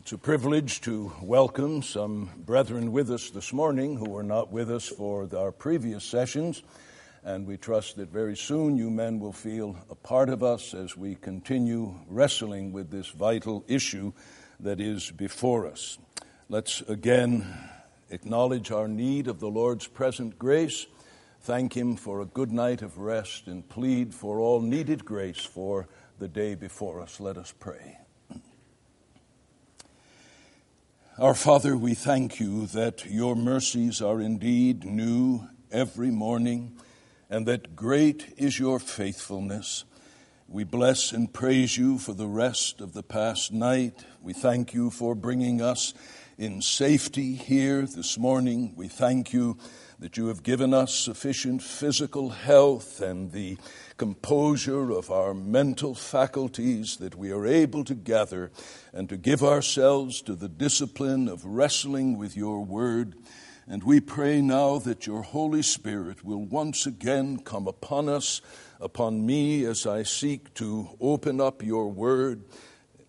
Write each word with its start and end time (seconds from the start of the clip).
It's 0.00 0.12
a 0.12 0.18
privilege 0.18 0.80
to 0.82 1.12
welcome 1.20 1.82
some 1.82 2.30
brethren 2.46 2.90
with 2.90 3.10
us 3.10 3.28
this 3.28 3.52
morning 3.52 3.96
who 3.96 4.08
were 4.08 4.22
not 4.22 4.50
with 4.50 4.70
us 4.70 4.88
for 4.88 5.28
our 5.36 5.52
previous 5.52 6.04
sessions. 6.04 6.62
And 7.22 7.46
we 7.46 7.58
trust 7.58 7.96
that 7.96 8.08
very 8.08 8.34
soon 8.34 8.78
you 8.78 8.88
men 8.88 9.20
will 9.20 9.34
feel 9.34 9.76
a 9.90 9.94
part 9.94 10.30
of 10.30 10.42
us 10.42 10.72
as 10.72 10.96
we 10.96 11.16
continue 11.16 11.94
wrestling 12.08 12.72
with 12.72 12.90
this 12.90 13.08
vital 13.08 13.62
issue 13.68 14.14
that 14.60 14.80
is 14.80 15.10
before 15.10 15.66
us. 15.66 15.98
Let's 16.48 16.80
again 16.80 17.46
acknowledge 18.08 18.70
our 18.70 18.88
need 18.88 19.28
of 19.28 19.38
the 19.38 19.50
Lord's 19.50 19.86
present 19.86 20.38
grace, 20.38 20.86
thank 21.42 21.76
Him 21.76 21.94
for 21.96 22.22
a 22.22 22.26
good 22.26 22.52
night 22.52 22.80
of 22.80 22.96
rest, 22.96 23.48
and 23.48 23.68
plead 23.68 24.14
for 24.14 24.40
all 24.40 24.62
needed 24.62 25.04
grace 25.04 25.44
for 25.44 25.88
the 26.18 26.28
day 26.28 26.54
before 26.54 27.02
us. 27.02 27.20
Let 27.20 27.36
us 27.36 27.52
pray. 27.60 27.99
Our 31.20 31.34
Father, 31.34 31.76
we 31.76 31.92
thank 31.92 32.40
you 32.40 32.64
that 32.68 33.04
your 33.04 33.36
mercies 33.36 34.00
are 34.00 34.22
indeed 34.22 34.86
new 34.86 35.46
every 35.70 36.10
morning 36.10 36.78
and 37.28 37.44
that 37.44 37.76
great 37.76 38.32
is 38.38 38.58
your 38.58 38.78
faithfulness. 38.78 39.84
We 40.48 40.64
bless 40.64 41.12
and 41.12 41.30
praise 41.30 41.76
you 41.76 41.98
for 41.98 42.14
the 42.14 42.26
rest 42.26 42.80
of 42.80 42.94
the 42.94 43.02
past 43.02 43.52
night. 43.52 44.02
We 44.22 44.32
thank 44.32 44.72
you 44.72 44.88
for 44.88 45.14
bringing 45.14 45.60
us 45.60 45.92
in 46.38 46.62
safety 46.62 47.34
here 47.34 47.82
this 47.82 48.16
morning. 48.16 48.72
We 48.74 48.88
thank 48.88 49.34
you 49.34 49.58
that 50.00 50.16
you 50.16 50.28
have 50.28 50.42
given 50.42 50.72
us 50.72 50.94
sufficient 50.94 51.62
physical 51.62 52.30
health 52.30 53.02
and 53.02 53.32
the 53.32 53.58
composure 53.98 54.90
of 54.90 55.10
our 55.10 55.34
mental 55.34 55.94
faculties 55.94 56.96
that 56.96 57.14
we 57.14 57.30
are 57.30 57.46
able 57.46 57.84
to 57.84 57.94
gather 57.94 58.50
and 58.94 59.10
to 59.10 59.18
give 59.18 59.42
ourselves 59.42 60.22
to 60.22 60.34
the 60.34 60.48
discipline 60.48 61.28
of 61.28 61.44
wrestling 61.44 62.16
with 62.16 62.34
your 62.34 62.64
word. 62.64 63.14
And 63.68 63.84
we 63.84 64.00
pray 64.00 64.40
now 64.40 64.78
that 64.78 65.06
your 65.06 65.20
Holy 65.20 65.62
Spirit 65.62 66.24
will 66.24 66.46
once 66.46 66.86
again 66.86 67.40
come 67.40 67.68
upon 67.68 68.08
us, 68.08 68.40
upon 68.80 69.26
me, 69.26 69.66
as 69.66 69.86
I 69.86 70.02
seek 70.04 70.54
to 70.54 70.96
open 70.98 71.42
up 71.42 71.62
your 71.62 71.88
word, 71.88 72.44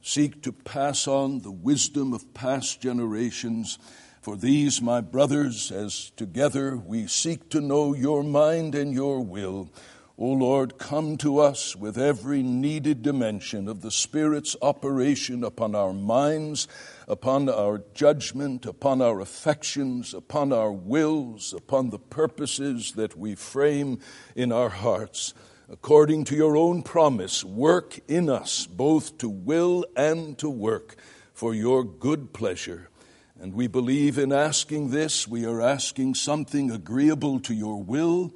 seek 0.02 0.44
to 0.44 0.52
pass 0.52 1.08
on 1.08 1.40
the 1.40 1.52
wisdom 1.52 2.12
of 2.14 2.34
past 2.34 2.82
generations. 2.82 3.80
For 4.22 4.38
these, 4.38 4.84
my 4.84 5.02
brothers, 5.02 5.72
as 5.72 6.12
together 6.12 6.78
we 6.78 7.08
seek 7.08 7.50
to 7.50 7.60
know 7.60 7.96
your 7.96 8.22
mind 8.22 8.76
and 8.76 8.94
your 8.94 9.20
will, 9.20 9.72
O 10.16 10.28
Lord, 10.28 10.78
come 10.78 11.18
to 11.18 11.40
us 11.40 11.76
with 11.76 11.98
every 11.98 12.44
needed 12.44 13.02
dimension 13.02 13.68
of 13.68 13.82
the 13.82 13.90
Spirit's 13.90 14.56
operation 14.62 15.44
upon 15.44 15.74
our 15.74 15.92
minds, 15.92 16.68
upon 17.08 17.50
our 17.50 17.84
judgment, 17.96 18.68
upon 18.68 19.02
our 19.02 19.22
affections, 19.22 20.14
upon 20.14 20.54
our 20.54 20.72
wills, 20.72 21.52
upon 21.52 21.90
the 21.90 21.98
purposes 21.98 22.92
that 22.92 23.18
we 23.18 23.34
frame 23.34 23.98
in 24.36 24.52
our 24.52 24.70
hearts. 24.70 25.34
According 25.68 26.26
to 26.26 26.36
your 26.36 26.56
own 26.56 26.84
promise, 26.84 27.44
work 27.44 28.00
in 28.08 28.30
us 28.30 28.68
both 28.68 29.18
to 29.18 29.30
will 29.30 29.84
and 29.96 30.38
to 30.38 30.48
work 30.48 30.96
for 31.34 31.56
your 31.56 31.84
good 31.84 32.34
pleasure. 32.34 32.91
And 33.42 33.54
we 33.54 33.68
believe 33.68 34.18
in 34.18 34.32
asking 34.32 34.92
this, 34.92 35.28
we 35.28 35.46
are 35.46 35.62
asking 35.62 36.14
something 36.16 36.70
agreeable 36.70 37.40
to 37.42 37.54
your 37.54 37.82
will 37.82 38.32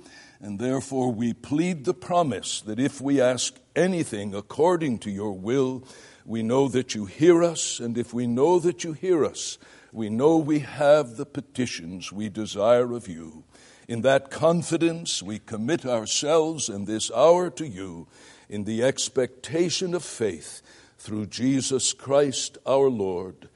and 0.45 0.59
therefore, 0.59 1.11
we 1.11 1.33
plead 1.33 1.85
the 1.85 1.93
promise 1.93 2.61
that 2.61 2.79
if 2.79 3.01
we 3.01 3.21
ask 3.21 3.55
anything 3.75 4.35
according 4.35 4.99
to 4.99 5.09
your 5.09 5.31
will, 5.31 5.83
we 6.25 6.43
know 6.43 6.67
that 6.67 6.93
you 6.93 7.05
hear 7.05 7.43
us. 7.43 7.79
And 7.79 7.97
if 7.97 8.13
we 8.13 8.27
know 8.27 8.59
that 8.59 8.83
you 8.83 8.93
hear 8.93 9.25
us, 9.25 9.57
we 9.91 10.09
know 10.09 10.37
we 10.37 10.59
have 10.59 11.15
the 11.15 11.25
petitions 11.25 12.11
we 12.11 12.29
desire 12.29 12.93
of 12.93 13.07
you. 13.07 13.43
In 13.87 14.01
that 14.01 14.29
confidence, 14.29 15.23
we 15.23 15.39
commit 15.39 15.83
ourselves 15.83 16.69
in 16.69 16.85
this 16.85 17.09
hour 17.11 17.49
to 17.49 17.67
you 17.67 18.07
in 18.47 18.65
the 18.65 18.83
expectation 18.83 19.95
of 19.95 20.03
faith 20.03 20.61
through 20.97 21.25
Jesus 21.25 21.93
Christ 21.93 22.57
our 22.67 22.89
Lord. 22.89 23.49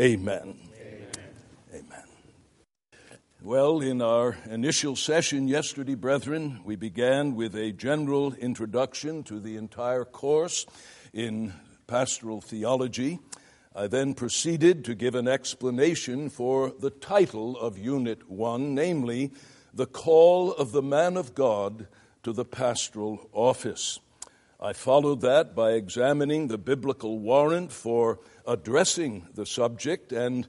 Amen. 0.00 0.56
Amen. 1.74 2.04
Well, 3.42 3.80
in 3.80 4.00
our 4.00 4.38
initial 4.48 4.96
session 4.96 5.46
yesterday, 5.46 5.94
brethren, 5.94 6.60
we 6.64 6.74
began 6.74 7.34
with 7.34 7.54
a 7.54 7.72
general 7.72 8.32
introduction 8.32 9.22
to 9.24 9.38
the 9.38 9.58
entire 9.58 10.06
course 10.06 10.64
in 11.12 11.52
pastoral 11.86 12.40
theology. 12.40 13.18
I 13.76 13.88
then 13.88 14.14
proceeded 14.14 14.86
to 14.86 14.94
give 14.94 15.14
an 15.14 15.28
explanation 15.28 16.30
for 16.30 16.72
the 16.80 16.88
title 16.88 17.58
of 17.58 17.76
Unit 17.76 18.30
1, 18.30 18.74
namely, 18.74 19.32
The 19.74 19.84
Call 19.84 20.54
of 20.54 20.72
the 20.72 20.82
Man 20.82 21.18
of 21.18 21.34
God 21.34 21.88
to 22.22 22.32
the 22.32 22.46
Pastoral 22.46 23.28
Office. 23.34 24.00
I 24.62 24.74
followed 24.74 25.22
that 25.22 25.54
by 25.54 25.72
examining 25.72 26.48
the 26.48 26.58
biblical 26.58 27.18
warrant 27.18 27.72
for 27.72 28.20
addressing 28.46 29.26
the 29.32 29.46
subject 29.46 30.12
and 30.12 30.46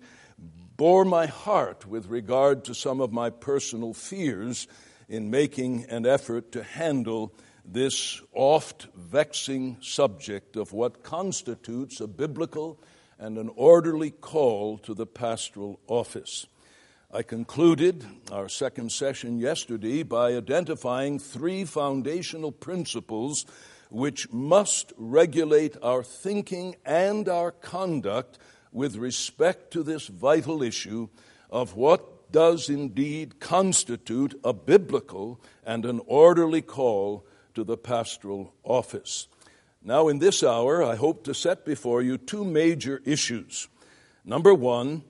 bore 0.75 1.05
my 1.05 1.27
heart 1.27 1.87
with 1.87 2.07
regard 2.07 2.65
to 2.65 2.75
some 2.75 2.99
of 2.99 3.13
my 3.13 3.29
personal 3.29 3.93
fears 3.93 4.67
in 5.07 5.31
making 5.31 5.85
an 5.85 6.05
effort 6.05 6.51
to 6.51 6.61
handle 6.61 7.33
this 7.63 8.21
oft 8.33 8.87
vexing 8.97 9.77
subject 9.79 10.57
of 10.57 10.73
what 10.73 11.03
constitutes 11.03 12.01
a 12.01 12.07
biblical 12.07 12.81
and 13.17 13.37
an 13.37 13.49
orderly 13.55 14.11
call 14.11 14.77
to 14.79 14.93
the 14.93 15.05
pastoral 15.05 15.79
office. 15.87 16.47
I 17.13 17.23
concluded 17.23 18.05
our 18.29 18.49
second 18.49 18.91
session 18.91 19.39
yesterday 19.39 20.03
by 20.03 20.33
identifying 20.33 21.17
three 21.17 21.63
foundational 21.63 22.51
principles 22.51 23.45
which 23.91 24.31
must 24.31 24.93
regulate 24.97 25.75
our 25.83 26.01
thinking 26.01 26.75
and 26.85 27.27
our 27.27 27.51
conduct 27.51 28.37
with 28.71 28.95
respect 28.95 29.71
to 29.71 29.83
this 29.83 30.07
vital 30.07 30.63
issue 30.63 31.09
of 31.49 31.75
what 31.75 32.31
does 32.31 32.69
indeed 32.69 33.39
constitute 33.41 34.39
a 34.43 34.53
biblical 34.53 35.41
and 35.65 35.85
an 35.85 35.99
orderly 36.05 36.61
call 36.61 37.25
to 37.53 37.65
the 37.65 37.75
pastoral 37.75 38.53
office. 38.63 39.27
Now, 39.83 40.07
in 40.07 40.19
this 40.19 40.41
hour, 40.41 40.81
I 40.81 40.95
hope 40.95 41.25
to 41.25 41.33
set 41.33 41.65
before 41.65 42.01
you 42.01 42.17
two 42.17 42.45
major 42.45 43.01
issues. 43.03 43.67
Number 44.23 44.53
one, 44.53 45.03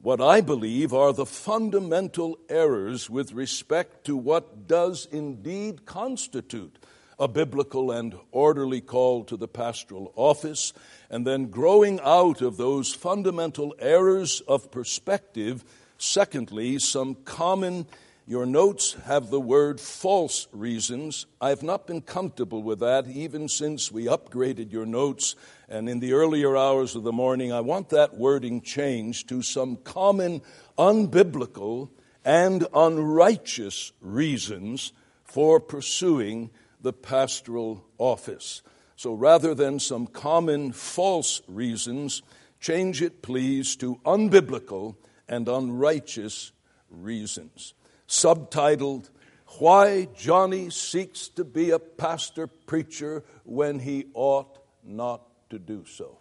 what 0.00 0.20
I 0.20 0.40
believe 0.40 0.94
are 0.94 1.12
the 1.12 1.26
fundamental 1.26 2.38
errors 2.48 3.10
with 3.10 3.32
respect 3.32 4.04
to 4.06 4.16
what 4.16 4.68
does 4.68 5.08
indeed 5.10 5.84
constitute 5.84 6.78
a 7.20 7.28
biblical 7.28 7.92
and 7.92 8.14
orderly 8.32 8.80
call 8.80 9.22
to 9.24 9.36
the 9.36 9.46
pastoral 9.46 10.10
office, 10.16 10.72
and 11.10 11.26
then 11.26 11.46
growing 11.46 12.00
out 12.02 12.40
of 12.40 12.56
those 12.56 12.94
fundamental 12.94 13.74
errors 13.78 14.40
of 14.48 14.70
perspective, 14.70 15.62
secondly, 15.98 16.78
some 16.78 17.14
common 17.14 17.86
your 18.26 18.46
notes 18.46 18.94
have 19.06 19.28
the 19.28 19.40
word 19.40 19.80
false 19.80 20.46
reasons. 20.52 21.26
I've 21.40 21.64
not 21.64 21.88
been 21.88 22.00
comfortable 22.00 22.62
with 22.62 22.78
that 22.78 23.08
even 23.08 23.48
since 23.48 23.90
we 23.90 24.04
upgraded 24.04 24.70
your 24.70 24.86
notes. 24.86 25.34
And 25.68 25.88
in 25.88 25.98
the 25.98 26.12
earlier 26.12 26.56
hours 26.56 26.94
of 26.94 27.02
the 27.02 27.12
morning, 27.12 27.52
I 27.52 27.60
want 27.60 27.88
that 27.88 28.16
wording 28.16 28.60
changed 28.60 29.28
to 29.30 29.42
some 29.42 29.76
common 29.76 30.42
unbiblical 30.78 31.90
and 32.24 32.68
unrighteous 32.72 33.90
reasons 34.00 34.92
for 35.24 35.58
pursuing 35.58 36.50
the 36.82 36.92
pastoral 36.92 37.84
office. 37.98 38.62
So 38.96 39.14
rather 39.14 39.54
than 39.54 39.80
some 39.80 40.06
common 40.06 40.72
false 40.72 41.42
reasons, 41.48 42.22
change 42.60 43.02
it, 43.02 43.22
please, 43.22 43.76
to 43.76 44.00
unbiblical 44.04 44.96
and 45.28 45.48
unrighteous 45.48 46.52
reasons. 46.90 47.74
Subtitled, 48.08 49.10
Why 49.58 50.08
Johnny 50.16 50.70
Seeks 50.70 51.28
to 51.28 51.44
Be 51.44 51.70
a 51.70 51.78
Pastor 51.78 52.46
Preacher 52.46 53.24
When 53.44 53.78
He 53.78 54.06
Ought 54.14 54.58
Not 54.84 55.22
to 55.50 55.58
Do 55.58 55.84
So. 55.86 56.18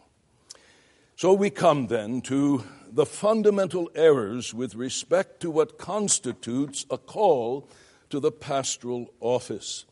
So 1.15 1.33
we 1.33 1.49
come 1.49 1.87
then 1.87 2.21
to 2.21 2.63
the 2.89 3.05
fundamental 3.05 3.91
errors 3.93 4.53
with 4.53 4.75
respect 4.75 5.41
to 5.41 5.51
what 5.51 5.77
constitutes 5.77 6.85
a 6.89 6.97
call 6.97 7.67
to 8.09 8.21
the 8.21 8.31
pastoral 8.31 9.13
office. 9.19 9.83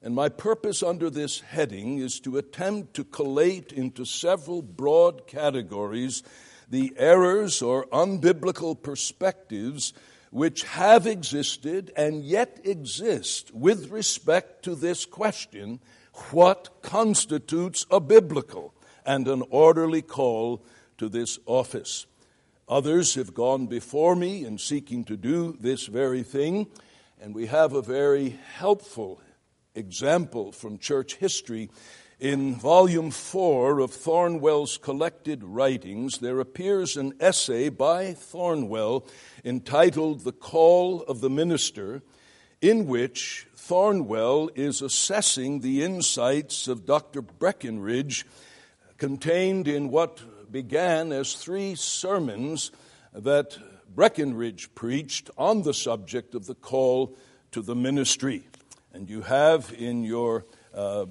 And 0.00 0.14
my 0.14 0.28
purpose 0.28 0.82
under 0.82 1.10
this 1.10 1.40
heading 1.40 1.98
is 1.98 2.20
to 2.20 2.38
attempt 2.38 2.94
to 2.94 3.04
collate 3.04 3.72
into 3.72 4.04
several 4.04 4.62
broad 4.62 5.26
categories 5.26 6.22
the 6.70 6.92
errors 6.96 7.62
or 7.62 7.86
unbiblical 7.86 8.80
perspectives 8.80 9.92
which 10.30 10.62
have 10.64 11.06
existed 11.06 11.90
and 11.96 12.22
yet 12.22 12.60
exist 12.62 13.52
with 13.54 13.90
respect 13.90 14.62
to 14.64 14.74
this 14.74 15.04
question 15.04 15.80
what 16.30 16.82
constitutes 16.82 17.86
a 17.90 18.00
biblical 18.00 18.74
and 19.06 19.26
an 19.26 19.42
orderly 19.50 20.02
call 20.02 20.62
to 20.98 21.08
this 21.08 21.38
office. 21.46 22.06
Others 22.68 23.14
have 23.14 23.32
gone 23.32 23.66
before 23.66 24.14
me 24.14 24.44
in 24.44 24.58
seeking 24.58 25.04
to 25.04 25.16
do 25.16 25.56
this 25.58 25.86
very 25.86 26.22
thing, 26.22 26.66
and 27.20 27.34
we 27.34 27.46
have 27.46 27.72
a 27.72 27.80
very 27.80 28.38
helpful 28.56 29.20
example 29.78 30.52
from 30.52 30.78
church 30.78 31.14
history. 31.14 31.70
In 32.20 32.56
volume 32.56 33.12
four 33.12 33.78
of 33.78 33.92
Thornwell's 33.92 34.76
collected 34.76 35.44
writings, 35.44 36.18
there 36.18 36.40
appears 36.40 36.96
an 36.96 37.14
essay 37.20 37.68
by 37.68 38.12
Thornwell 38.12 39.06
entitled 39.44 40.24
The 40.24 40.32
Call 40.32 41.02
of 41.02 41.20
the 41.20 41.30
Minister, 41.30 42.02
in 42.60 42.86
which 42.86 43.46
Thornwell 43.54 44.50
is 44.56 44.82
assessing 44.82 45.60
the 45.60 45.84
insights 45.84 46.66
of 46.66 46.84
Dr. 46.84 47.22
Breckinridge 47.22 48.26
contained 48.96 49.68
in 49.68 49.90
what 49.90 50.50
began 50.50 51.12
as 51.12 51.34
three 51.34 51.76
sermons 51.76 52.72
that 53.12 53.56
Breckinridge 53.94 54.74
preached 54.74 55.30
on 55.38 55.62
the 55.62 55.74
subject 55.74 56.34
of 56.34 56.46
the 56.46 56.54
call 56.54 57.16
to 57.52 57.62
the 57.62 57.76
ministry. 57.76 58.44
And 58.98 59.08
you 59.08 59.22
have 59.22 59.72
in 59.78 60.02
your 60.02 60.44
uh, 60.74 61.06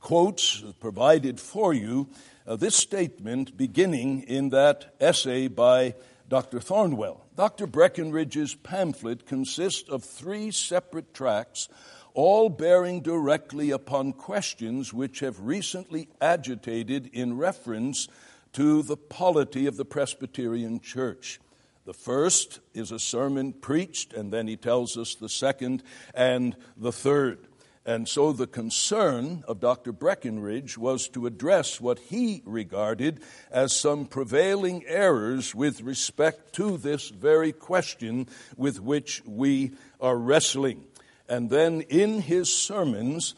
quotes 0.00 0.64
provided 0.80 1.38
for 1.38 1.72
you 1.72 2.08
uh, 2.48 2.56
this 2.56 2.74
statement 2.74 3.56
beginning 3.56 4.22
in 4.22 4.48
that 4.48 4.92
essay 4.98 5.46
by 5.46 5.94
Dr. 6.28 6.58
Thornwell. 6.58 7.20
Dr. 7.36 7.68
Breckinridge's 7.68 8.56
pamphlet 8.56 9.24
consists 9.24 9.88
of 9.88 10.02
three 10.02 10.50
separate 10.50 11.14
tracts, 11.14 11.68
all 12.12 12.48
bearing 12.48 13.02
directly 13.02 13.70
upon 13.70 14.12
questions 14.12 14.92
which 14.92 15.20
have 15.20 15.38
recently 15.38 16.08
agitated 16.20 17.08
in 17.12 17.36
reference 17.36 18.08
to 18.54 18.82
the 18.82 18.96
polity 18.96 19.68
of 19.68 19.76
the 19.76 19.84
Presbyterian 19.84 20.80
Church. 20.80 21.38
The 21.86 21.94
first 21.94 22.58
is 22.74 22.90
a 22.90 22.98
sermon 22.98 23.52
preached, 23.52 24.12
and 24.12 24.32
then 24.32 24.48
he 24.48 24.56
tells 24.56 24.98
us 24.98 25.14
the 25.14 25.28
second 25.28 25.84
and 26.14 26.56
the 26.76 26.90
third. 26.90 27.46
And 27.84 28.08
so 28.08 28.32
the 28.32 28.48
concern 28.48 29.44
of 29.46 29.60
Dr. 29.60 29.92
Breckinridge 29.92 30.76
was 30.76 31.08
to 31.10 31.28
address 31.28 31.80
what 31.80 32.00
he 32.00 32.42
regarded 32.44 33.20
as 33.52 33.72
some 33.72 34.06
prevailing 34.06 34.84
errors 34.88 35.54
with 35.54 35.80
respect 35.80 36.54
to 36.54 36.76
this 36.76 37.10
very 37.10 37.52
question 37.52 38.26
with 38.56 38.80
which 38.80 39.22
we 39.24 39.70
are 40.00 40.16
wrestling. 40.16 40.86
And 41.28 41.50
then 41.50 41.82
in 41.82 42.20
his 42.20 42.52
sermons, 42.52 43.36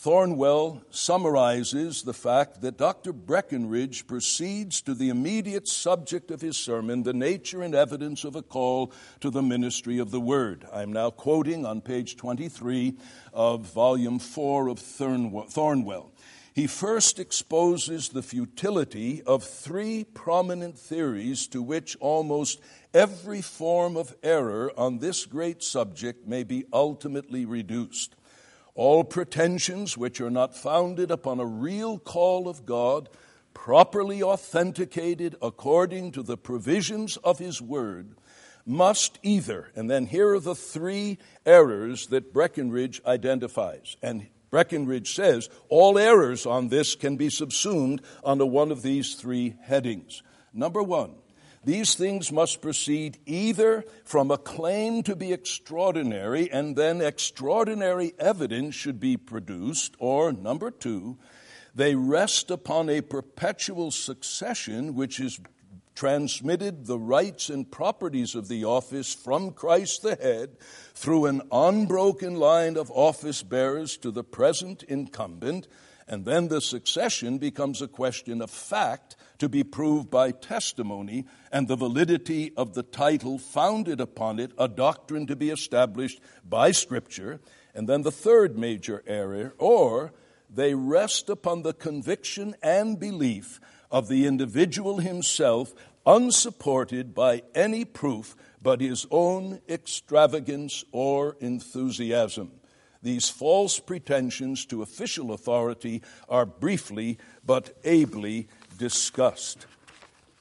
Thornwell 0.00 0.82
summarizes 0.90 2.04
the 2.04 2.14
fact 2.14 2.60
that 2.60 2.78
Dr. 2.78 3.12
Breckinridge 3.12 4.06
proceeds 4.06 4.80
to 4.82 4.94
the 4.94 5.08
immediate 5.08 5.66
subject 5.66 6.30
of 6.30 6.40
his 6.40 6.56
sermon, 6.56 7.02
the 7.02 7.12
nature 7.12 7.62
and 7.62 7.74
evidence 7.74 8.22
of 8.22 8.36
a 8.36 8.42
call 8.42 8.92
to 9.18 9.28
the 9.28 9.42
ministry 9.42 9.98
of 9.98 10.12
the 10.12 10.20
Word. 10.20 10.64
I'm 10.72 10.92
now 10.92 11.10
quoting 11.10 11.66
on 11.66 11.80
page 11.80 12.16
23 12.16 12.96
of 13.32 13.62
volume 13.62 14.20
4 14.20 14.68
of 14.68 14.78
Thornwell. 14.78 16.12
He 16.54 16.68
first 16.68 17.18
exposes 17.18 18.10
the 18.10 18.22
futility 18.22 19.22
of 19.24 19.42
three 19.42 20.04
prominent 20.04 20.78
theories 20.78 21.48
to 21.48 21.60
which 21.60 21.96
almost 21.98 22.60
every 22.94 23.42
form 23.42 23.96
of 23.96 24.14
error 24.22 24.70
on 24.76 24.98
this 24.98 25.26
great 25.26 25.64
subject 25.64 26.24
may 26.24 26.44
be 26.44 26.66
ultimately 26.72 27.44
reduced. 27.44 28.14
All 28.78 29.02
pretensions 29.02 29.98
which 29.98 30.20
are 30.20 30.30
not 30.30 30.54
founded 30.54 31.10
upon 31.10 31.40
a 31.40 31.44
real 31.44 31.98
call 31.98 32.48
of 32.48 32.64
God, 32.64 33.08
properly 33.52 34.22
authenticated 34.22 35.34
according 35.42 36.12
to 36.12 36.22
the 36.22 36.36
provisions 36.36 37.16
of 37.16 37.40
His 37.40 37.60
Word, 37.60 38.14
must 38.64 39.18
either, 39.24 39.72
and 39.74 39.90
then 39.90 40.06
here 40.06 40.32
are 40.34 40.38
the 40.38 40.54
three 40.54 41.18
errors 41.44 42.06
that 42.06 42.32
Breckinridge 42.32 43.02
identifies. 43.04 43.96
And 44.00 44.28
Breckinridge 44.48 45.12
says 45.12 45.50
all 45.68 45.98
errors 45.98 46.46
on 46.46 46.68
this 46.68 46.94
can 46.94 47.16
be 47.16 47.30
subsumed 47.30 48.00
under 48.22 48.46
one 48.46 48.70
of 48.70 48.82
these 48.82 49.16
three 49.16 49.56
headings. 49.60 50.22
Number 50.54 50.84
one, 50.84 51.16
these 51.68 51.94
things 51.96 52.32
must 52.32 52.62
proceed 52.62 53.18
either 53.26 53.84
from 54.02 54.30
a 54.30 54.38
claim 54.38 55.02
to 55.02 55.14
be 55.14 55.34
extraordinary, 55.34 56.50
and 56.50 56.74
then 56.76 57.02
extraordinary 57.02 58.14
evidence 58.18 58.74
should 58.74 58.98
be 58.98 59.18
produced, 59.18 59.94
or 59.98 60.32
number 60.32 60.70
two, 60.70 61.18
they 61.74 61.94
rest 61.94 62.50
upon 62.50 62.88
a 62.88 63.02
perpetual 63.02 63.90
succession 63.90 64.94
which 64.94 65.20
is 65.20 65.38
transmitted 65.94 66.86
the 66.86 66.98
rights 66.98 67.50
and 67.50 67.70
properties 67.70 68.34
of 68.34 68.48
the 68.48 68.64
office 68.64 69.12
from 69.12 69.50
Christ 69.50 70.00
the 70.00 70.14
head 70.14 70.56
through 70.94 71.26
an 71.26 71.42
unbroken 71.52 72.36
line 72.36 72.78
of 72.78 72.90
office 72.92 73.42
bearers 73.42 73.98
to 73.98 74.10
the 74.10 74.24
present 74.24 74.84
incumbent, 74.84 75.68
and 76.06 76.24
then 76.24 76.48
the 76.48 76.62
succession 76.62 77.36
becomes 77.36 77.82
a 77.82 77.88
question 77.88 78.40
of 78.40 78.50
fact 78.50 79.16
to 79.38 79.48
be 79.48 79.64
proved 79.64 80.10
by 80.10 80.30
testimony 80.30 81.24
and 81.52 81.68
the 81.68 81.76
validity 81.76 82.52
of 82.56 82.74
the 82.74 82.82
title 82.82 83.38
founded 83.38 84.00
upon 84.00 84.38
it, 84.38 84.52
a 84.58 84.68
doctrine 84.68 85.26
to 85.26 85.36
be 85.36 85.50
established 85.50 86.20
by 86.48 86.70
Scripture. 86.70 87.40
And 87.74 87.88
then 87.88 88.02
the 88.02 88.12
third 88.12 88.58
major 88.58 89.02
error, 89.06 89.54
or 89.58 90.12
they 90.50 90.74
rest 90.74 91.28
upon 91.28 91.62
the 91.62 91.74
conviction 91.74 92.56
and 92.62 92.98
belief 92.98 93.60
of 93.90 94.08
the 94.08 94.26
individual 94.26 94.98
himself, 94.98 95.74
unsupported 96.06 97.14
by 97.14 97.42
any 97.54 97.84
proof 97.84 98.34
but 98.62 98.80
his 98.80 99.06
own 99.10 99.60
extravagance 99.68 100.84
or 100.90 101.36
enthusiasm. 101.40 102.50
These 103.02 103.28
false 103.28 103.78
pretensions 103.78 104.66
to 104.66 104.82
official 104.82 105.32
authority 105.32 106.02
are 106.28 106.46
briefly 106.46 107.18
but 107.44 107.76
ably 107.84 108.48
discussed. 108.78 109.66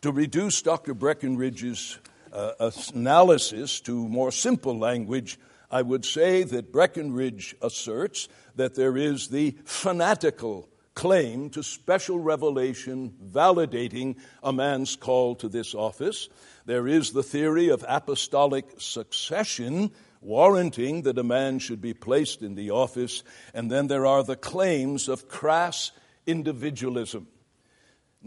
To 0.04 0.12
reduce 0.12 0.62
Dr. 0.62 0.94
Breckinridge's 0.94 1.98
uh, 2.31 2.72
analysis 2.94 3.81
to 3.81 4.07
more 4.07 4.31
simple 4.31 4.78
language, 4.78 5.38
I 5.69 5.81
would 5.81 6.06
say 6.06 6.44
that 6.44 6.72
Breckinridge 6.72 7.56
asserts 7.62 8.30
that 8.56 8.75
there 8.75 8.95
is 8.95 9.28
the 9.28 9.57
fanatical 9.66 10.69
claim 10.94 11.50
to 11.51 11.62
special 11.62 12.19
revelation 12.19 13.13
validating 13.30 14.16
a 14.42 14.54
man's 14.54 14.95
call 14.95 15.35
to 15.35 15.50
this 15.50 15.76
office. 15.76 16.30
There 16.66 16.88
is 16.88 17.12
the 17.12 17.23
theory 17.23 17.69
of 17.69 17.85
apostolic 17.88 18.66
succession 18.80 19.92
warranting 20.21 21.04
that 21.04 21.18
a 21.18 21.23
man 21.23 21.59
should 21.59 21.81
be 21.81 21.94
placed 21.94 22.42
in 22.42 22.56
the 22.56 22.71
office. 22.71 23.23
And 23.54 23.69
then 23.69 23.88
there 23.88 24.06
are 24.06 24.23
the 24.23 24.35
claims 24.35 25.07
of 25.07 25.28
crass 25.28 25.92
individualism. 26.26 27.28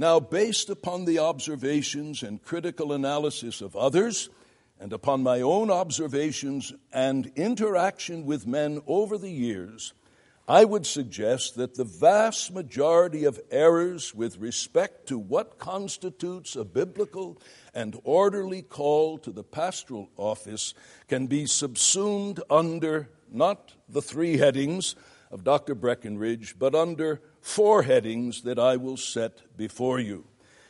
Now, 0.01 0.19
based 0.19 0.71
upon 0.71 1.05
the 1.05 1.19
observations 1.19 2.23
and 2.23 2.43
critical 2.43 2.95
analysis 2.95 3.61
of 3.61 3.77
others, 3.77 4.31
and 4.81 4.95
upon 4.95 5.23
my 5.23 5.43
own 5.43 5.71
observations 5.71 6.73
and 6.91 7.31
interaction 7.37 8.25
with 8.25 8.47
men 8.47 8.81
over 8.87 9.19
the 9.19 9.29
years, 9.29 9.93
I 10.49 10.65
would 10.65 10.87
suggest 10.87 11.57
that 11.57 11.75
the 11.75 11.85
vast 11.85 12.51
majority 12.51 13.25
of 13.25 13.43
errors 13.51 14.15
with 14.15 14.39
respect 14.39 15.07
to 15.09 15.19
what 15.19 15.59
constitutes 15.59 16.57
a 16.57 16.65
biblical 16.65 17.39
and 17.75 18.01
orderly 18.03 18.63
call 18.63 19.19
to 19.19 19.31
the 19.31 19.45
pastoral 19.45 20.09
office 20.17 20.73
can 21.09 21.27
be 21.27 21.45
subsumed 21.45 22.41
under 22.49 23.11
not 23.31 23.75
the 23.87 24.01
three 24.01 24.39
headings 24.39 24.97
of 25.31 25.45
Dr. 25.45 25.75
Breckinridge, 25.75 26.59
but 26.59 26.75
under 26.75 27.21
four 27.41 27.83
headings 27.83 28.43
that 28.43 28.59
I 28.59 28.77
will 28.77 28.97
set 28.97 29.57
before 29.57 30.01
you. 30.01 30.25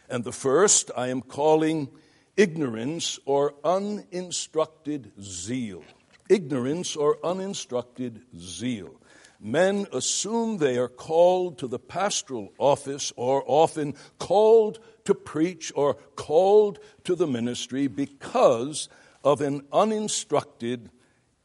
And 0.09 0.25
the 0.25 0.33
first 0.33 0.91
I 0.97 1.09
am 1.09 1.23
calling 1.23 1.89
ignorance 2.37 3.19
or 3.25 3.55
uninstructed 3.65 5.13
zeal. 5.21 5.85
Ignorance 6.29 6.97
or 6.97 7.19
uninstructed 7.25 8.23
zeal. 8.37 9.01
Men 9.41 9.87
assume 9.93 10.59
they 10.59 10.77
are 10.77 10.89
called 10.89 11.59
to 11.59 11.67
the 11.67 11.79
pastoral 11.79 12.53
office 12.59 13.13
or 13.17 13.43
often 13.47 13.95
called 14.19 14.79
to 15.05 15.15
preach 15.15 15.73
or 15.75 15.95
called 15.95 16.79
to 17.05 17.15
the 17.15 17.27
ministry 17.27 17.87
because 17.87 18.89
of 19.25 19.41
an 19.41 19.67
uninstructed 19.73 20.91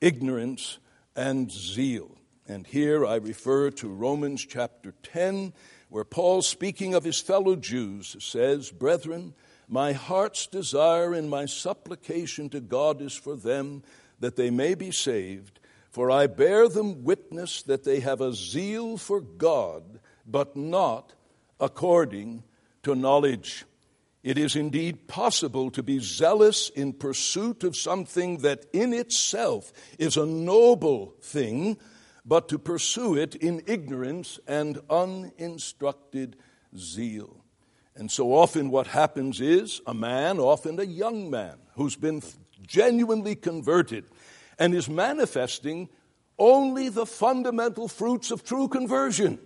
ignorance 0.01 0.79
and 1.15 1.49
zeal. 1.49 2.11
And 2.47 2.67
here 2.67 3.05
I 3.05 3.15
refer 3.15 3.71
to 3.71 3.87
Romans 3.87 4.45
chapter 4.45 4.93
10, 5.01 5.53
where 5.89 6.03
Paul, 6.03 6.41
speaking 6.41 6.93
of 6.93 7.03
his 7.03 7.19
fellow 7.19 7.55
Jews, 7.55 8.15
says, 8.19 8.71
Brethren, 8.71 9.33
my 9.67 9.93
heart's 9.93 10.45
desire 10.45 11.13
and 11.13 11.29
my 11.29 11.45
supplication 11.45 12.49
to 12.49 12.59
God 12.59 13.01
is 13.01 13.13
for 13.13 13.35
them 13.35 13.83
that 14.19 14.35
they 14.35 14.51
may 14.51 14.75
be 14.75 14.91
saved. 14.91 15.59
For 15.89 16.11
I 16.11 16.27
bear 16.27 16.67
them 16.69 17.03
witness 17.03 17.63
that 17.63 17.83
they 17.83 18.01
have 18.01 18.21
a 18.21 18.33
zeal 18.33 18.97
for 18.97 19.21
God, 19.21 19.99
but 20.27 20.55
not 20.55 21.13
according 21.59 22.43
to 22.83 22.93
knowledge. 22.93 23.65
It 24.21 24.37
is 24.37 24.55
indeed 24.55 25.07
possible 25.07 25.71
to 25.71 25.81
be 25.81 25.99
zealous 25.99 26.69
in 26.69 26.93
pursuit 26.93 27.63
of 27.63 27.75
something 27.75 28.39
that 28.39 28.65
in 28.73 28.93
itself 28.93 29.71
is 29.97 30.17
a 30.17 30.25
noble 30.25 31.15
thing, 31.21 31.77
but 32.25 32.49
to 32.49 32.57
pursue 32.57 33.15
it 33.15 33.35
in 33.35 33.61
ignorance 33.67 34.39
and 34.47 34.79
uninstructed 34.89 36.35
zeal. 36.75 37.43
And 37.95 38.11
so 38.11 38.33
often, 38.33 38.71
what 38.71 38.87
happens 38.87 39.39
is 39.39 39.81
a 39.87 39.93
man, 39.93 40.39
often 40.39 40.79
a 40.79 40.83
young 40.83 41.29
man, 41.29 41.57
who's 41.75 41.95
been 41.95 42.21
genuinely 42.65 43.35
converted 43.35 44.05
and 44.59 44.73
is 44.73 44.89
manifesting 44.89 45.89
only 46.37 46.89
the 46.89 47.05
fundamental 47.05 47.87
fruits 47.87 48.31
of 48.31 48.43
true 48.43 48.67
conversion 48.67 49.39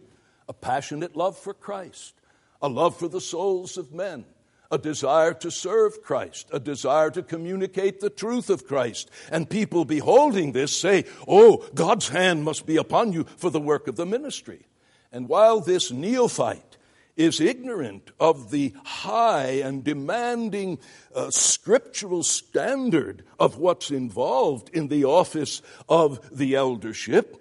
a 0.48 0.54
passionate 0.54 1.16
love 1.16 1.38
for 1.38 1.54
Christ, 1.54 2.16
a 2.60 2.68
love 2.68 2.98
for 2.98 3.08
the 3.08 3.22
souls 3.22 3.78
of 3.78 3.94
men, 3.94 4.26
a 4.72 4.78
desire 4.78 5.34
to 5.36 5.50
serve 5.50 6.02
Christ, 6.04 6.50
a 6.52 6.60
desire 6.60 7.10
to 7.12 7.24
communicate 7.24 8.00
the 8.00 8.10
truth 8.10 8.50
of 8.50 8.68
Christ. 8.68 9.10
And 9.32 9.50
people 9.50 9.86
beholding 9.86 10.52
this 10.52 10.76
say, 10.76 11.06
Oh, 11.28 11.66
God's 11.74 12.10
hand 12.10 12.44
must 12.44 12.66
be 12.66 12.78
upon 12.78 13.14
you 13.14 13.26
for 13.38 13.50
the 13.50 13.60
work 13.60 13.88
of 13.88 13.96
the 13.96 14.06
ministry. 14.06 14.66
And 15.12 15.28
while 15.28 15.60
this 15.60 15.92
neophyte 15.92 16.78
is 17.18 17.42
ignorant 17.42 18.12
of 18.20 18.50
the 18.50 18.74
high 18.86 19.60
and 19.64 19.84
demanding 19.84 20.80
uh, 21.14 21.30
scriptural 21.30 22.24
standard 22.24 23.24
of 23.38 23.58
what's 23.58 23.92
involved 23.92 24.70
in 24.70 24.88
the 24.88 25.04
office 25.04 25.62
of 25.90 26.20
the 26.32 26.56
eldership, 26.56 27.39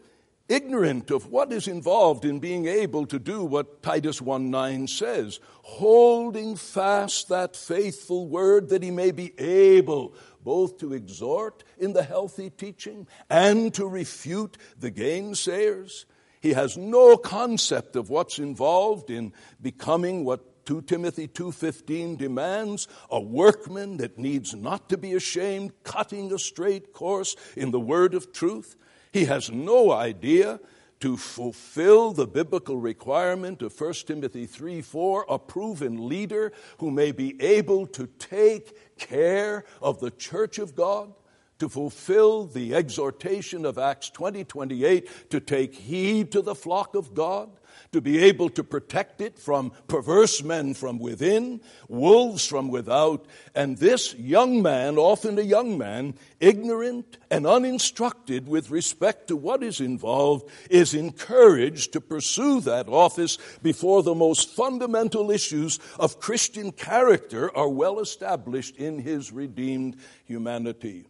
ignorant 0.48 1.10
of 1.10 1.30
what 1.30 1.52
is 1.52 1.68
involved 1.68 2.24
in 2.24 2.38
being 2.38 2.66
able 2.66 3.06
to 3.06 3.18
do 3.18 3.44
what 3.44 3.82
Titus 3.82 4.20
1 4.20 4.50
9 4.50 4.86
says, 4.86 5.40
holding 5.62 6.56
fast 6.56 7.28
that 7.28 7.54
faithful 7.54 8.28
word 8.28 8.70
that 8.70 8.82
he 8.82 8.90
may 8.90 9.10
be 9.10 9.38
able 9.38 10.14
both 10.42 10.78
to 10.78 10.94
exhort 10.94 11.64
in 11.78 11.92
the 11.92 12.02
healthy 12.02 12.50
teaching 12.50 13.06
and 13.28 13.74
to 13.74 13.86
refute 13.86 14.56
the 14.78 14.90
gainsayers. 14.90 16.06
He 16.40 16.52
has 16.52 16.76
no 16.76 17.16
concept 17.16 17.96
of 17.96 18.10
what's 18.10 18.38
involved 18.38 19.10
in 19.10 19.32
becoming 19.60 20.24
what 20.24 20.64
2 20.64 20.82
Timothy 20.82 21.26
2:15 21.26 22.16
demands, 22.16 22.88
a 23.10 23.20
workman 23.20 23.96
that 23.96 24.18
needs 24.18 24.54
not 24.54 24.88
to 24.90 24.98
be 24.98 25.14
ashamed, 25.14 25.72
cutting 25.82 26.32
a 26.32 26.38
straight 26.38 26.92
course 26.92 27.36
in 27.56 27.70
the 27.70 27.80
word 27.80 28.14
of 28.14 28.32
truth. 28.32 28.76
He 29.12 29.24
has 29.26 29.50
no 29.50 29.92
idea 29.92 30.60
to 31.00 31.16
fulfill 31.16 32.12
the 32.12 32.26
biblical 32.26 32.76
requirement 32.76 33.62
of 33.62 33.78
1 33.78 33.92
Timothy 34.06 34.46
3 34.46 34.82
4, 34.82 35.26
a 35.28 35.38
proven 35.38 36.08
leader 36.08 36.52
who 36.78 36.90
may 36.90 37.12
be 37.12 37.40
able 37.40 37.86
to 37.86 38.08
take 38.18 38.98
care 38.98 39.64
of 39.80 40.00
the 40.00 40.10
church 40.10 40.58
of 40.58 40.74
God 40.74 41.12
to 41.58 41.68
fulfill 41.68 42.44
the 42.44 42.74
exhortation 42.74 43.64
of 43.64 43.78
Acts 43.78 44.10
20 44.10 44.44
28 44.44 45.30
to 45.30 45.40
take 45.40 45.74
heed 45.74 46.32
to 46.32 46.42
the 46.42 46.54
flock 46.54 46.94
of 46.94 47.14
God, 47.14 47.50
to 47.92 48.00
be 48.00 48.18
able 48.18 48.50
to 48.50 48.64
protect 48.64 49.20
it 49.20 49.38
from 49.38 49.72
perverse 49.86 50.42
men 50.42 50.74
from 50.74 50.98
within, 50.98 51.60
wolves 51.88 52.46
from 52.46 52.68
without. 52.68 53.26
And 53.54 53.78
this 53.78 54.14
young 54.14 54.62
man, 54.62 54.98
often 54.98 55.38
a 55.38 55.42
young 55.42 55.78
man, 55.78 56.14
ignorant 56.40 57.18
and 57.30 57.46
uninstructed 57.46 58.48
with 58.48 58.70
respect 58.70 59.28
to 59.28 59.36
what 59.36 59.62
is 59.62 59.80
involved, 59.80 60.50
is 60.70 60.94
encouraged 60.94 61.92
to 61.92 62.00
pursue 62.00 62.60
that 62.62 62.88
office 62.88 63.38
before 63.62 64.02
the 64.02 64.14
most 64.14 64.50
fundamental 64.50 65.30
issues 65.30 65.78
of 65.98 66.20
Christian 66.20 66.72
character 66.72 67.54
are 67.56 67.68
well 67.68 68.00
established 68.00 68.76
in 68.76 68.98
his 68.98 69.32
redeemed 69.32 69.96
humanity. 70.24 71.06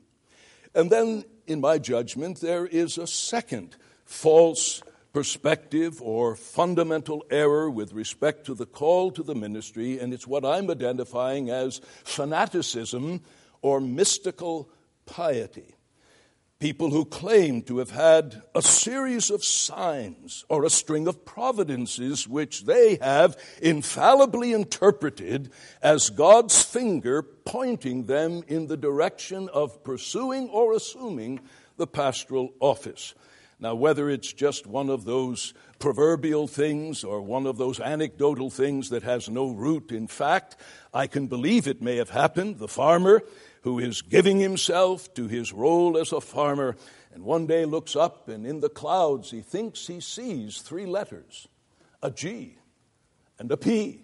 And 0.75 0.91
then, 0.91 1.25
in 1.47 1.61
my 1.61 1.79
judgment, 1.79 2.41
there 2.41 2.67
is 2.67 2.99
a 2.99 3.07
second 3.07 3.77
false 4.05 4.83
perspective 5.13 6.01
or 6.03 6.37
fundamental 6.37 7.25
error 7.31 7.71
with 7.71 7.93
respect 7.93 8.47
to 8.47 8.55
the 8.55 8.67
call 8.67 9.11
to 9.13 9.23
the 9.23 9.35
ministry, 9.35 9.99
and 9.99 10.13
it's 10.13 10.27
what 10.27 10.45
I'm 10.45 10.71
identifying 10.71 11.51
as 11.51 11.81
fanaticism 12.05 13.23
or 13.63 13.81
mystical 13.81 14.71
piety 15.07 15.75
people 16.59 16.91
who 16.91 17.05
claim 17.05 17.63
to 17.63 17.79
have 17.79 17.91
had 17.91 18.43
a 18.53 18.61
series 18.61 19.31
of 19.31 19.45
signs 19.45 20.45
or 20.49 20.65
a 20.65 20.71
string 20.71 21.07
of 21.07 21.25
providences 21.25 22.27
which 22.27 22.65
they 22.65 22.97
have 22.97 23.37
infallibly 23.63 24.53
interpreted 24.53 25.51
as 25.81 26.11
God's 26.11 26.61
finger 26.61 27.23
pointing 27.23 28.07
them 28.07 28.43
in 28.49 28.67
the 28.67 28.77
direction 28.77 29.49
of 29.51 29.85
pursuing 29.85 30.49
or 30.49 30.75
assuming 30.75 31.39
the 31.77 31.87
pastoral 31.87 32.53
office. 32.59 33.15
Now, 33.61 33.75
whether 33.75 34.09
it's 34.09 34.33
just 34.33 34.69
one 34.69 34.89
of 34.89 35.05
those 35.05 35.53
proverbial 35.81 36.47
things 36.47 37.03
or 37.03 37.21
one 37.21 37.45
of 37.45 37.59
those 37.59 37.81
anecdotal 37.81 38.51
things 38.51 38.91
that 38.91 39.03
has 39.03 39.29
no 39.29 39.51
root 39.51 39.91
in 39.91 40.07
fact, 40.07 40.57
I 40.95 41.09
can 41.09 41.27
believe 41.27 41.67
it 41.67 41.83
may 41.83 41.97
have 41.97 42.11
happened. 42.11 42.59
The 42.59 42.69
farmer 42.69 43.23
who 43.63 43.81
is 43.81 44.01
giving 44.01 44.39
himself 44.39 45.13
to 45.15 45.27
his 45.27 45.53
role 45.53 45.99
as 45.99 46.13
a 46.13 46.21
farmer, 46.21 46.77
and 47.13 47.25
one 47.25 47.47
day 47.47 47.65
looks 47.65 47.97
up 47.97 48.29
and 48.29 48.47
in 48.47 48.61
the 48.61 48.69
clouds 48.69 49.33
he 49.33 49.41
thinks 49.41 49.89
he 49.89 50.01
sees 50.01 50.61
three 50.61 50.87
letters 50.87 51.49
a 52.01 52.13
G 52.13 52.59
and 53.41 53.51
a 53.51 53.57
P 53.57 54.03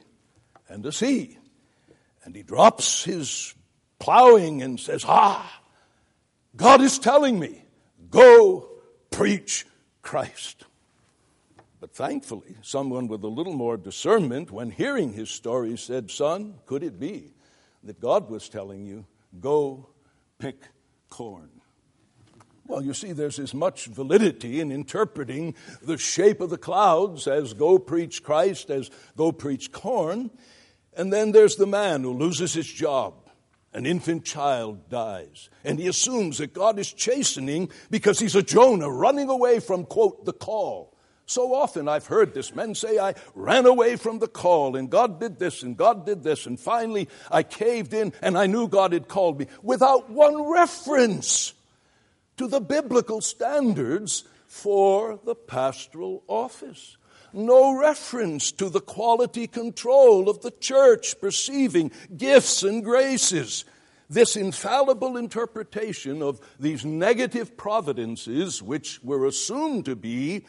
and 0.68 0.84
a 0.84 0.90
C. 0.90 1.38
And 2.24 2.34
he 2.34 2.42
drops 2.42 3.04
his 3.04 3.54
plowing 4.00 4.62
and 4.62 4.80
says, 4.80 5.04
Ah, 5.06 5.60
God 6.56 6.80
is 6.80 6.98
telling 6.98 7.38
me, 7.38 7.64
go 8.10 8.73
preach 9.14 9.66
Christ. 10.02 10.64
But 11.80 11.94
thankfully, 11.94 12.56
someone 12.62 13.08
with 13.08 13.22
a 13.24 13.28
little 13.28 13.52
more 13.52 13.76
discernment, 13.76 14.50
when 14.50 14.70
hearing 14.70 15.12
his 15.12 15.30
story, 15.30 15.76
said, 15.76 16.10
Son, 16.10 16.54
could 16.66 16.82
it 16.82 16.98
be 16.98 17.34
that 17.82 18.00
God 18.00 18.30
was 18.30 18.48
telling 18.48 18.86
you 18.86 19.04
Go 19.40 19.88
pick 20.38 20.62
corn. 21.10 21.50
Well, 22.66 22.82
you 22.82 22.94
see, 22.94 23.12
there's 23.12 23.38
as 23.38 23.52
much 23.52 23.86
validity 23.86 24.60
in 24.60 24.72
interpreting 24.72 25.54
the 25.82 25.98
shape 25.98 26.40
of 26.40 26.50
the 26.50 26.56
clouds 26.56 27.26
as 27.26 27.52
go 27.52 27.78
preach 27.78 28.22
Christ, 28.22 28.70
as 28.70 28.90
go 29.16 29.32
preach 29.32 29.70
corn. 29.70 30.30
And 30.96 31.12
then 31.12 31.32
there's 31.32 31.56
the 31.56 31.66
man 31.66 32.02
who 32.02 32.12
loses 32.12 32.54
his 32.54 32.66
job. 32.66 33.14
An 33.74 33.86
infant 33.86 34.24
child 34.24 34.88
dies. 34.88 35.50
And 35.64 35.80
he 35.80 35.88
assumes 35.88 36.38
that 36.38 36.54
God 36.54 36.78
is 36.78 36.92
chastening 36.92 37.70
because 37.90 38.20
he's 38.20 38.36
a 38.36 38.42
Jonah 38.42 38.88
running 38.88 39.28
away 39.28 39.58
from, 39.58 39.84
quote, 39.84 40.24
the 40.24 40.32
call. 40.32 40.94
So 41.26 41.54
often 41.54 41.88
I've 41.88 42.06
heard 42.06 42.34
this. 42.34 42.54
Men 42.54 42.74
say, 42.74 42.98
I 42.98 43.14
ran 43.34 43.66
away 43.66 43.96
from 43.96 44.20
the 44.20 44.28
call, 44.28 44.76
and 44.76 44.90
God 44.90 45.18
did 45.18 45.38
this, 45.38 45.62
and 45.62 45.76
God 45.76 46.06
did 46.06 46.22
this, 46.22 46.46
and 46.46 46.60
finally 46.60 47.08
I 47.30 47.42
caved 47.42 47.94
in, 47.94 48.12
and 48.22 48.38
I 48.38 48.46
knew 48.46 48.68
God 48.68 48.92
had 48.92 49.08
called 49.08 49.40
me, 49.40 49.46
without 49.62 50.10
one 50.10 50.52
reference 50.52 51.54
to 52.36 52.46
the 52.46 52.60
biblical 52.60 53.20
standards 53.20 54.24
for 54.46 55.18
the 55.24 55.34
pastoral 55.34 56.22
office. 56.28 56.96
No 57.34 57.76
reference 57.76 58.52
to 58.52 58.68
the 58.68 58.80
quality 58.80 59.48
control 59.48 60.28
of 60.28 60.40
the 60.42 60.52
church 60.52 61.20
perceiving 61.20 61.90
gifts 62.16 62.62
and 62.62 62.84
graces. 62.84 63.64
This 64.08 64.36
infallible 64.36 65.16
interpretation 65.16 66.22
of 66.22 66.40
these 66.60 66.84
negative 66.84 67.56
providences, 67.56 68.62
which 68.62 69.02
were 69.02 69.26
assumed 69.26 69.86
to 69.86 69.96
be 69.96 70.46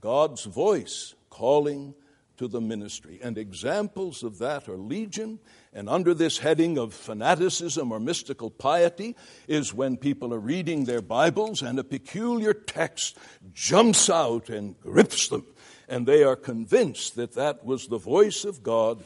God's 0.00 0.44
voice 0.44 1.14
calling 1.28 1.94
to 2.36 2.48
the 2.48 2.60
ministry. 2.60 3.18
And 3.22 3.38
examples 3.38 4.22
of 4.22 4.38
that 4.38 4.68
are 4.68 4.76
legion. 4.76 5.38
And 5.72 5.88
under 5.88 6.14
this 6.14 6.38
heading 6.38 6.78
of 6.78 6.94
fanaticism 6.94 7.90
or 7.90 7.98
mystical 7.98 8.50
piety 8.50 9.16
is 9.48 9.74
when 9.74 9.96
people 9.96 10.32
are 10.32 10.38
reading 10.38 10.84
their 10.84 11.02
Bibles 11.02 11.62
and 11.62 11.78
a 11.78 11.84
peculiar 11.84 12.52
text 12.54 13.16
jumps 13.52 14.08
out 14.08 14.48
and 14.48 14.78
grips 14.80 15.28
them. 15.28 15.46
And 15.88 16.06
they 16.06 16.22
are 16.24 16.36
convinced 16.36 17.16
that 17.16 17.34
that 17.34 17.64
was 17.64 17.86
the 17.86 17.98
voice 17.98 18.44
of 18.44 18.62
God 18.62 19.04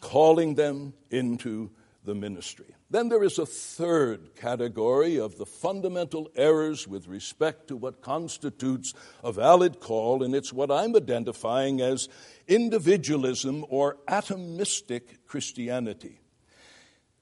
calling 0.00 0.54
them 0.54 0.94
into 1.10 1.70
the 2.04 2.14
ministry. 2.14 2.74
Then 2.90 3.10
there 3.10 3.22
is 3.22 3.38
a 3.38 3.44
third 3.44 4.34
category 4.34 5.20
of 5.20 5.36
the 5.36 5.44
fundamental 5.44 6.30
errors 6.34 6.88
with 6.88 7.06
respect 7.06 7.68
to 7.68 7.76
what 7.76 8.00
constitutes 8.00 8.94
a 9.22 9.30
valid 9.30 9.78
call, 9.78 10.22
and 10.22 10.34
it's 10.34 10.54
what 10.54 10.70
I'm 10.70 10.96
identifying 10.96 11.82
as 11.82 12.08
individualism 12.46 13.66
or 13.68 13.98
atomistic 14.08 15.02
Christianity. 15.26 16.20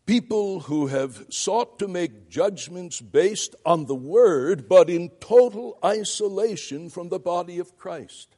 People 0.05 0.61
who 0.61 0.87
have 0.87 1.27
sought 1.31 1.81
to 1.81 1.89
make 1.89 2.29
judgments 2.29 3.01
based 3.01 3.57
on 3.65 3.87
the 3.87 3.97
Word, 3.97 4.69
but 4.69 4.89
in 4.89 5.09
total 5.19 5.81
isolation 5.85 6.91
from 6.91 7.09
the 7.09 7.19
body 7.19 7.59
of 7.59 7.77
Christ. 7.77 8.36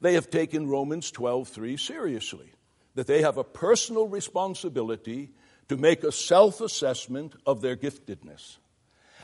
They 0.00 0.14
have 0.14 0.30
taken 0.30 0.68
Romans 0.68 1.10
12:3 1.10 1.76
seriously. 1.76 2.50
that 2.94 3.08
they 3.08 3.22
have 3.22 3.36
a 3.36 3.42
personal 3.42 4.06
responsibility 4.06 5.32
to 5.68 5.76
make 5.76 6.04
a 6.04 6.12
self 6.12 6.60
assessment 6.60 7.34
of 7.44 7.60
their 7.60 7.76
giftedness. 7.76 8.58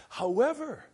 However, 0.08 0.86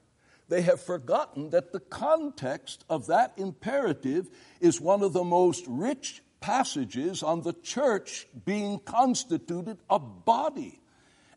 they 0.48 0.62
have 0.62 0.80
forgotten 0.80 1.50
that 1.50 1.72
the 1.72 1.80
context 1.80 2.84
of 2.88 3.06
that 3.06 3.32
imperative 3.36 4.28
is 4.60 4.80
one 4.80 5.02
of 5.02 5.12
the 5.12 5.24
most 5.24 5.64
rich 5.66 6.22
passages 6.40 7.22
on 7.22 7.42
the 7.42 7.54
church 7.54 8.28
being 8.44 8.78
constituted 8.78 9.78
a 9.90 9.98
body. 9.98 10.80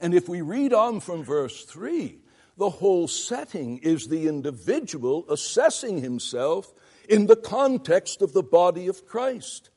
And 0.02 0.14
if 0.14 0.30
we 0.30 0.42
read 0.42 0.74
on 0.74 1.00
from 1.00 1.24
verse 1.24 1.64
3, 1.66 2.20
the 2.58 2.70
whole 2.70 3.08
setting 3.08 3.78
is 3.80 4.08
the 4.08 4.28
individual 4.28 5.26
assessing 5.30 6.02
himself 6.02 6.74
in 7.10 7.26
the 7.26 7.36
context 7.36 8.22
of 8.22 8.34
the 8.34 8.44
body 8.44 8.88
of 8.88 9.06
Christ. 9.06 9.72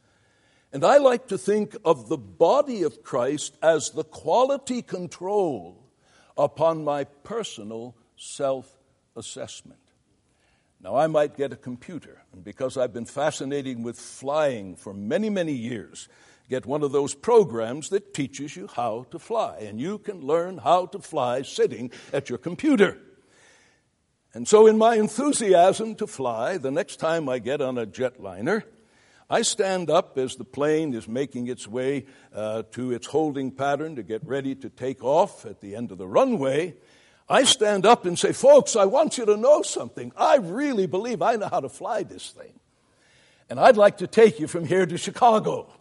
And 0.72 0.84
I 0.84 0.98
like 0.98 1.28
to 1.28 1.38
think 1.38 1.76
of 1.84 2.08
the 2.08 2.18
body 2.18 2.82
of 2.82 3.02
Christ 3.02 3.56
as 3.62 3.90
the 3.90 4.04
quality 4.04 4.82
control 4.82 5.82
upon 6.36 6.84
my 6.84 7.04
personal 7.04 7.96
self 8.16 8.70
assessment. 9.16 9.80
Now, 10.80 10.96
I 10.96 11.06
might 11.06 11.36
get 11.36 11.52
a 11.52 11.56
computer, 11.56 12.22
and 12.32 12.42
because 12.42 12.76
I've 12.76 12.92
been 12.92 13.06
fascinating 13.06 13.82
with 13.82 13.98
flying 13.98 14.74
for 14.74 14.92
many, 14.92 15.30
many 15.30 15.52
years, 15.52 16.08
get 16.48 16.66
one 16.66 16.82
of 16.82 16.92
those 16.92 17.14
programs 17.14 17.88
that 17.90 18.12
teaches 18.12 18.56
you 18.56 18.66
how 18.66 19.06
to 19.10 19.18
fly, 19.18 19.58
and 19.60 19.80
you 19.80 19.98
can 19.98 20.20
learn 20.20 20.58
how 20.58 20.86
to 20.86 20.98
fly 20.98 21.42
sitting 21.42 21.90
at 22.12 22.28
your 22.28 22.38
computer. 22.38 22.98
And 24.34 24.48
so, 24.48 24.66
in 24.66 24.78
my 24.78 24.96
enthusiasm 24.96 25.94
to 25.96 26.06
fly, 26.06 26.56
the 26.56 26.70
next 26.70 26.96
time 26.96 27.28
I 27.28 27.38
get 27.38 27.60
on 27.60 27.76
a 27.76 27.86
jetliner, 27.86 28.62
I 29.28 29.42
stand 29.42 29.90
up 29.90 30.16
as 30.16 30.36
the 30.36 30.44
plane 30.44 30.94
is 30.94 31.06
making 31.06 31.48
its 31.48 31.68
way 31.68 32.06
uh, 32.34 32.62
to 32.72 32.92
its 32.92 33.06
holding 33.06 33.50
pattern 33.50 33.96
to 33.96 34.02
get 34.02 34.26
ready 34.26 34.54
to 34.56 34.70
take 34.70 35.04
off 35.04 35.44
at 35.44 35.60
the 35.60 35.76
end 35.76 35.92
of 35.92 35.98
the 35.98 36.06
runway, 36.06 36.74
I 37.28 37.44
stand 37.44 37.86
up 37.86 38.04
and 38.04 38.18
say, 38.18 38.32
Folks, 38.32 38.76
I 38.76 38.84
want 38.84 39.18
you 39.18 39.26
to 39.26 39.36
know 39.36 39.62
something. 39.62 40.12
I 40.16 40.36
really 40.36 40.86
believe 40.86 41.22
I 41.22 41.36
know 41.36 41.48
how 41.48 41.60
to 41.60 41.68
fly 41.68 42.02
this 42.02 42.30
thing. 42.30 42.52
And 43.48 43.60
I'd 43.60 43.76
like 43.76 43.98
to 43.98 44.06
take 44.06 44.40
you 44.40 44.46
from 44.46 44.64
here 44.64 44.86
to 44.86 44.96
Chicago. 44.96 45.72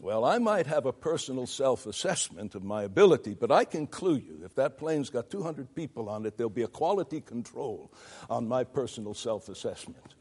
Well, 0.00 0.24
I 0.24 0.38
might 0.38 0.66
have 0.66 0.86
a 0.86 0.92
personal 0.92 1.46
self 1.46 1.86
assessment 1.86 2.54
of 2.54 2.62
my 2.62 2.82
ability, 2.82 3.34
but 3.34 3.50
I 3.50 3.64
can 3.64 3.86
clue 3.86 4.16
you 4.16 4.40
if 4.44 4.54
that 4.56 4.76
plane's 4.76 5.10
got 5.10 5.30
200 5.30 5.74
people 5.74 6.08
on 6.08 6.26
it, 6.26 6.36
there'll 6.36 6.50
be 6.50 6.62
a 6.62 6.68
quality 6.68 7.20
control 7.20 7.90
on 8.28 8.48
my 8.48 8.64
personal 8.64 9.14
self 9.14 9.48
assessment. 9.48 10.14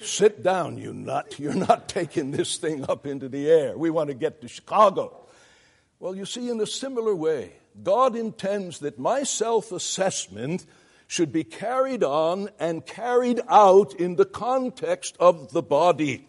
Sit 0.00 0.42
down, 0.42 0.78
you 0.78 0.92
nut. 0.92 1.34
You're 1.38 1.54
not 1.54 1.88
taking 1.88 2.30
this 2.30 2.56
thing 2.56 2.84
up 2.88 3.06
into 3.06 3.28
the 3.28 3.50
air. 3.50 3.76
We 3.76 3.90
want 3.90 4.08
to 4.08 4.14
get 4.14 4.40
to 4.42 4.48
Chicago. 4.48 5.26
Well, 5.98 6.14
you 6.14 6.26
see, 6.26 6.50
in 6.50 6.60
a 6.60 6.66
similar 6.66 7.14
way, 7.14 7.52
God 7.82 8.16
intends 8.16 8.80
that 8.80 8.98
my 8.98 9.22
self 9.22 9.72
assessment 9.72 10.66
should 11.06 11.32
be 11.32 11.44
carried 11.44 12.02
on 12.02 12.48
and 12.58 12.86
carried 12.86 13.40
out 13.48 13.94
in 13.94 14.16
the 14.16 14.24
context 14.24 15.16
of 15.20 15.52
the 15.52 15.62
body. 15.62 16.26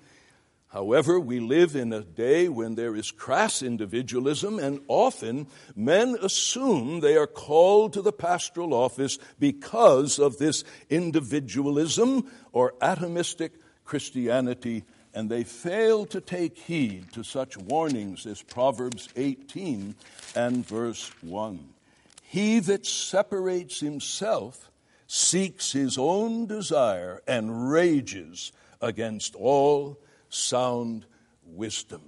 However, 0.75 1.21
we 1.21 1.39
live 1.39 1.73
in 1.73 1.93
a 1.93 2.01
day 2.01 2.49
when 2.49 2.75
there 2.75 2.97
is 2.97 3.09
crass 3.09 3.63
individualism, 3.63 4.59
and 4.59 4.81
often 4.89 5.47
men 5.73 6.17
assume 6.21 6.99
they 6.99 7.15
are 7.15 7.27
called 7.27 7.93
to 7.93 8.01
the 8.01 8.11
pastoral 8.11 8.73
office 8.73 9.17
because 9.39 10.19
of 10.19 10.37
this 10.37 10.65
individualism 10.89 12.29
or 12.51 12.73
atomistic 12.81 13.51
Christianity 13.85 14.83
and 15.13 15.29
they 15.29 15.45
fail 15.45 16.05
to 16.07 16.19
take 16.19 16.57
heed 16.57 17.09
to 17.13 17.23
such 17.23 17.55
warnings 17.55 18.25
as 18.25 18.41
Proverbs 18.41 19.07
18 19.15 19.95
and 20.35 20.67
verse 20.67 21.09
1. 21.21 21.69
He 22.21 22.59
that 22.59 22.85
separates 22.85 23.79
himself 23.79 24.69
seeks 25.07 25.71
his 25.71 25.97
own 25.97 26.47
desire 26.47 27.21
and 27.25 27.71
rages 27.71 28.51
against 28.81 29.35
all 29.35 29.97
sound 30.29 31.05
wisdom. 31.43 32.01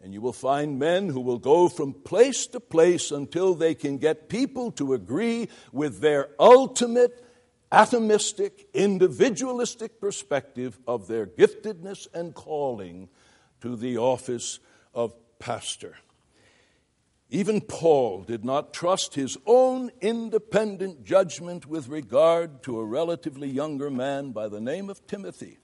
And 0.00 0.12
you 0.12 0.20
will 0.20 0.32
find 0.32 0.78
men 0.78 1.08
who 1.08 1.20
will 1.20 1.38
go 1.38 1.68
from 1.68 1.92
place 1.92 2.46
to 2.48 2.60
place 2.60 3.12
until 3.12 3.54
they 3.54 3.74
can 3.74 3.98
get 3.98 4.28
people 4.28 4.72
to 4.72 4.94
agree 4.94 5.48
with 5.70 6.00
their 6.00 6.28
ultimate 6.40 7.24
atomistic, 7.70 8.66
individualistic 8.74 10.00
perspective 10.00 10.78
of 10.86 11.06
their 11.06 11.26
giftedness 11.26 12.08
and 12.12 12.34
calling 12.34 13.08
to 13.60 13.76
the 13.76 13.96
office 13.96 14.58
of 14.92 15.14
pastor. 15.38 15.96
Even 17.30 17.62
Paul 17.62 18.24
did 18.24 18.44
not 18.44 18.74
trust 18.74 19.14
his 19.14 19.38
own 19.46 19.90
independent 20.02 21.02
judgment 21.02 21.64
with 21.66 21.88
regard 21.88 22.62
to 22.64 22.78
a 22.78 22.84
relatively 22.84 23.48
younger 23.48 23.88
man 23.88 24.32
by 24.32 24.48
the 24.48 24.60
name 24.60 24.90
of 24.90 25.06
Timothy. 25.06 25.58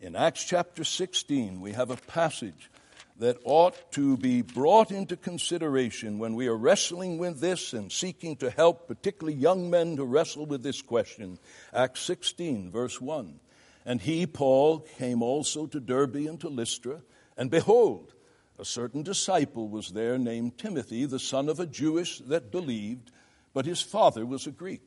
In 0.00 0.14
Acts 0.14 0.44
chapter 0.44 0.84
16, 0.84 1.60
we 1.60 1.72
have 1.72 1.90
a 1.90 1.96
passage 1.96 2.70
that 3.18 3.36
ought 3.42 3.90
to 3.92 4.16
be 4.16 4.42
brought 4.42 4.92
into 4.92 5.16
consideration 5.16 6.20
when 6.20 6.36
we 6.36 6.46
are 6.46 6.56
wrestling 6.56 7.18
with 7.18 7.40
this 7.40 7.72
and 7.72 7.90
seeking 7.90 8.36
to 8.36 8.48
help 8.48 8.86
particularly 8.86 9.36
young 9.36 9.70
men 9.70 9.96
to 9.96 10.04
wrestle 10.04 10.46
with 10.46 10.62
this 10.62 10.82
question. 10.82 11.40
Acts 11.74 12.02
16, 12.02 12.70
verse 12.70 13.00
1. 13.00 13.40
And 13.84 14.00
he, 14.00 14.24
Paul, 14.24 14.86
came 14.98 15.20
also 15.20 15.66
to 15.66 15.80
Derbe 15.80 16.28
and 16.28 16.40
to 16.42 16.48
Lystra, 16.48 17.02
and 17.36 17.50
behold, 17.50 18.14
a 18.56 18.64
certain 18.64 19.02
disciple 19.02 19.68
was 19.68 19.90
there 19.90 20.16
named 20.16 20.58
Timothy, 20.58 21.06
the 21.06 21.18
son 21.18 21.48
of 21.48 21.58
a 21.58 21.66
Jewish 21.66 22.20
that 22.20 22.52
believed, 22.52 23.10
but 23.52 23.66
his 23.66 23.82
father 23.82 24.24
was 24.24 24.46
a 24.46 24.52
Greek. 24.52 24.82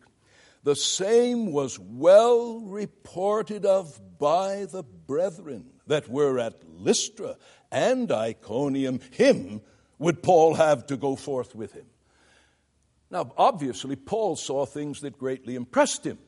The 0.64 0.76
same 0.76 1.52
was 1.52 1.80
well 1.80 2.60
reported 2.60 3.66
of 3.66 4.00
by 4.20 4.66
the 4.66 4.84
brethren 4.84 5.66
that 5.88 6.08
were 6.08 6.38
at 6.38 6.62
Lystra 6.70 7.38
and 7.72 8.12
Iconium, 8.12 9.00
him 9.12 9.62
would 9.98 10.22
Paul 10.22 10.56
have 10.56 10.86
to 10.88 10.98
go 10.98 11.16
forth 11.16 11.56
with 11.56 11.74
him. 11.74 11.86
Now, 13.10 13.34
obviously, 13.38 13.96
Paul 13.96 14.36
saw 14.36 14.66
things 14.66 15.02
that 15.02 15.18
greatly 15.18 15.56
impressed 15.56 16.06
him, 16.06 16.20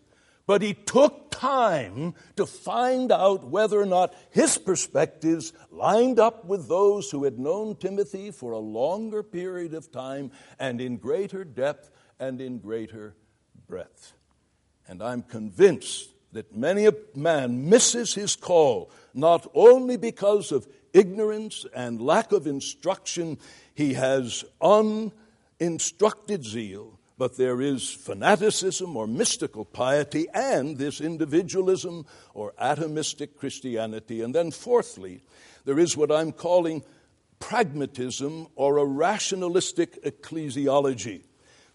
but 0.48 0.62
he 0.62 0.74
took 0.74 1.32
time 1.32 2.16
to 2.36 2.46
find 2.46 3.12
out 3.12 3.48
whether 3.48 3.80
or 3.80 3.86
not 3.86 4.14
his 4.32 4.58
perspectives 4.58 5.54
lined 5.72 6.20
up 6.20 6.46
with 6.46 6.68
those 6.68 7.12
who 7.12 7.24
had 7.24 7.40
known 7.40 7.76
Timothy 7.76 8.32
for 8.32 8.52
a 8.52 8.60
longer 8.60 9.24
period 9.24 9.74
of 9.74 9.92
time 9.92 10.32
and 10.60 10.82
in 10.82 10.98
greater 10.98 11.44
depth 11.44 11.90
and 12.20 12.42
in 12.42 12.60
greater 12.60 13.16
breadth. 13.68 14.14
And 14.88 15.02
I'm 15.02 15.24
convinced 15.24 16.10
that 16.34 16.56
many 16.56 16.86
a 16.86 16.94
man 17.16 17.70
misses 17.70 18.14
his 18.14 18.36
call 18.36 18.92
not 19.14 19.50
only 19.54 19.98
because 19.98 20.52
of 20.52 20.68
ignorance 20.94 21.66
and 21.76 22.02
lack 22.02 22.32
of 22.32 22.48
instruction, 22.48 23.38
he 23.76 23.94
has 23.94 24.44
uninstructed 24.62 26.44
zeal, 26.44 27.00
but 27.18 27.38
there 27.38 27.62
is 27.62 27.90
fanaticism 27.90 28.98
or 28.98 29.08
mystical 29.08 29.66
piety 29.66 30.28
and 30.34 30.78
this 30.78 31.00
individualism 31.00 32.06
or 32.34 32.54
atomistic 32.62 33.38
Christianity. 33.38 34.22
And 34.22 34.34
then, 34.34 34.52
fourthly, 34.52 35.22
there 35.66 35.80
is 35.80 35.96
what 35.96 36.12
I'm 36.12 36.32
calling 36.32 36.84
pragmatism 37.40 38.48
or 38.56 38.78
a 38.78 38.86
rationalistic 38.86 40.04
ecclesiology. 40.04 41.24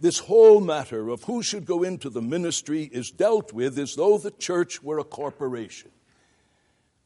This 0.00 0.20
whole 0.20 0.60
matter 0.60 1.08
of 1.08 1.24
who 1.24 1.42
should 1.42 1.66
go 1.66 1.82
into 1.82 2.08
the 2.08 2.22
ministry 2.22 2.88
is 2.92 3.10
dealt 3.10 3.52
with 3.52 3.78
as 3.78 3.96
though 3.96 4.16
the 4.16 4.30
church 4.30 4.82
were 4.82 4.98
a 4.98 5.04
corporation. 5.04 5.90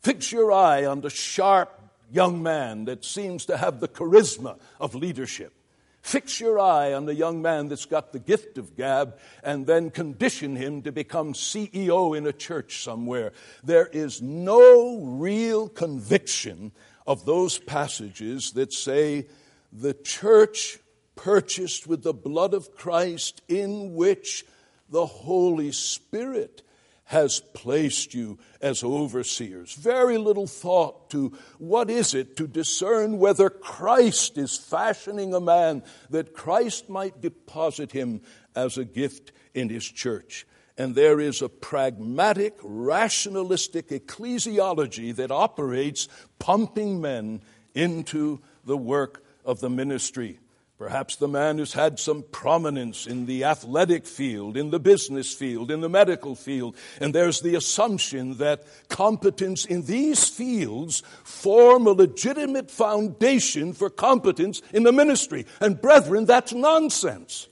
Fix 0.02 0.30
your 0.30 0.52
eye 0.52 0.84
on 0.84 1.00
the 1.00 1.10
sharp 1.10 1.80
young 2.10 2.42
man 2.42 2.84
that 2.84 3.04
seems 3.04 3.46
to 3.46 3.56
have 3.56 3.80
the 3.80 3.88
charisma 3.88 4.58
of 4.78 4.94
leadership. 4.94 5.54
Fix 6.02 6.40
your 6.40 6.58
eye 6.58 6.92
on 6.92 7.06
the 7.06 7.14
young 7.14 7.40
man 7.40 7.68
that's 7.68 7.84
got 7.86 8.12
the 8.12 8.18
gift 8.18 8.58
of 8.58 8.76
gab 8.76 9.18
and 9.44 9.66
then 9.66 9.88
condition 9.88 10.56
him 10.56 10.82
to 10.82 10.90
become 10.90 11.32
CEO 11.32 12.16
in 12.18 12.26
a 12.26 12.32
church 12.32 12.82
somewhere. 12.82 13.32
There 13.62 13.86
is 13.86 14.20
no 14.20 14.98
real 14.98 15.68
conviction 15.68 16.72
of 17.06 17.24
those 17.24 17.58
passages 17.58 18.50
that 18.52 18.72
say 18.72 19.28
the 19.72 19.94
church 19.94 20.78
purchased 21.22 21.86
with 21.86 22.02
the 22.02 22.12
blood 22.12 22.52
of 22.52 22.74
Christ 22.74 23.42
in 23.48 23.94
which 23.94 24.44
the 24.90 25.06
Holy 25.06 25.70
Spirit 25.70 26.62
has 27.04 27.40
placed 27.54 28.12
you 28.12 28.38
as 28.60 28.82
overseers. 28.82 29.74
Very 29.74 30.18
little 30.18 30.48
thought 30.48 31.10
to 31.10 31.32
what 31.58 31.90
is 31.90 32.14
it 32.14 32.36
to 32.38 32.48
discern 32.48 33.18
whether 33.18 33.50
Christ 33.50 34.36
is 34.36 34.56
fashioning 34.56 35.32
a 35.32 35.40
man 35.40 35.84
that 36.10 36.34
Christ 36.34 36.88
might 36.88 37.20
deposit 37.20 37.92
him 37.92 38.22
as 38.56 38.76
a 38.76 38.84
gift 38.84 39.30
in 39.54 39.68
his 39.68 39.84
church. 39.84 40.44
And 40.76 40.94
there 40.94 41.20
is 41.20 41.40
a 41.40 41.48
pragmatic, 41.48 42.58
rationalistic 42.62 43.90
ecclesiology 43.90 45.14
that 45.16 45.30
operates 45.30 46.08
pumping 46.40 47.00
men 47.00 47.42
into 47.74 48.40
the 48.64 48.76
work 48.76 49.22
of 49.44 49.60
the 49.60 49.70
ministry. 49.70 50.40
Perhaps 50.82 51.14
the 51.14 51.28
man 51.28 51.58
who's 51.58 51.74
had 51.74 52.00
some 52.00 52.24
prominence 52.32 53.06
in 53.06 53.26
the 53.26 53.44
athletic 53.44 54.04
field, 54.04 54.56
in 54.56 54.70
the 54.70 54.80
business 54.80 55.32
field, 55.32 55.70
in 55.70 55.80
the 55.80 55.88
medical 55.88 56.34
field, 56.34 56.74
and 57.00 57.14
there's 57.14 57.40
the 57.40 57.54
assumption 57.54 58.38
that 58.38 58.64
competence 58.88 59.64
in 59.64 59.84
these 59.84 60.28
fields 60.28 61.04
form 61.22 61.86
a 61.86 61.92
legitimate 61.92 62.68
foundation 62.68 63.72
for 63.72 63.88
competence 63.90 64.60
in 64.72 64.82
the 64.82 64.90
ministry. 64.90 65.46
And 65.60 65.80
brethren, 65.80 66.24
that's 66.24 66.52
nonsense. 66.52 67.46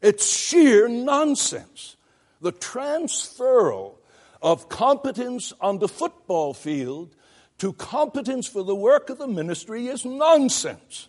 It's 0.00 0.26
sheer 0.26 0.88
nonsense. 0.88 1.96
The 2.40 2.52
transferal 2.52 3.96
of 4.40 4.70
competence 4.70 5.52
on 5.60 5.80
the 5.80 5.88
football 5.88 6.54
field 6.54 7.14
to 7.58 7.74
competence 7.74 8.46
for 8.46 8.64
the 8.64 8.74
work 8.74 9.10
of 9.10 9.18
the 9.18 9.28
ministry 9.28 9.88
is 9.88 10.06
nonsense. 10.06 11.08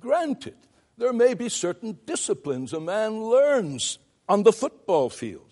Granted, 0.00 0.56
there 0.96 1.12
may 1.12 1.34
be 1.34 1.48
certain 1.48 1.98
disciplines 2.06 2.72
a 2.72 2.80
man 2.80 3.22
learns 3.22 3.98
on 4.28 4.42
the 4.42 4.52
football 4.52 5.10
field, 5.10 5.46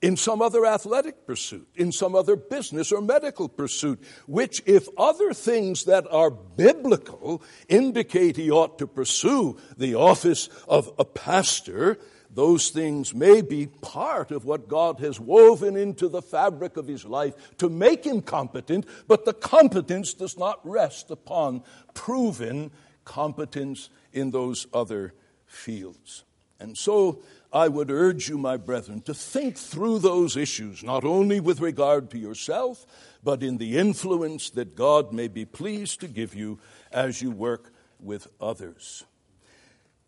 in 0.00 0.16
some 0.16 0.42
other 0.42 0.66
athletic 0.66 1.26
pursuit, 1.26 1.68
in 1.76 1.92
some 1.92 2.14
other 2.14 2.36
business 2.36 2.90
or 2.90 3.00
medical 3.00 3.48
pursuit, 3.48 4.02
which, 4.26 4.62
if 4.66 4.88
other 4.96 5.32
things 5.32 5.84
that 5.84 6.06
are 6.10 6.30
biblical 6.30 7.42
indicate 7.68 8.36
he 8.36 8.50
ought 8.50 8.78
to 8.78 8.86
pursue 8.86 9.56
the 9.76 9.94
office 9.94 10.48
of 10.66 10.92
a 10.98 11.04
pastor, 11.04 11.98
those 12.28 12.70
things 12.70 13.14
may 13.14 13.42
be 13.42 13.66
part 13.66 14.30
of 14.30 14.44
what 14.44 14.68
God 14.68 14.98
has 15.00 15.20
woven 15.20 15.76
into 15.76 16.08
the 16.08 16.22
fabric 16.22 16.76
of 16.76 16.86
his 16.86 17.04
life 17.04 17.34
to 17.58 17.68
make 17.68 18.04
him 18.04 18.22
competent, 18.22 18.86
but 19.06 19.24
the 19.24 19.34
competence 19.34 20.14
does 20.14 20.36
not 20.36 20.58
rest 20.64 21.10
upon 21.10 21.62
proven 21.94 22.70
competence 23.04 23.90
in 24.12 24.30
those 24.30 24.66
other 24.72 25.14
fields. 25.46 26.24
And 26.60 26.76
so 26.78 27.22
I 27.52 27.68
would 27.68 27.90
urge 27.90 28.28
you, 28.28 28.38
my 28.38 28.56
brethren, 28.56 29.02
to 29.02 29.14
think 29.14 29.56
through 29.56 29.98
those 29.98 30.36
issues, 30.36 30.82
not 30.82 31.04
only 31.04 31.40
with 31.40 31.60
regard 31.60 32.10
to 32.10 32.18
yourself, 32.18 32.86
but 33.22 33.42
in 33.42 33.58
the 33.58 33.76
influence 33.76 34.50
that 34.50 34.76
God 34.76 35.12
may 35.12 35.28
be 35.28 35.44
pleased 35.44 36.00
to 36.00 36.08
give 36.08 36.34
you 36.34 36.58
as 36.90 37.20
you 37.20 37.30
work 37.30 37.72
with 38.00 38.26
others. 38.40 39.04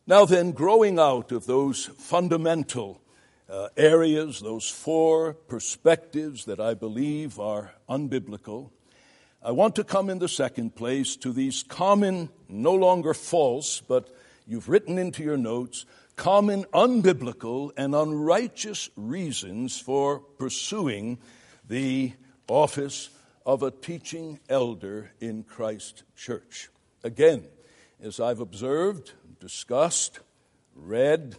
Now, 0.06 0.24
then, 0.24 0.52
growing 0.52 0.98
out 0.98 1.32
of 1.32 1.46
those 1.46 1.86
fundamental 1.86 3.00
uh, 3.48 3.68
areas, 3.76 4.40
those 4.40 4.68
four 4.68 5.34
perspectives 5.34 6.44
that 6.44 6.60
I 6.60 6.74
believe 6.74 7.38
are 7.38 7.74
unbiblical, 7.88 8.70
I 9.46 9.50
want 9.50 9.76
to 9.76 9.84
come 9.84 10.08
in 10.08 10.20
the 10.20 10.28
second 10.28 10.74
place 10.74 11.16
to 11.16 11.30
these 11.30 11.64
common, 11.64 12.30
no 12.48 12.72
longer 12.72 13.12
false, 13.12 13.82
but 13.82 14.08
you've 14.46 14.70
written 14.70 14.96
into 14.96 15.22
your 15.22 15.36
notes, 15.36 15.84
common 16.16 16.64
unbiblical 16.72 17.70
and 17.76 17.94
unrighteous 17.94 18.88
reasons 18.96 19.78
for 19.78 20.20
pursuing 20.20 21.18
the 21.68 22.14
office 22.48 23.10
of 23.44 23.62
a 23.62 23.70
teaching 23.70 24.40
elder 24.48 25.10
in 25.20 25.42
Christ 25.42 26.04
Church. 26.16 26.70
Again, 27.02 27.46
as 28.02 28.20
I've 28.20 28.40
observed, 28.40 29.12
discussed, 29.40 30.20
read, 30.74 31.36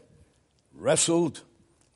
wrestled, 0.75 1.41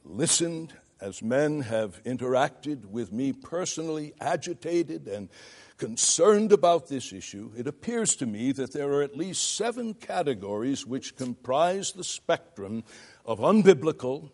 listened, 0.03 0.73
as 0.99 1.21
men 1.21 1.61
have 1.61 2.03
interacted 2.03 2.85
with 2.85 3.13
me 3.13 3.31
personally, 3.31 4.13
agitated 4.19 5.07
and 5.07 5.29
concerned 5.79 6.51
about 6.51 6.87
this 6.87 7.11
issue, 7.11 7.51
it 7.57 7.65
appears 7.65 8.15
to 8.17 8.25
me 8.25 8.51
that 8.51 8.73
there 8.73 8.91
are 8.91 9.01
at 9.01 9.17
least 9.17 9.55
seven 9.55 9.95
categories 9.95 10.85
which 10.85 11.15
comprise 11.15 11.93
the 11.93 12.03
spectrum 12.03 12.83
of 13.25 13.39
unbiblical 13.39 14.29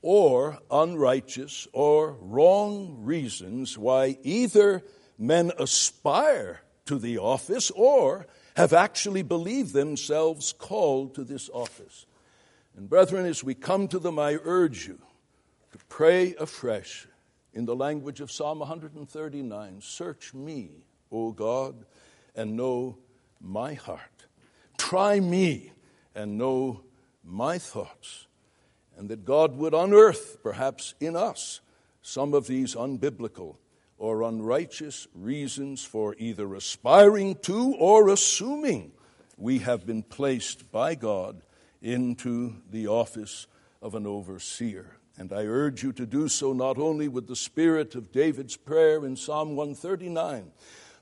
or 0.00 0.58
unrighteous 0.70 1.66
or 1.72 2.12
wrong 2.20 2.96
reasons 3.00 3.76
why 3.76 4.16
either 4.22 4.82
men 5.18 5.50
aspire 5.58 6.62
to 6.86 6.98
the 6.98 7.18
office 7.18 7.70
or 7.72 8.26
have 8.56 8.72
actually 8.72 9.22
believed 9.22 9.72
themselves 9.72 10.52
called 10.52 11.14
to 11.14 11.24
this 11.24 11.50
office. 11.52 12.06
And 12.76 12.88
brethren, 12.88 13.26
as 13.26 13.42
we 13.42 13.54
come 13.54 13.88
to 13.88 13.98
them, 13.98 14.18
I 14.18 14.38
urge 14.42 14.86
you 14.86 14.98
to 15.72 15.78
pray 15.88 16.34
afresh 16.38 17.06
in 17.52 17.64
the 17.64 17.76
language 17.76 18.20
of 18.20 18.32
Psalm 18.32 18.58
139 18.58 19.80
Search 19.80 20.34
me, 20.34 20.83
O 21.14 21.32
God, 21.32 21.86
and 22.34 22.56
know 22.56 22.98
my 23.40 23.74
heart. 23.74 24.26
Try 24.76 25.20
me 25.20 25.72
and 26.14 26.36
know 26.36 26.80
my 27.24 27.58
thoughts. 27.58 28.26
And 28.96 29.08
that 29.08 29.24
God 29.24 29.56
would 29.56 29.74
unearth, 29.74 30.42
perhaps 30.42 30.94
in 31.00 31.16
us, 31.16 31.60
some 32.02 32.34
of 32.34 32.46
these 32.46 32.74
unbiblical 32.74 33.56
or 33.98 34.22
unrighteous 34.22 35.08
reasons 35.14 35.84
for 35.84 36.14
either 36.18 36.54
aspiring 36.54 37.36
to 37.42 37.74
or 37.78 38.08
assuming 38.08 38.92
we 39.36 39.60
have 39.60 39.86
been 39.86 40.02
placed 40.02 40.70
by 40.70 40.94
God 40.94 41.42
into 41.82 42.56
the 42.70 42.86
office 42.86 43.46
of 43.82 43.94
an 43.94 44.06
overseer. 44.06 44.96
And 45.16 45.32
I 45.32 45.44
urge 45.44 45.82
you 45.82 45.92
to 45.92 46.06
do 46.06 46.28
so 46.28 46.52
not 46.52 46.78
only 46.78 47.08
with 47.08 47.28
the 47.28 47.36
spirit 47.36 47.94
of 47.94 48.12
David's 48.12 48.56
prayer 48.56 49.04
in 49.04 49.16
Psalm 49.16 49.56
139, 49.56 50.50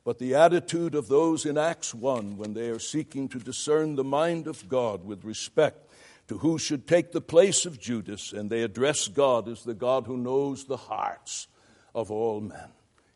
but 0.04 0.18
the 0.18 0.34
attitude 0.34 0.94
of 0.94 1.08
those 1.08 1.46
in 1.46 1.56
Acts 1.56 1.94
1 1.94 2.36
when 2.36 2.54
they 2.54 2.68
are 2.70 2.78
seeking 2.78 3.28
to 3.28 3.38
discern 3.38 3.94
the 3.94 4.04
mind 4.04 4.46
of 4.46 4.68
God 4.68 5.04
with 5.04 5.24
respect 5.24 5.88
to 6.28 6.38
who 6.38 6.58
should 6.58 6.86
take 6.86 7.12
the 7.12 7.20
place 7.20 7.66
of 7.66 7.80
Judas, 7.80 8.32
and 8.32 8.48
they 8.48 8.62
address 8.62 9.08
God 9.08 9.48
as 9.48 9.62
the 9.64 9.74
God 9.74 10.06
who 10.06 10.16
knows 10.16 10.64
the 10.64 10.76
hearts 10.76 11.46
of 11.94 12.10
all 12.10 12.40
men. 12.40 12.70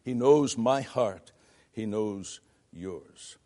He 0.04 0.14
knows 0.14 0.56
my 0.56 0.82
heart, 0.82 1.32
He 1.72 1.86
knows 1.86 2.40
yours. 2.72 3.36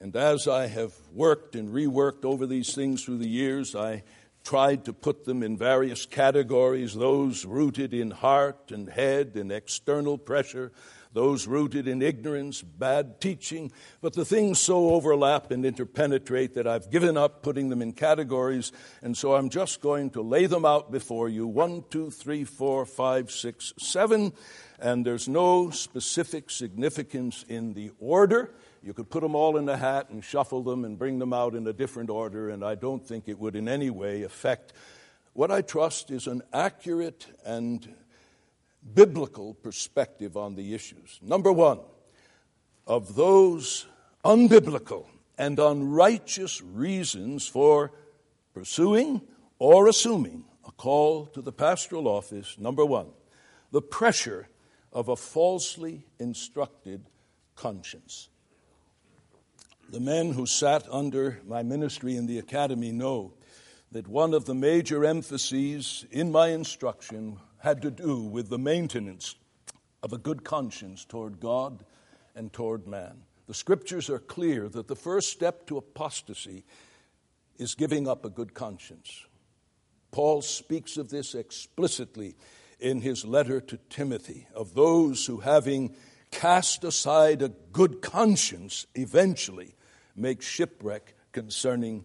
And 0.00 0.14
as 0.16 0.48
I 0.48 0.66
have 0.66 0.92
worked 1.12 1.54
and 1.54 1.72
reworked 1.72 2.24
over 2.24 2.46
these 2.46 2.74
things 2.74 3.04
through 3.04 3.18
the 3.18 3.28
years, 3.28 3.74
I 3.74 4.02
tried 4.42 4.84
to 4.84 4.92
put 4.92 5.24
them 5.24 5.42
in 5.42 5.56
various 5.56 6.04
categories 6.04 6.94
those 6.94 7.46
rooted 7.46 7.94
in 7.94 8.10
heart 8.10 8.70
and 8.70 8.88
head 8.88 9.32
and 9.36 9.50
external 9.50 10.18
pressure, 10.18 10.72
those 11.14 11.46
rooted 11.46 11.88
in 11.88 12.02
ignorance, 12.02 12.60
bad 12.60 13.20
teaching. 13.20 13.72
But 14.02 14.12
the 14.12 14.26
things 14.26 14.58
so 14.58 14.90
overlap 14.90 15.50
and 15.50 15.64
interpenetrate 15.64 16.54
that 16.54 16.66
I've 16.66 16.90
given 16.90 17.16
up 17.16 17.42
putting 17.42 17.70
them 17.70 17.80
in 17.80 17.92
categories, 17.92 18.72
and 19.00 19.16
so 19.16 19.34
I'm 19.34 19.48
just 19.48 19.80
going 19.80 20.10
to 20.10 20.20
lay 20.20 20.44
them 20.44 20.66
out 20.66 20.92
before 20.92 21.30
you 21.30 21.46
one, 21.46 21.84
two, 21.88 22.10
three, 22.10 22.44
four, 22.44 22.84
five, 22.84 23.30
six, 23.30 23.72
seven 23.78 24.34
and 24.78 25.06
there's 25.06 25.28
no 25.28 25.70
specific 25.70 26.50
significance 26.50 27.44
in 27.48 27.74
the 27.74 27.90
order. 27.98 28.50
You 28.82 28.92
could 28.92 29.08
put 29.08 29.22
them 29.22 29.34
all 29.34 29.56
in 29.56 29.68
a 29.68 29.76
hat 29.76 30.10
and 30.10 30.22
shuffle 30.22 30.62
them 30.62 30.84
and 30.84 30.98
bring 30.98 31.18
them 31.18 31.32
out 31.32 31.54
in 31.54 31.66
a 31.66 31.72
different 31.72 32.10
order, 32.10 32.50
and 32.50 32.64
I 32.64 32.74
don't 32.74 33.06
think 33.06 33.28
it 33.28 33.38
would 33.38 33.56
in 33.56 33.68
any 33.68 33.88
way 33.88 34.22
affect 34.22 34.72
what 35.32 35.50
I 35.50 35.62
trust 35.62 36.10
is 36.10 36.26
an 36.26 36.42
accurate 36.52 37.26
and 37.44 37.92
biblical 38.92 39.54
perspective 39.54 40.36
on 40.36 40.54
the 40.54 40.74
issues. 40.74 41.18
Number 41.22 41.52
one, 41.52 41.80
of 42.86 43.14
those 43.14 43.86
unbiblical 44.24 45.06
and 45.38 45.58
unrighteous 45.58 46.60
reasons 46.62 47.46
for 47.46 47.92
pursuing 48.52 49.22
or 49.58 49.88
assuming 49.88 50.44
a 50.66 50.72
call 50.72 51.26
to 51.26 51.40
the 51.40 51.52
pastoral 51.52 52.06
office, 52.06 52.56
number 52.58 52.84
one, 52.84 53.08
the 53.70 53.82
pressure 53.82 54.48
of 54.92 55.08
a 55.08 55.16
falsely 55.16 56.06
instructed 56.18 57.04
conscience. 57.56 58.28
The 59.90 60.00
men 60.00 60.32
who 60.32 60.46
sat 60.46 60.86
under 60.90 61.40
my 61.46 61.62
ministry 61.62 62.16
in 62.16 62.26
the 62.26 62.38
academy 62.38 62.92
know 62.92 63.34
that 63.92 64.08
one 64.08 64.34
of 64.34 64.44
the 64.44 64.54
major 64.54 65.04
emphases 65.04 66.06
in 66.10 66.32
my 66.32 66.48
instruction 66.48 67.38
had 67.64 67.80
to 67.80 67.90
do 67.90 68.20
with 68.20 68.50
the 68.50 68.58
maintenance 68.58 69.36
of 70.02 70.12
a 70.12 70.18
good 70.18 70.44
conscience 70.44 71.02
toward 71.02 71.40
God 71.40 71.82
and 72.36 72.52
toward 72.52 72.86
man. 72.86 73.22
The 73.46 73.54
scriptures 73.54 74.10
are 74.10 74.18
clear 74.18 74.68
that 74.68 74.86
the 74.86 74.94
first 74.94 75.30
step 75.30 75.66
to 75.68 75.78
apostasy 75.78 76.64
is 77.56 77.74
giving 77.74 78.06
up 78.06 78.22
a 78.22 78.28
good 78.28 78.52
conscience. 78.52 79.24
Paul 80.10 80.42
speaks 80.42 80.98
of 80.98 81.08
this 81.08 81.34
explicitly 81.34 82.36
in 82.80 83.00
his 83.00 83.24
letter 83.24 83.62
to 83.62 83.78
Timothy 83.88 84.46
of 84.54 84.74
those 84.74 85.24
who, 85.24 85.38
having 85.38 85.96
cast 86.30 86.84
aside 86.84 87.40
a 87.40 87.48
good 87.72 88.02
conscience, 88.02 88.86
eventually 88.94 89.74
make 90.14 90.42
shipwreck 90.42 91.14
concerning 91.32 92.04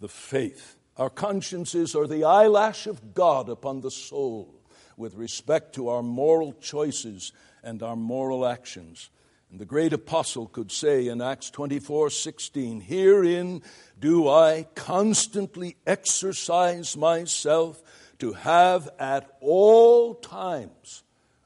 the 0.00 0.08
faith. 0.08 0.78
Our 0.96 1.10
consciences 1.10 1.94
are 1.94 2.08
the 2.08 2.24
eyelash 2.24 2.88
of 2.88 3.14
God 3.14 3.48
upon 3.48 3.82
the 3.82 3.92
soul 3.92 4.59
with 5.00 5.14
respect 5.14 5.74
to 5.74 5.88
our 5.88 6.02
moral 6.02 6.52
choices 6.52 7.32
and 7.64 7.82
our 7.82 7.96
moral 7.96 8.46
actions. 8.46 9.10
And 9.50 9.58
the 9.58 9.64
great 9.64 9.92
apostle 9.92 10.46
could 10.46 10.70
say 10.70 11.08
in 11.08 11.20
Acts 11.20 11.50
24 11.50 12.10
16, 12.10 12.82
Herein 12.82 13.62
do 13.98 14.28
I 14.28 14.66
constantly 14.76 15.76
exercise 15.86 16.96
myself 16.96 17.82
to 18.20 18.34
have 18.34 18.88
at 18.98 19.36
all 19.40 20.14
times 20.14 21.02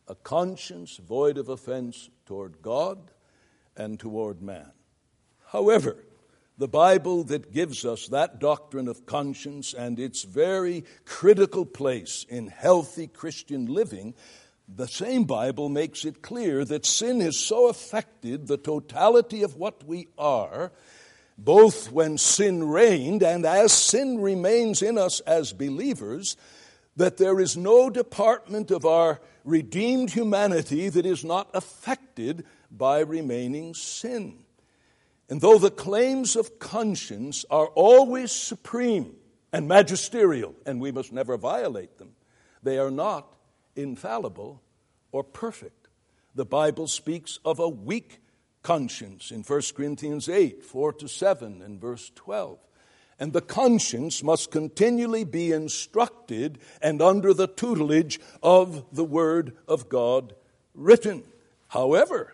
a 0.06 0.14
conscience 0.14 0.98
void 0.98 1.38
of 1.38 1.48
offense 1.48 2.10
toward 2.26 2.60
God 2.60 2.98
and 3.76 3.98
toward 3.98 4.42
man. 4.42 4.72
However, 5.46 5.96
the 6.56 6.68
Bible 6.68 7.24
that 7.24 7.52
gives 7.52 7.84
us 7.84 8.08
that 8.08 8.38
doctrine 8.38 8.88
of 8.88 9.06
conscience 9.06 9.74
and 9.74 9.98
its 9.98 10.22
very 10.22 10.84
critical 11.04 11.66
place 11.66 12.24
in 12.28 12.46
healthy 12.46 13.06
Christian 13.06 13.66
living 13.66 14.14
the 14.68 14.88
same 14.88 15.24
Bible 15.24 15.68
makes 15.68 16.04
it 16.04 16.22
clear 16.22 16.64
that 16.64 16.86
sin 16.86 17.20
has 17.20 17.36
so 17.36 17.68
affected 17.68 18.46
the 18.46 18.56
totality 18.56 19.42
of 19.42 19.56
what 19.56 19.84
we 19.84 20.08
are, 20.16 20.72
both 21.36 21.92
when 21.92 22.16
sin 22.16 22.66
reigned 22.68 23.22
and 23.22 23.44
as 23.44 23.72
sin 23.72 24.20
remains 24.20 24.80
in 24.80 24.96
us 24.96 25.20
as 25.20 25.52
believers, 25.52 26.36
that 26.96 27.18
there 27.18 27.40
is 27.40 27.56
no 27.56 27.90
department 27.90 28.70
of 28.70 28.86
our 28.86 29.20
redeemed 29.44 30.10
humanity 30.10 30.88
that 30.88 31.04
is 31.04 31.24
not 31.24 31.50
affected 31.52 32.44
by 32.70 33.00
remaining 33.00 33.74
sin. 33.74 34.43
And 35.28 35.40
though 35.40 35.58
the 35.58 35.70
claims 35.70 36.36
of 36.36 36.58
conscience 36.58 37.44
are 37.50 37.68
always 37.68 38.30
supreme 38.30 39.14
and 39.52 39.66
magisterial, 39.66 40.54
and 40.66 40.80
we 40.80 40.92
must 40.92 41.12
never 41.12 41.36
violate 41.36 41.98
them, 41.98 42.12
they 42.62 42.78
are 42.78 42.90
not 42.90 43.34
infallible 43.76 44.62
or 45.12 45.24
perfect. 45.24 45.88
The 46.34 46.44
Bible 46.44 46.88
speaks 46.88 47.38
of 47.44 47.58
a 47.58 47.68
weak 47.68 48.20
conscience 48.62 49.30
in 49.30 49.42
1 49.42 49.62
Corinthians 49.74 50.28
8, 50.28 50.64
4 50.64 50.92
to 50.94 51.08
7, 51.08 51.62
and 51.62 51.80
verse 51.80 52.10
12. 52.14 52.58
And 53.20 53.32
the 53.32 53.40
conscience 53.40 54.22
must 54.24 54.50
continually 54.50 55.22
be 55.22 55.52
instructed 55.52 56.58
and 56.82 57.00
under 57.00 57.32
the 57.32 57.46
tutelage 57.46 58.18
of 58.42 58.84
the 58.92 59.04
Word 59.04 59.56
of 59.68 59.88
God 59.88 60.34
written. 60.74 61.22
However, 61.68 62.33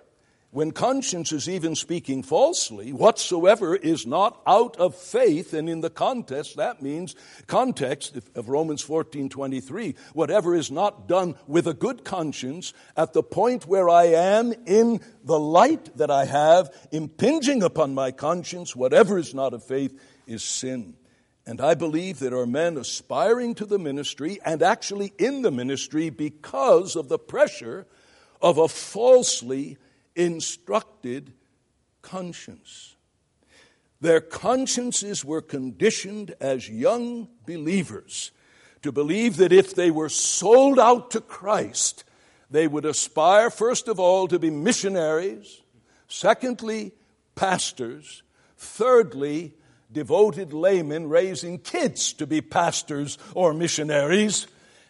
when 0.52 0.72
conscience 0.72 1.30
is 1.30 1.48
even 1.48 1.76
speaking 1.76 2.24
falsely, 2.24 2.92
whatsoever 2.92 3.76
is 3.76 4.04
not 4.04 4.40
out 4.46 4.76
of 4.78 4.96
faith, 4.96 5.54
and 5.54 5.68
in 5.68 5.80
the 5.80 5.90
context, 5.90 6.56
that 6.56 6.82
means 6.82 7.14
context 7.46 8.18
of 8.34 8.48
Romans 8.48 8.82
14 8.82 9.28
23, 9.28 9.94
whatever 10.12 10.54
is 10.54 10.70
not 10.70 11.06
done 11.06 11.36
with 11.46 11.68
a 11.68 11.74
good 11.74 12.04
conscience, 12.04 12.72
at 12.96 13.12
the 13.12 13.22
point 13.22 13.66
where 13.66 13.88
I 13.88 14.06
am 14.06 14.52
in 14.66 15.00
the 15.22 15.38
light 15.38 15.96
that 15.96 16.10
I 16.10 16.24
have 16.24 16.70
impinging 16.90 17.62
upon 17.62 17.94
my 17.94 18.10
conscience, 18.10 18.74
whatever 18.74 19.18
is 19.18 19.32
not 19.32 19.54
of 19.54 19.62
faith 19.62 20.00
is 20.26 20.42
sin. 20.42 20.94
And 21.46 21.60
I 21.60 21.74
believe 21.74 22.18
there 22.18 22.36
are 22.36 22.46
men 22.46 22.76
aspiring 22.76 23.54
to 23.56 23.66
the 23.66 23.78
ministry 23.78 24.38
and 24.44 24.62
actually 24.62 25.12
in 25.16 25.42
the 25.42 25.50
ministry 25.50 26.10
because 26.10 26.96
of 26.96 27.08
the 27.08 27.18
pressure 27.18 27.86
of 28.42 28.58
a 28.58 28.68
falsely 28.68 29.78
instructed 30.24 31.32
conscience. 32.02 32.96
Their 34.00 34.20
consciences 34.20 35.24
were 35.24 35.42
conditioned 35.42 36.34
as 36.40 36.68
young 36.68 37.28
believers 37.46 38.30
to 38.82 38.92
believe 38.92 39.36
that 39.36 39.52
if 39.52 39.74
they 39.74 39.90
were 39.90 40.08
sold 40.08 40.78
out 40.78 41.10
to 41.10 41.20
Christ, 41.20 42.04
they 42.50 42.66
would 42.66 42.86
aspire, 42.86 43.50
first 43.50 43.88
of 43.88 44.00
all, 44.00 44.26
to 44.28 44.38
be 44.38 44.50
missionaries, 44.50 45.60
secondly, 46.08 46.92
pastors, 47.34 48.22
thirdly, 48.56 49.54
devoted 49.92 50.52
laymen 50.52 51.08
raising 51.08 51.58
kids 51.58 52.12
to 52.14 52.26
be 52.26 52.40
pastors 52.40 53.18
or 53.34 53.52
missionaries. 53.52 54.46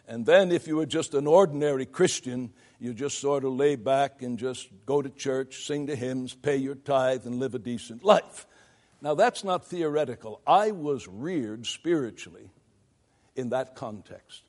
And 0.07 0.25
then, 0.25 0.53
if 0.53 0.69
you 0.69 0.77
were 0.77 0.87
just 0.87 1.15
an 1.15 1.27
ordinary 1.27 1.87
Christian, 1.87 2.53
you 2.81 2.95
just 2.95 3.21
sort 3.21 3.45
of 3.45 3.53
lay 3.53 3.77
back 3.77 4.23
and 4.23 4.39
just 4.39 4.69
go 4.87 5.03
to 5.03 5.11
church, 5.11 5.67
sing 5.67 5.85
the 5.85 5.95
hymns, 5.95 6.35
pay 6.35 6.57
your 6.57 6.75
tithe, 6.75 7.27
and 7.27 7.39
live 7.39 7.55
a 7.55 7.59
decent 7.59 8.03
life. 8.03 8.47
Now, 9.03 9.15
that's 9.15 9.45
not 9.45 9.67
theoretical. 9.67 10.41
I 10.47 10.71
was 10.73 11.07
reared 11.07 11.67
spiritually 11.67 12.51
in 13.37 13.51
that 13.51 13.77
context. 13.77 14.43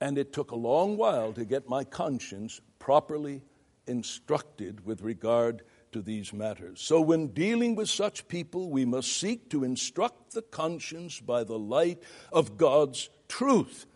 And 0.00 0.18
it 0.18 0.32
took 0.32 0.50
a 0.50 0.56
long 0.56 0.96
while 0.98 1.32
to 1.32 1.44
get 1.44 1.68
my 1.68 1.84
conscience 1.84 2.60
properly 2.78 3.42
instructed 3.86 4.84
with 4.84 5.00
regard 5.00 5.62
to 5.92 6.02
these 6.02 6.32
matters. 6.32 6.80
So, 6.80 7.00
when 7.00 7.28
dealing 7.28 7.76
with 7.76 7.88
such 7.88 8.28
people, 8.28 8.70
we 8.70 8.84
must 8.84 9.16
seek 9.16 9.50
to 9.50 9.64
instruct 9.64 10.32
the 10.32 10.42
conscience 10.42 11.20
by 11.20 11.44
the 11.44 11.58
light 11.58 12.02
of 12.32 12.56
God's 12.56 13.10
truth. 13.28 13.86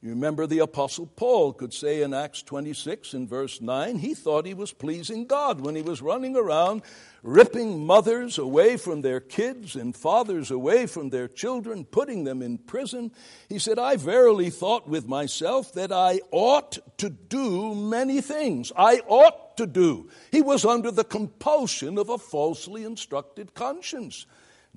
You 0.00 0.10
remember 0.10 0.46
the 0.46 0.60
Apostle 0.60 1.06
Paul 1.06 1.52
could 1.52 1.74
say 1.74 2.02
in 2.02 2.14
Acts 2.14 2.42
26 2.42 3.14
in 3.14 3.26
verse 3.26 3.60
9, 3.60 3.98
he 3.98 4.14
thought 4.14 4.46
he 4.46 4.54
was 4.54 4.72
pleasing 4.72 5.26
God 5.26 5.60
when 5.60 5.74
he 5.74 5.82
was 5.82 6.00
running 6.00 6.36
around 6.36 6.82
ripping 7.24 7.84
mothers 7.84 8.38
away 8.38 8.76
from 8.76 9.00
their 9.00 9.18
kids 9.18 9.74
and 9.74 9.96
fathers 9.96 10.52
away 10.52 10.86
from 10.86 11.10
their 11.10 11.26
children, 11.26 11.84
putting 11.84 12.22
them 12.22 12.42
in 12.42 12.58
prison. 12.58 13.10
He 13.48 13.58
said, 13.58 13.76
I 13.76 13.96
verily 13.96 14.50
thought 14.50 14.88
with 14.88 15.08
myself 15.08 15.72
that 15.72 15.90
I 15.90 16.20
ought 16.30 16.78
to 16.98 17.10
do 17.10 17.74
many 17.74 18.20
things. 18.20 18.70
I 18.76 19.00
ought 19.08 19.56
to 19.56 19.66
do. 19.66 20.10
He 20.30 20.42
was 20.42 20.64
under 20.64 20.92
the 20.92 21.02
compulsion 21.02 21.98
of 21.98 22.08
a 22.08 22.18
falsely 22.18 22.84
instructed 22.84 23.52
conscience. 23.54 24.26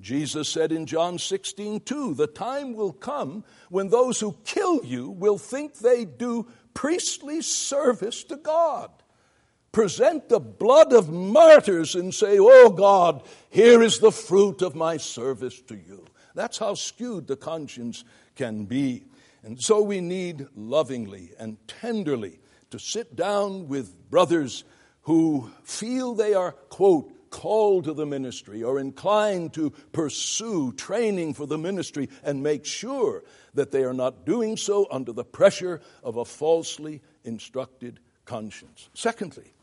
Jesus 0.00 0.48
said 0.48 0.72
in 0.72 0.86
John 0.86 1.18
16, 1.18 1.80
2, 1.80 2.14
the 2.14 2.26
time 2.26 2.74
will 2.74 2.92
come 2.92 3.44
when 3.68 3.88
those 3.88 4.20
who 4.20 4.36
kill 4.44 4.84
you 4.84 5.10
will 5.10 5.38
think 5.38 5.78
they 5.78 6.04
do 6.04 6.48
priestly 6.74 7.42
service 7.42 8.24
to 8.24 8.36
God. 8.36 8.90
Present 9.70 10.28
the 10.28 10.40
blood 10.40 10.92
of 10.92 11.10
martyrs 11.10 11.94
and 11.94 12.12
say, 12.12 12.36
Oh 12.38 12.70
God, 12.70 13.22
here 13.48 13.82
is 13.82 13.98
the 13.98 14.12
fruit 14.12 14.60
of 14.60 14.74
my 14.74 14.98
service 14.98 15.60
to 15.62 15.74
you. 15.74 16.04
That's 16.34 16.58
how 16.58 16.74
skewed 16.74 17.26
the 17.26 17.36
conscience 17.36 18.04
can 18.36 18.64
be. 18.64 19.04
And 19.42 19.60
so 19.60 19.82
we 19.82 20.00
need 20.00 20.46
lovingly 20.54 21.32
and 21.38 21.56
tenderly 21.66 22.40
to 22.70 22.78
sit 22.78 23.16
down 23.16 23.68
with 23.68 24.10
brothers 24.10 24.64
who 25.02 25.50
feel 25.64 26.14
they 26.14 26.34
are, 26.34 26.52
quote, 26.52 27.12
called 27.32 27.84
to 27.84 27.94
the 27.94 28.06
ministry 28.06 28.62
or 28.62 28.78
inclined 28.78 29.52
to 29.54 29.70
pursue 29.90 30.72
training 30.74 31.34
for 31.34 31.46
the 31.46 31.58
ministry 31.58 32.08
and 32.22 32.42
make 32.42 32.64
sure 32.64 33.24
that 33.54 33.72
they 33.72 33.82
are 33.82 33.94
not 33.94 34.24
doing 34.24 34.56
so 34.56 34.86
under 34.92 35.12
the 35.12 35.24
pressure 35.24 35.80
of 36.04 36.16
a 36.16 36.24
falsely 36.24 37.02
instructed 37.24 37.98
conscience. 38.24 38.88
Secondly, 38.94 39.54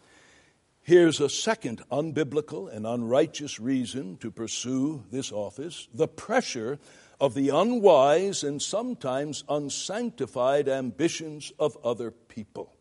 here's 0.82 1.22
a 1.22 1.30
second 1.30 1.82
unbiblical 1.92 2.74
and 2.74 2.86
unrighteous 2.86 3.60
reason 3.60 4.18
to 4.18 4.32
pursue 4.32 5.06
this 5.12 5.32
office 5.32 5.88
the 5.94 6.08
pressure 6.08 6.80
of 7.22 7.34
the 7.34 7.50
unwise 7.50 8.44
and 8.44 8.62
sometimes 8.62 9.44
unsanctified 9.48 10.68
ambitions 10.68 11.54
of 11.60 11.78
other 11.84 12.12
people. 12.12 12.74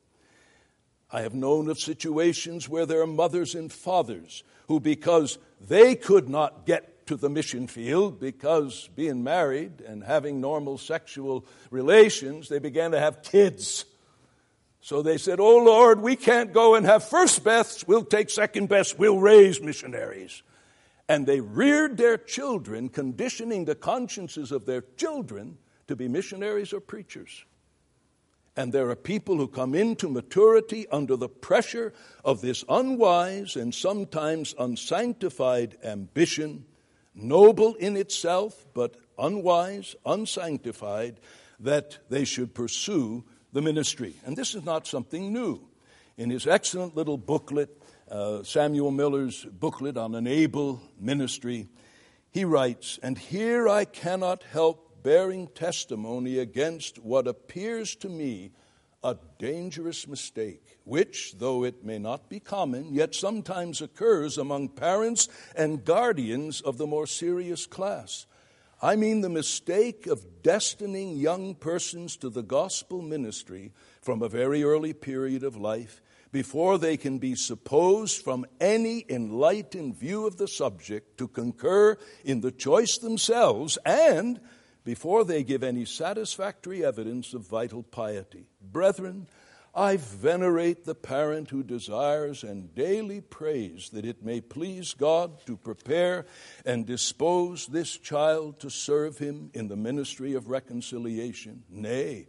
I 1.10 1.22
have 1.22 1.34
known 1.34 1.70
of 1.70 1.78
situations 1.78 2.68
where 2.68 2.86
there 2.86 3.00
are 3.00 3.06
mothers 3.06 3.54
and 3.54 3.72
fathers 3.72 4.42
who, 4.66 4.78
because 4.78 5.38
they 5.60 5.94
could 5.94 6.28
not 6.28 6.66
get 6.66 7.06
to 7.06 7.16
the 7.16 7.30
mission 7.30 7.66
field 7.66 8.20
because 8.20 8.90
being 8.94 9.24
married 9.24 9.80
and 9.80 10.04
having 10.04 10.40
normal 10.40 10.76
sexual 10.76 11.46
relations, 11.70 12.50
they 12.50 12.58
began 12.58 12.90
to 12.90 13.00
have 13.00 13.22
kids. 13.22 13.86
So 14.82 15.00
they 15.00 15.16
said, 15.16 15.40
Oh 15.40 15.56
Lord, 15.56 16.02
we 16.02 16.16
can't 16.16 16.52
go 16.52 16.74
and 16.74 16.84
have 16.84 17.02
first 17.02 17.42
best, 17.42 17.88
we'll 17.88 18.04
take 18.04 18.28
second 18.28 18.68
best, 18.68 18.98
we'll 18.98 19.18
raise 19.18 19.60
missionaries. 19.60 20.42
And 21.08 21.26
they 21.26 21.40
reared 21.40 21.96
their 21.96 22.18
children, 22.18 22.90
conditioning 22.90 23.64
the 23.64 23.74
consciences 23.74 24.52
of 24.52 24.66
their 24.66 24.82
children 24.98 25.56
to 25.86 25.96
be 25.96 26.06
missionaries 26.06 26.74
or 26.74 26.80
preachers. 26.80 27.46
And 28.58 28.72
there 28.72 28.90
are 28.90 28.96
people 28.96 29.36
who 29.36 29.46
come 29.46 29.76
into 29.76 30.08
maturity 30.08 30.88
under 30.88 31.14
the 31.14 31.28
pressure 31.28 31.92
of 32.24 32.40
this 32.40 32.64
unwise 32.68 33.54
and 33.54 33.72
sometimes 33.72 34.52
unsanctified 34.58 35.76
ambition, 35.84 36.64
noble 37.14 37.76
in 37.76 37.96
itself, 37.96 38.66
but 38.74 38.96
unwise, 39.16 39.94
unsanctified, 40.04 41.20
that 41.60 41.98
they 42.10 42.24
should 42.24 42.52
pursue 42.52 43.22
the 43.52 43.62
ministry. 43.62 44.16
And 44.26 44.36
this 44.36 44.56
is 44.56 44.64
not 44.64 44.88
something 44.88 45.32
new. 45.32 45.60
In 46.16 46.28
his 46.28 46.48
excellent 46.48 46.96
little 46.96 47.16
booklet, 47.16 47.80
uh, 48.10 48.42
Samuel 48.42 48.90
Miller's 48.90 49.44
booklet 49.44 49.96
on 49.96 50.16
an 50.16 50.26
able 50.26 50.82
ministry, 50.98 51.68
he 52.32 52.44
writes, 52.44 52.98
And 53.04 53.18
here 53.18 53.68
I 53.68 53.84
cannot 53.84 54.42
help 54.42 54.87
bearing 55.02 55.48
testimony 55.48 56.38
against 56.38 56.98
what 56.98 57.26
appears 57.26 57.94
to 57.96 58.08
me 58.08 58.52
a 59.02 59.16
dangerous 59.38 60.08
mistake, 60.08 60.78
which, 60.84 61.34
though 61.38 61.64
it 61.64 61.84
may 61.84 61.98
not 61.98 62.28
be 62.28 62.40
common, 62.40 62.92
yet 62.92 63.14
sometimes 63.14 63.80
occurs 63.80 64.38
among 64.38 64.68
parents 64.68 65.28
and 65.54 65.84
guardians 65.84 66.60
of 66.60 66.78
the 66.78 66.86
more 66.86 67.06
serious 67.06 67.66
class. 67.66 68.26
I 68.80 68.96
mean 68.96 69.20
the 69.20 69.28
mistake 69.28 70.06
of 70.06 70.42
destining 70.42 71.20
young 71.20 71.54
persons 71.54 72.16
to 72.18 72.30
the 72.30 72.42
gospel 72.42 73.02
ministry 73.02 73.72
from 74.02 74.22
a 74.22 74.28
very 74.28 74.62
early 74.62 74.92
period 74.92 75.42
of 75.42 75.56
life 75.56 76.00
before 76.30 76.78
they 76.78 76.96
can 76.96 77.18
be 77.18 77.34
supposed 77.34 78.22
from 78.22 78.46
any 78.60 79.04
enlightened 79.08 79.96
view 79.96 80.26
of 80.26 80.36
the 80.36 80.46
subject 80.46 81.18
to 81.18 81.26
concur 81.26 81.96
in 82.24 82.40
the 82.40 82.52
choice 82.52 82.98
themselves 82.98 83.78
and 83.84 84.40
before 84.88 85.22
they 85.22 85.44
give 85.44 85.62
any 85.62 85.84
satisfactory 85.84 86.82
evidence 86.82 87.34
of 87.34 87.46
vital 87.46 87.82
piety. 87.82 88.46
Brethren, 88.58 89.26
I 89.74 89.98
venerate 89.98 90.86
the 90.86 90.94
parent 90.94 91.50
who 91.50 91.62
desires 91.62 92.42
and 92.42 92.74
daily 92.74 93.20
prays 93.20 93.90
that 93.90 94.06
it 94.06 94.24
may 94.24 94.40
please 94.40 94.94
God 94.94 95.44
to 95.44 95.58
prepare 95.58 96.24
and 96.64 96.86
dispose 96.86 97.66
this 97.66 97.98
child 97.98 98.60
to 98.60 98.70
serve 98.70 99.18
him 99.18 99.50
in 99.52 99.68
the 99.68 99.76
ministry 99.76 100.32
of 100.32 100.48
reconciliation. 100.48 101.64
Nay, 101.68 102.28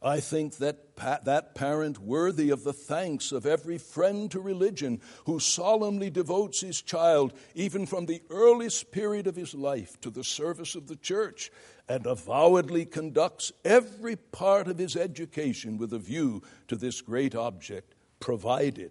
I 0.00 0.20
think 0.20 0.58
that 0.58 0.94
pa- 0.94 1.18
that 1.24 1.56
parent 1.56 1.98
worthy 1.98 2.50
of 2.50 2.62
the 2.62 2.72
thanks 2.72 3.32
of 3.32 3.46
every 3.46 3.78
friend 3.78 4.30
to 4.30 4.40
religion 4.40 5.00
who 5.24 5.40
solemnly 5.40 6.10
devotes 6.10 6.60
his 6.60 6.80
child, 6.80 7.32
even 7.56 7.84
from 7.84 8.06
the 8.06 8.22
earliest 8.30 8.92
period 8.92 9.26
of 9.26 9.34
his 9.34 9.54
life, 9.54 10.00
to 10.02 10.10
the 10.10 10.22
service 10.22 10.76
of 10.76 10.86
the 10.86 10.94
church, 10.94 11.50
and 11.88 12.06
avowedly 12.06 12.84
conducts 12.84 13.52
every 13.64 14.16
part 14.16 14.68
of 14.68 14.78
his 14.78 14.96
education 14.96 15.78
with 15.78 15.92
a 15.92 15.98
view 15.98 16.42
to 16.68 16.76
this 16.76 17.00
great 17.00 17.34
object, 17.34 17.94
provided 18.20 18.90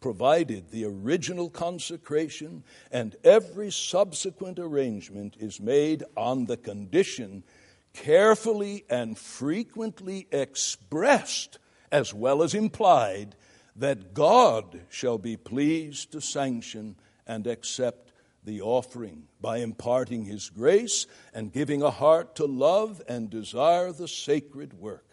provided 0.00 0.70
the 0.70 0.84
original 0.84 1.50
consecration 1.50 2.64
and 2.90 3.16
every 3.22 3.70
subsequent 3.70 4.58
arrangement 4.58 5.36
is 5.38 5.60
made 5.60 6.02
on 6.16 6.46
the 6.46 6.56
condition 6.56 7.44
carefully 7.92 8.84
and 8.88 9.18
frequently 9.18 10.26
expressed 10.32 11.58
as 11.92 12.14
well 12.14 12.42
as 12.42 12.54
implied 12.54 13.34
that 13.76 14.14
God 14.14 14.80
shall 14.88 15.18
be 15.18 15.36
pleased 15.36 16.12
to 16.12 16.20
sanction 16.20 16.96
and 17.26 17.46
accept 17.46 18.09
the 18.44 18.60
offering 18.60 19.24
by 19.40 19.58
imparting 19.58 20.24
His 20.24 20.50
grace 20.50 21.06
and 21.34 21.52
giving 21.52 21.82
a 21.82 21.90
heart 21.90 22.36
to 22.36 22.46
love 22.46 23.02
and 23.08 23.30
desire 23.30 23.92
the 23.92 24.08
sacred 24.08 24.74
work. 24.74 25.04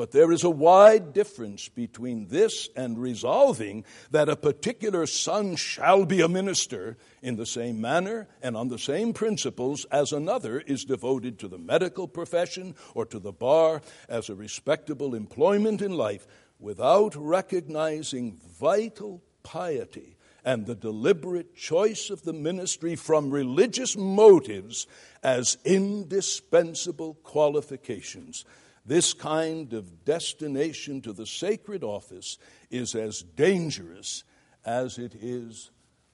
But 0.00 0.12
there 0.12 0.32
is 0.32 0.44
a 0.44 0.48
wide 0.50 1.12
difference 1.12 1.68
between 1.68 2.28
this 2.28 2.70
and 2.74 2.98
resolving 2.98 3.84
that 4.10 4.30
a 4.30 4.34
particular 4.34 5.04
son 5.06 5.56
shall 5.56 6.06
be 6.06 6.22
a 6.22 6.28
minister 6.28 6.96
in 7.20 7.36
the 7.36 7.44
same 7.44 7.82
manner 7.82 8.26
and 8.42 8.56
on 8.56 8.68
the 8.68 8.78
same 8.78 9.12
principles 9.12 9.84
as 9.92 10.12
another 10.12 10.60
is 10.60 10.86
devoted 10.86 11.38
to 11.40 11.48
the 11.48 11.58
medical 11.58 12.08
profession 12.08 12.76
or 12.94 13.04
to 13.04 13.18
the 13.18 13.30
bar 13.30 13.82
as 14.08 14.30
a 14.30 14.34
respectable 14.34 15.14
employment 15.14 15.82
in 15.82 15.92
life 15.92 16.26
without 16.58 17.14
recognizing 17.14 18.38
vital 18.58 19.22
piety 19.42 20.16
and 20.44 20.66
the 20.66 20.74
deliberate 20.74 21.54
choice 21.54 22.10
of 22.10 22.22
the 22.22 22.32
ministry 22.32 22.96
from 22.96 23.30
religious 23.30 23.96
motives 23.96 24.86
as 25.22 25.58
indispensable 25.64 27.14
qualifications. 27.22 28.44
This 28.86 29.12
kind 29.12 29.72
of 29.72 30.04
destination 30.04 31.00
to 31.02 31.12
the 31.12 31.26
sacred 31.26 31.84
office 31.84 32.38
is 32.70 32.94
as 32.94 33.22
dangerous 33.22 34.24
as 34.64 34.98
it 34.98 35.14
is 35.14 35.70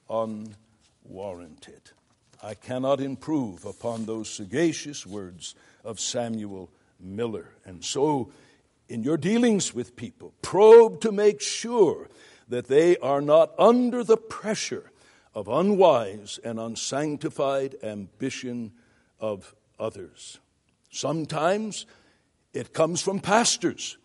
unwarranted. 0.09 1.91
I 2.41 2.53
cannot 2.53 3.01
improve 3.01 3.65
upon 3.65 4.05
those 4.05 4.29
sagacious 4.29 5.05
words 5.05 5.55
of 5.83 5.99
Samuel 5.99 6.69
Miller. 6.99 7.49
And 7.65 7.83
so, 7.83 8.31
in 8.89 9.03
your 9.03 9.17
dealings 9.17 9.73
with 9.73 9.95
people, 9.95 10.33
probe 10.41 11.01
to 11.01 11.11
make 11.11 11.41
sure 11.41 12.09
that 12.47 12.67
they 12.67 12.97
are 12.97 13.21
not 13.21 13.53
under 13.59 14.03
the 14.03 14.17
pressure 14.17 14.91
of 15.33 15.47
unwise 15.47 16.39
and 16.43 16.59
unsanctified 16.59 17.75
ambition 17.83 18.71
of 19.19 19.55
others. 19.79 20.39
Sometimes 20.89 21.85
it 22.53 22.73
comes 22.73 23.01
from 23.01 23.19
pastors 23.19 23.97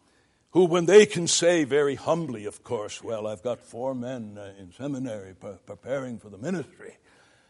who, 0.50 0.66
when 0.66 0.84
they 0.84 1.06
can 1.06 1.26
say 1.26 1.64
very 1.64 1.94
humbly, 1.94 2.44
of 2.44 2.62
course, 2.62 3.02
well, 3.02 3.26
I've 3.26 3.42
got 3.42 3.60
four 3.60 3.94
men 3.94 4.36
uh, 4.36 4.52
in 4.58 4.72
seminary 4.72 5.34
preparing 5.64 6.18
for 6.18 6.28
the 6.28 6.36
ministry. 6.36 6.98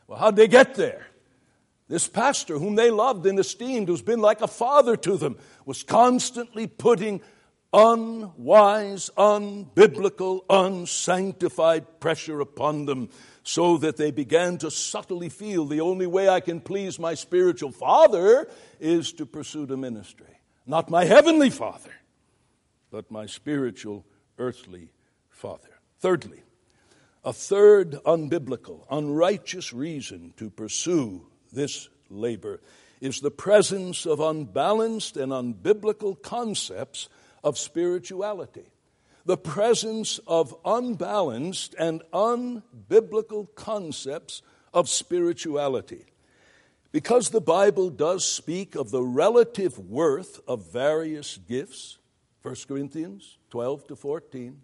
Well, 0.07 0.19
how'd 0.19 0.37
they 0.37 0.47
get 0.47 0.77
there? 0.77 1.07
This 1.89 2.07
pastor, 2.07 2.59
whom 2.59 2.77
they 2.77 2.91
loved 2.91 3.27
and 3.27 3.39
esteemed, 3.39 3.89
who's 3.89 4.03
been 4.03 4.21
like 4.21 4.41
a 4.41 4.47
father 4.47 4.97
to 4.99 5.17
them, 5.17 5.37
was 5.67 5.83
constantly 5.83 6.67
putting 6.69 7.21
unwise, 7.73 9.11
unbiblical, 9.17 10.41
unsanctified 10.51 12.01
pressure 12.01 12.41
upon 12.41 12.87
them 12.87 13.09
so 13.43 13.79
that 13.79 13.97
they 13.97 14.11
began 14.11 14.59
to 14.59 14.71
subtly 14.71 15.29
feel 15.29 15.65
the 15.65 15.81
only 15.81 16.07
way 16.07 16.29
I 16.29 16.41
can 16.41 16.61
please 16.61 16.99
my 16.99 17.15
spiritual 17.15 17.73
father 17.73 18.49
is 18.79 19.13
to 19.15 19.27
pursue 19.27 19.67
the 19.67 19.77
ministry. 19.77 20.27
Not 20.67 20.91
my 20.91 21.05
heavenly 21.05 21.51
Father, 21.51 21.91
but 22.91 23.11
my 23.11 23.27
spiritual 23.27 24.05
earthly 24.39 24.91
Father. 25.31 25.69
Thirdly, 25.99 26.43
a 27.25 27.33
third 27.33 27.93
unbiblical, 28.05 28.85
unrighteous 28.91 29.73
reason 29.73 30.35
to 30.37 30.51
pursue 30.51 31.27
this 31.53 31.89
labor 32.11 32.61
is 33.01 33.21
the 33.21 33.31
presence 33.31 34.07
of 34.07 34.21
unbalanced 34.21 35.17
and 35.17 35.33
unbiblical 35.33 36.21
concepts 36.21 37.09
of 37.43 37.59
spirituality. 37.59 38.67
The 39.25 39.37
presence 39.37 40.19
of 40.27 40.55
unbalanced 40.65 41.75
and 41.79 42.03
unbiblical 42.13 43.55
concepts 43.55 44.43
of 44.75 44.89
spirituality. 44.89 46.07
Because 46.91 47.31
the 47.31 47.41
Bible 47.41 47.89
does 47.89 48.29
speak 48.29 48.75
of 48.75 48.91
the 48.91 49.03
relative 49.03 49.79
worth 49.79 50.41
of 50.47 50.71
various 50.71 51.39
gifts, 51.39 51.99
1 52.43 52.55
Corinthians 52.69 53.39
12 53.51 53.87
to 53.89 53.97
14, 53.97 54.61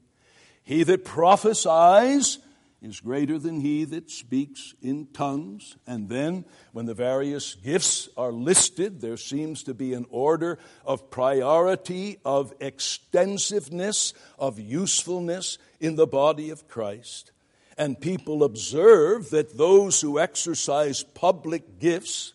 he 0.62 0.82
that 0.82 1.04
prophesies 1.04 2.38
is 2.80 3.00
greater 3.00 3.38
than 3.38 3.60
he 3.60 3.84
that 3.84 4.10
speaks 4.10 4.74
in 4.80 5.08
tongues. 5.12 5.76
And 5.86 6.08
then, 6.08 6.44
when 6.72 6.86
the 6.86 6.94
various 6.94 7.54
gifts 7.54 8.08
are 8.16 8.32
listed, 8.32 9.00
there 9.00 9.16
seems 9.16 9.62
to 9.64 9.74
be 9.74 9.94
an 9.94 10.06
order 10.10 10.58
of 10.84 11.10
priority, 11.10 12.18
of 12.24 12.54
extensiveness, 12.60 14.14
of 14.38 14.58
usefulness 14.58 15.58
in 15.80 15.96
the 15.96 16.06
body 16.06 16.50
of 16.50 16.68
Christ 16.68 17.32
and 17.78 18.00
people 18.00 18.42
observe 18.42 19.30
that 19.30 19.56
those 19.56 20.00
who 20.00 20.18
exercise 20.18 21.04
public 21.04 21.78
gifts 21.78 22.34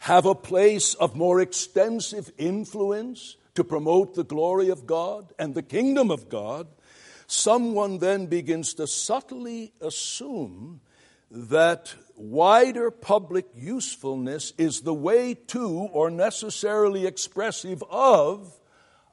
have 0.00 0.24
a 0.24 0.34
place 0.34 0.94
of 0.94 1.14
more 1.14 1.40
extensive 1.40 2.32
influence 2.38 3.36
to 3.54 3.62
promote 3.62 4.14
the 4.14 4.24
glory 4.24 4.70
of 4.70 4.86
God 4.86 5.34
and 5.38 5.54
the 5.54 5.62
kingdom 5.62 6.10
of 6.10 6.30
God, 6.30 6.66
someone 7.30 7.98
then 7.98 8.26
begins 8.26 8.74
to 8.74 8.86
subtly 8.86 9.72
assume 9.80 10.80
that 11.30 11.94
wider 12.16 12.90
public 12.90 13.46
usefulness 13.54 14.52
is 14.58 14.80
the 14.80 14.94
way 14.94 15.34
to 15.34 15.68
or 15.68 16.10
necessarily 16.10 17.06
expressive 17.06 17.84
of 17.88 18.58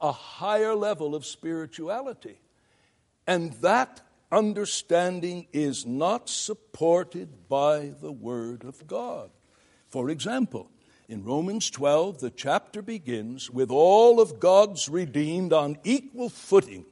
a 0.00 0.12
higher 0.12 0.74
level 0.74 1.14
of 1.14 1.24
spirituality. 1.24 2.40
And 3.26 3.52
that 3.54 4.00
understanding 4.30 5.46
is 5.52 5.86
not 5.86 6.28
supported 6.28 7.48
by 7.48 7.92
the 8.00 8.12
Word 8.12 8.64
of 8.64 8.86
God. 8.86 9.30
For 9.88 10.10
example, 10.10 10.70
in 11.08 11.24
Romans 11.24 11.70
12, 11.70 12.20
the 12.20 12.30
chapter 12.30 12.82
begins 12.82 13.50
with 13.50 13.70
all 13.70 14.20
of 14.20 14.38
God's 14.40 14.88
redeemed 14.88 15.52
on 15.52 15.78
equal 15.82 16.28
footing, 16.28 16.84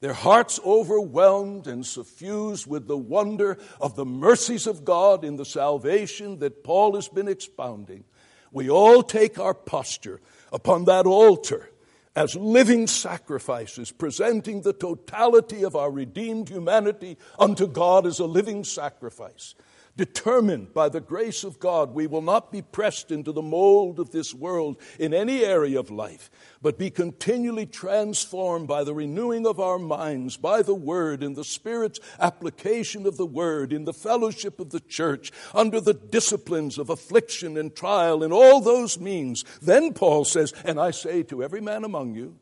their 0.00 0.12
hearts 0.12 0.60
overwhelmed 0.64 1.66
and 1.66 1.84
suffused 1.84 2.66
with 2.66 2.86
the 2.86 2.98
wonder 2.98 3.58
of 3.80 3.96
the 3.96 4.04
mercies 4.04 4.66
of 4.66 4.84
God 4.84 5.24
in 5.24 5.36
the 5.36 5.44
salvation 5.44 6.38
that 6.40 6.62
Paul 6.62 6.94
has 6.96 7.08
been 7.08 7.28
expounding. 7.28 8.04
We 8.52 8.68
all 8.68 9.02
take 9.02 9.38
our 9.38 9.54
posture 9.54 10.20
upon 10.52 10.84
that 10.84 11.06
altar 11.06 11.70
as 12.14 12.34
living 12.34 12.86
sacrifices, 12.86 13.92
presenting 13.92 14.62
the 14.62 14.72
totality 14.72 15.64
of 15.64 15.76
our 15.76 15.90
redeemed 15.90 16.48
humanity 16.48 17.18
unto 17.38 17.66
God 17.66 18.06
as 18.06 18.18
a 18.18 18.24
living 18.24 18.64
sacrifice, 18.64 19.54
determined 19.96 20.74
by 20.74 20.88
the 20.88 21.00
grace 21.00 21.42
of 21.42 21.58
God, 21.58 21.94
we 21.94 22.06
will 22.06 22.22
not 22.22 22.52
be 22.52 22.62
pressed 22.62 23.10
into 23.10 23.32
the 23.32 23.42
mold 23.42 23.98
of 23.98 24.10
this 24.10 24.34
world 24.34 24.76
in 24.98 25.14
any 25.14 25.44
area 25.44 25.80
of 25.80 25.90
life, 25.90 26.30
but 26.60 26.78
be 26.78 26.90
continually 26.90 27.66
transformed 27.66 28.68
by 28.68 28.84
the 28.84 28.94
renewing 28.94 29.46
of 29.46 29.58
our 29.58 29.78
minds, 29.78 30.36
by 30.36 30.62
the 30.62 30.74
Word, 30.74 31.22
in 31.22 31.34
the 31.34 31.44
Spirit's 31.44 32.00
application 32.20 33.06
of 33.06 33.16
the 33.16 33.26
Word, 33.26 33.72
in 33.72 33.84
the 33.84 33.94
fellowship 33.94 34.60
of 34.60 34.70
the 34.70 34.80
church, 34.80 35.32
under 35.54 35.80
the 35.80 35.94
disciplines 35.94 36.78
of 36.78 36.90
affliction 36.90 37.56
and 37.56 37.74
trial, 37.74 38.22
in 38.22 38.32
all 38.32 38.60
those 38.60 38.98
means. 38.98 39.44
Then 39.62 39.94
Paul 39.94 40.24
says, 40.24 40.52
And 40.64 40.78
I 40.78 40.90
say 40.90 41.22
to 41.24 41.42
every 41.42 41.60
man 41.60 41.84
among 41.84 42.14
you, 42.14 42.36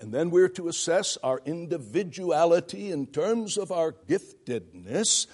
and 0.00 0.12
then 0.12 0.30
we're 0.30 0.48
to 0.50 0.68
assess 0.68 1.18
our 1.24 1.40
individuality 1.44 2.92
in 2.92 3.06
terms 3.06 3.56
of 3.56 3.72
our 3.72 3.92
giftedness 3.92 5.26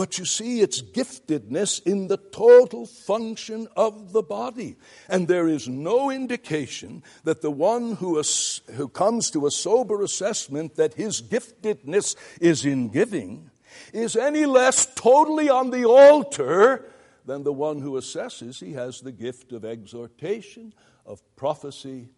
but 0.00 0.16
you 0.16 0.24
see, 0.24 0.62
it's 0.62 0.80
giftedness 0.80 1.86
in 1.86 2.08
the 2.08 2.16
total 2.16 2.86
function 2.86 3.68
of 3.76 4.14
the 4.14 4.22
body. 4.22 4.76
And 5.10 5.28
there 5.28 5.46
is 5.46 5.68
no 5.68 6.10
indication 6.10 7.02
that 7.24 7.42
the 7.42 7.50
one 7.50 7.96
who, 7.96 8.18
is, 8.18 8.62
who 8.76 8.88
comes 8.88 9.30
to 9.32 9.46
a 9.46 9.50
sober 9.50 10.02
assessment 10.02 10.76
that 10.76 10.94
his 10.94 11.20
giftedness 11.20 12.16
is 12.40 12.64
in 12.64 12.88
giving 12.88 13.50
is 13.92 14.16
any 14.16 14.46
less 14.46 14.86
totally 14.94 15.50
on 15.50 15.68
the 15.68 15.84
altar 15.84 16.86
than 17.26 17.42
the 17.42 17.52
one 17.52 17.82
who 17.82 18.00
assesses 18.00 18.58
he 18.58 18.72
has 18.72 19.02
the 19.02 19.12
gift 19.12 19.52
of 19.52 19.66
exhortation, 19.66 20.72
of 21.04 21.20
prophecy, 21.36 22.08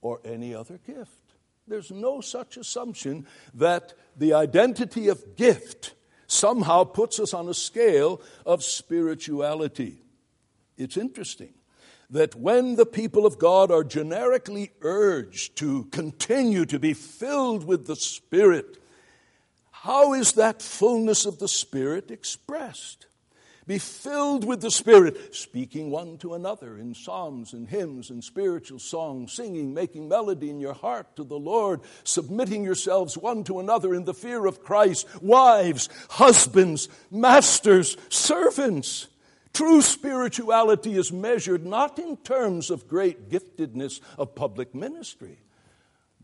or 0.00 0.20
any 0.24 0.56
other 0.56 0.80
gift. 0.84 1.20
There's 1.68 1.92
no 1.92 2.20
such 2.20 2.56
assumption 2.56 3.28
that 3.54 3.94
the 4.16 4.34
identity 4.34 5.06
of 5.06 5.36
gift 5.36 5.94
somehow 6.28 6.84
puts 6.84 7.18
us 7.18 7.34
on 7.34 7.48
a 7.48 7.54
scale 7.54 8.20
of 8.46 8.62
spirituality. 8.62 9.96
It's 10.76 10.96
interesting 10.96 11.54
that 12.10 12.36
when 12.36 12.76
the 12.76 12.86
people 12.86 13.26
of 13.26 13.38
God 13.38 13.70
are 13.70 13.82
generically 13.82 14.70
urged 14.80 15.56
to 15.56 15.84
continue 15.86 16.64
to 16.66 16.78
be 16.78 16.94
filled 16.94 17.64
with 17.64 17.86
the 17.86 17.96
Spirit, 17.96 18.78
how 19.70 20.14
is 20.14 20.32
that 20.32 20.62
fullness 20.62 21.26
of 21.26 21.38
the 21.38 21.48
Spirit 21.48 22.10
expressed? 22.10 23.07
Be 23.68 23.76
filled 23.76 24.46
with 24.46 24.62
the 24.62 24.70
Spirit, 24.70 25.34
speaking 25.34 25.90
one 25.90 26.16
to 26.18 26.32
another 26.32 26.78
in 26.78 26.94
psalms 26.94 27.52
and 27.52 27.68
hymns 27.68 28.08
and 28.08 28.24
spiritual 28.24 28.78
songs, 28.78 29.34
singing, 29.34 29.74
making 29.74 30.08
melody 30.08 30.48
in 30.48 30.58
your 30.58 30.72
heart 30.72 31.14
to 31.16 31.22
the 31.22 31.38
Lord, 31.38 31.82
submitting 32.02 32.64
yourselves 32.64 33.18
one 33.18 33.44
to 33.44 33.60
another 33.60 33.92
in 33.92 34.06
the 34.06 34.14
fear 34.14 34.46
of 34.46 34.62
Christ, 34.64 35.06
wives, 35.20 35.90
husbands, 36.08 36.88
masters, 37.10 37.98
servants. 38.08 39.06
True 39.52 39.82
spirituality 39.82 40.94
is 40.94 41.12
measured 41.12 41.66
not 41.66 41.98
in 41.98 42.16
terms 42.16 42.70
of 42.70 42.88
great 42.88 43.28
giftedness 43.28 44.00
of 44.16 44.34
public 44.34 44.74
ministry, 44.74 45.40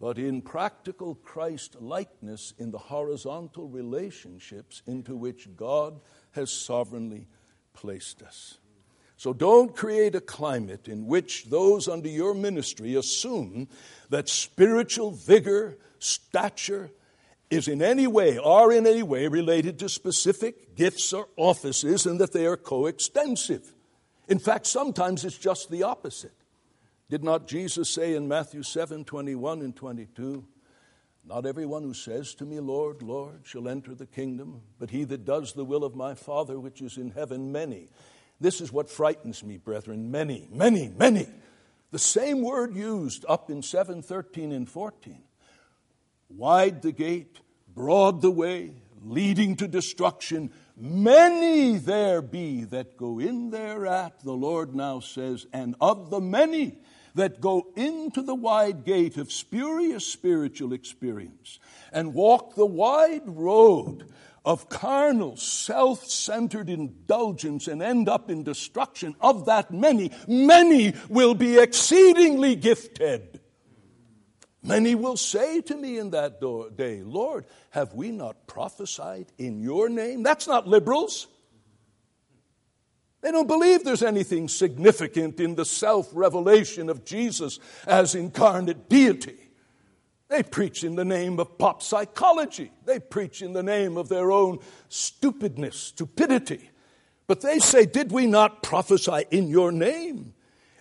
but 0.00 0.18
in 0.18 0.40
practical 0.40 1.14
Christ 1.14 1.76
likeness 1.78 2.54
in 2.58 2.70
the 2.70 2.78
horizontal 2.78 3.68
relationships 3.68 4.80
into 4.86 5.14
which 5.14 5.54
God 5.54 6.00
has 6.32 6.50
sovereignly 6.50 7.28
placed 7.84 8.22
us. 8.22 8.56
So 9.18 9.34
don't 9.34 9.76
create 9.76 10.14
a 10.14 10.20
climate 10.22 10.88
in 10.88 11.06
which 11.06 11.44
those 11.50 11.86
under 11.86 12.08
your 12.08 12.32
ministry 12.32 12.94
assume 12.94 13.68
that 14.08 14.30
spiritual 14.30 15.10
vigor, 15.10 15.76
stature, 15.98 16.90
is 17.50 17.68
in 17.68 17.82
any 17.82 18.06
way, 18.06 18.38
are 18.38 18.72
in 18.72 18.86
any 18.86 19.02
way 19.02 19.28
related 19.28 19.78
to 19.80 19.90
specific 19.90 20.74
gifts 20.76 21.12
or 21.12 21.28
offices 21.36 22.06
and 22.06 22.18
that 22.20 22.32
they 22.32 22.46
are 22.46 22.56
coextensive. 22.56 23.74
In 24.28 24.38
fact, 24.38 24.66
sometimes 24.66 25.26
it's 25.26 25.36
just 25.36 25.70
the 25.70 25.82
opposite. 25.82 26.32
Did 27.10 27.22
not 27.22 27.46
Jesus 27.46 27.90
say 27.90 28.14
in 28.14 28.28
Matthew 28.28 28.62
7 28.62 29.04
21 29.04 29.60
and 29.60 29.76
22, 29.76 30.42
not 31.26 31.46
everyone 31.46 31.82
who 31.82 31.94
says 31.94 32.34
to 32.34 32.44
me, 32.44 32.60
Lord, 32.60 33.02
Lord, 33.02 33.40
shall 33.44 33.68
enter 33.68 33.94
the 33.94 34.06
kingdom, 34.06 34.60
but 34.78 34.90
he 34.90 35.04
that 35.04 35.24
does 35.24 35.52
the 35.52 35.64
will 35.64 35.82
of 35.82 35.94
my 35.94 36.14
Father 36.14 36.60
which 36.60 36.82
is 36.82 36.98
in 36.98 37.10
heaven, 37.10 37.50
many. 37.50 37.88
This 38.40 38.60
is 38.60 38.72
what 38.72 38.90
frightens 38.90 39.42
me, 39.42 39.56
brethren. 39.56 40.10
Many, 40.10 40.48
many, 40.50 40.88
many. 40.88 41.26
The 41.92 41.98
same 41.98 42.42
word 42.42 42.76
used 42.76 43.24
up 43.28 43.50
in 43.50 43.62
7, 43.62 44.02
13, 44.02 44.52
and 44.52 44.68
14. 44.68 45.22
Wide 46.28 46.82
the 46.82 46.92
gate, 46.92 47.40
broad 47.74 48.20
the 48.20 48.30
way, 48.30 48.72
leading 49.02 49.56
to 49.56 49.68
destruction. 49.68 50.50
Many 50.76 51.78
there 51.78 52.20
be 52.20 52.64
that 52.64 52.96
go 52.96 53.18
in 53.18 53.50
thereat, 53.50 54.20
the 54.24 54.32
Lord 54.32 54.74
now 54.74 55.00
says, 55.00 55.46
and 55.52 55.74
of 55.80 56.10
the 56.10 56.20
many 56.20 56.78
that 57.14 57.40
go 57.40 57.68
into 57.76 58.22
the 58.22 58.34
wide 58.34 58.84
gate 58.84 59.16
of 59.16 59.32
spurious 59.32 60.06
spiritual 60.06 60.72
experience 60.72 61.58
and 61.92 62.14
walk 62.14 62.54
the 62.54 62.66
wide 62.66 63.22
road 63.26 64.12
of 64.44 64.68
carnal, 64.68 65.36
self 65.36 66.04
centered 66.04 66.68
indulgence 66.68 67.66
and 67.66 67.82
end 67.82 68.08
up 68.08 68.30
in 68.30 68.42
destruction, 68.42 69.14
of 69.20 69.46
that 69.46 69.70
many, 69.70 70.10
many 70.28 70.92
will 71.08 71.34
be 71.34 71.58
exceedingly 71.58 72.54
gifted. 72.54 73.40
Many 74.62 74.94
will 74.94 75.16
say 75.16 75.60
to 75.62 75.76
me 75.76 75.98
in 75.98 76.10
that 76.10 76.40
day, 76.76 77.02
Lord, 77.02 77.44
have 77.70 77.92
we 77.94 78.10
not 78.10 78.46
prophesied 78.46 79.26
in 79.36 79.60
your 79.60 79.90
name? 79.90 80.22
That's 80.22 80.46
not 80.46 80.66
liberals. 80.66 81.26
They 83.24 83.32
don't 83.32 83.48
believe 83.48 83.84
there's 83.84 84.02
anything 84.02 84.48
significant 84.48 85.40
in 85.40 85.54
the 85.54 85.64
self 85.64 86.10
revelation 86.12 86.90
of 86.90 87.06
Jesus 87.06 87.58
as 87.86 88.14
incarnate 88.14 88.90
deity. 88.90 89.38
They 90.28 90.42
preach 90.42 90.84
in 90.84 90.94
the 90.94 91.06
name 91.06 91.40
of 91.40 91.56
pop 91.56 91.82
psychology. 91.82 92.70
They 92.84 93.00
preach 93.00 93.40
in 93.40 93.54
the 93.54 93.62
name 93.62 93.96
of 93.96 94.10
their 94.10 94.30
own 94.30 94.58
stupidness, 94.90 95.74
stupidity. 95.74 96.68
But 97.26 97.40
they 97.40 97.60
say, 97.60 97.86
Did 97.86 98.12
we 98.12 98.26
not 98.26 98.62
prophesy 98.62 99.24
in 99.30 99.48
your 99.48 99.72
name? 99.72 100.34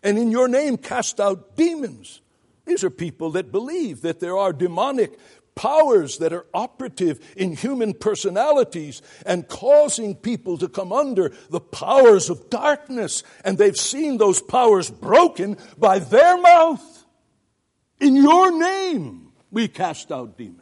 And 0.03 0.17
in 0.17 0.29
your 0.29 0.49
name 0.49 0.75
cast 0.75 1.21
out 1.21 1.55
demons. 1.55 2.19
These 2.65 2.83
are 2.83 2.89
people 2.89 3.29
that 3.31 3.53
believe 3.53 4.01
that 4.01 4.19
there 4.19 4.37
are 4.37 4.51
demonic 4.51 5.17
powers 5.55 6.17
that 6.17 6.33
are 6.33 6.45
operative 6.53 7.19
in 7.35 7.55
human 7.55 7.93
personalities 7.93 9.01
and 9.25 9.47
causing 9.47 10.15
people 10.15 10.57
to 10.57 10.67
come 10.67 10.91
under 10.91 11.33
the 11.49 11.59
powers 11.59 12.29
of 12.29 12.49
darkness. 12.49 13.23
And 13.43 13.57
they've 13.57 13.77
seen 13.77 14.17
those 14.17 14.41
powers 14.41 14.89
broken 14.89 15.57
by 15.77 15.99
their 15.99 16.37
mouth. 16.39 17.05
In 17.99 18.15
your 18.15 18.57
name, 18.57 19.31
we 19.51 19.67
cast 19.67 20.11
out 20.11 20.37
demons. 20.37 20.59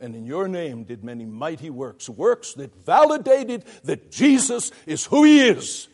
And 0.00 0.16
in 0.16 0.26
your 0.26 0.48
name 0.48 0.82
did 0.82 1.04
many 1.04 1.24
mighty 1.24 1.70
works, 1.70 2.08
works 2.08 2.54
that 2.54 2.74
validated 2.84 3.64
that 3.84 4.10
Jesus 4.10 4.72
is 4.84 5.04
who 5.04 5.22
he 5.22 5.40
is. 5.40 5.88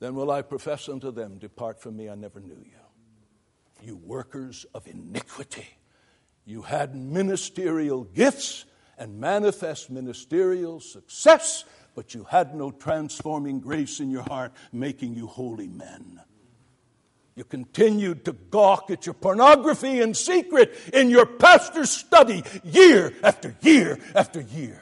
Then 0.00 0.14
will 0.14 0.30
I 0.30 0.42
profess 0.42 0.88
unto 0.88 1.10
them, 1.10 1.38
Depart 1.38 1.80
from 1.80 1.96
me, 1.96 2.10
I 2.10 2.14
never 2.14 2.40
knew 2.40 2.58
you. 2.62 2.72
You 3.82 3.96
workers 3.96 4.66
of 4.74 4.86
iniquity. 4.86 5.66
You 6.44 6.62
had 6.62 6.94
ministerial 6.94 8.04
gifts 8.04 8.64
and 8.98 9.18
manifest 9.18 9.90
ministerial 9.90 10.80
success, 10.80 11.64
but 11.94 12.14
you 12.14 12.24
had 12.24 12.54
no 12.54 12.70
transforming 12.70 13.60
grace 13.60 14.00
in 14.00 14.10
your 14.10 14.22
heart, 14.22 14.52
making 14.72 15.14
you 15.14 15.26
holy 15.26 15.68
men. 15.68 16.20
You 17.36 17.44
continued 17.44 18.24
to 18.26 18.32
gawk 18.32 18.90
at 18.90 19.06
your 19.06 19.14
pornography 19.14 20.00
in 20.00 20.14
secret 20.14 20.72
in 20.92 21.10
your 21.10 21.26
pastor's 21.26 21.90
study 21.90 22.44
year 22.62 23.12
after 23.24 23.56
year 23.60 23.98
after 24.14 24.40
year. 24.40 24.80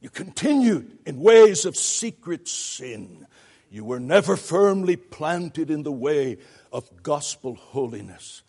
You 0.00 0.10
continued 0.10 0.98
in 1.04 1.18
ways 1.18 1.64
of 1.64 1.76
secret 1.76 2.46
sin. 2.46 3.26
You 3.68 3.84
were 3.84 3.98
never 3.98 4.36
firmly 4.36 4.94
planted 4.94 5.70
in 5.70 5.82
the 5.82 5.90
way 5.90 6.38
of 6.72 7.02
gospel 7.02 7.54
holiness 7.54 8.42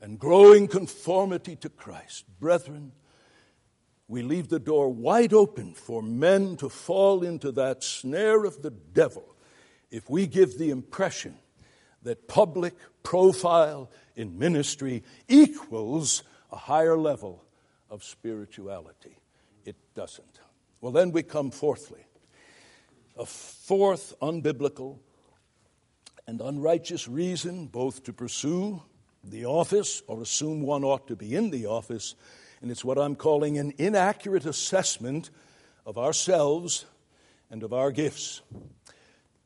and 0.00 0.18
growing 0.18 0.66
conformity 0.66 1.56
to 1.56 1.68
Christ. 1.68 2.24
Brethren, 2.40 2.92
we 4.08 4.22
leave 4.22 4.48
the 4.48 4.58
door 4.58 4.92
wide 4.92 5.32
open 5.32 5.74
for 5.74 6.02
men 6.02 6.56
to 6.56 6.68
fall 6.68 7.22
into 7.22 7.52
that 7.52 7.84
snare 7.84 8.44
of 8.44 8.62
the 8.62 8.70
devil 8.70 9.36
if 9.90 10.08
we 10.08 10.26
give 10.26 10.58
the 10.58 10.70
impression 10.70 11.36
that 12.02 12.28
public 12.28 12.74
profile 13.02 13.90
in 14.16 14.38
ministry 14.38 15.02
equals 15.28 16.22
a 16.50 16.56
higher 16.56 16.96
level 16.96 17.44
of 17.90 18.02
spirituality. 18.02 19.18
It 19.64 19.76
doesn't. 19.94 20.40
Well, 20.80 20.92
then 20.92 21.12
we 21.12 21.22
come 21.22 21.50
fourthly. 21.50 22.06
A 23.16 23.26
fourth 23.26 24.14
unbiblical 24.22 24.98
and 26.30 26.40
unrighteous 26.40 27.08
reason 27.08 27.66
both 27.66 28.04
to 28.04 28.12
pursue 28.12 28.80
the 29.24 29.44
office 29.44 30.00
or 30.06 30.22
assume 30.22 30.62
one 30.62 30.84
ought 30.84 31.08
to 31.08 31.16
be 31.16 31.34
in 31.34 31.50
the 31.50 31.66
office, 31.66 32.14
and 32.62 32.70
it's 32.70 32.84
what 32.84 32.98
I'm 32.98 33.16
calling 33.16 33.58
an 33.58 33.74
inaccurate 33.78 34.46
assessment 34.46 35.30
of 35.84 35.98
ourselves 35.98 36.86
and 37.50 37.64
of 37.64 37.72
our 37.72 37.90
gifts. 37.90 38.42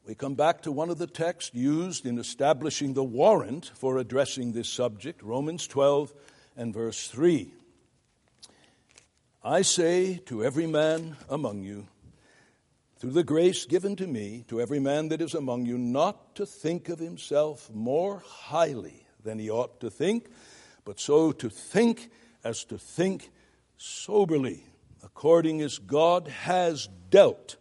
We 0.06 0.14
come 0.14 0.34
back 0.34 0.60
to 0.64 0.72
one 0.72 0.90
of 0.90 0.98
the 0.98 1.06
texts 1.06 1.54
used 1.54 2.04
in 2.04 2.18
establishing 2.18 2.92
the 2.92 3.02
warrant 3.02 3.72
for 3.74 3.96
addressing 3.96 4.52
this 4.52 4.68
subject, 4.68 5.22
Romans 5.22 5.66
12 5.66 6.12
and 6.54 6.74
verse 6.74 7.08
3. 7.08 7.50
I 9.42 9.62
say 9.62 10.16
to 10.26 10.44
every 10.44 10.66
man 10.66 11.16
among 11.30 11.62
you, 11.62 11.86
through 13.04 13.12
the 13.12 13.22
grace 13.22 13.66
given 13.66 13.94
to 13.94 14.06
me, 14.06 14.46
to 14.48 14.58
every 14.62 14.80
man 14.80 15.08
that 15.08 15.20
is 15.20 15.34
among 15.34 15.66
you, 15.66 15.76
not 15.76 16.34
to 16.34 16.46
think 16.46 16.88
of 16.88 16.98
himself 16.98 17.70
more 17.70 18.22
highly 18.26 19.06
than 19.22 19.38
he 19.38 19.50
ought 19.50 19.78
to 19.78 19.90
think, 19.90 20.26
but 20.86 20.98
so 20.98 21.30
to 21.30 21.50
think 21.50 22.10
as 22.44 22.64
to 22.64 22.78
think 22.78 23.30
soberly, 23.76 24.64
according 25.02 25.60
as 25.60 25.76
God 25.76 26.28
has 26.28 26.88
dealt 27.10 27.56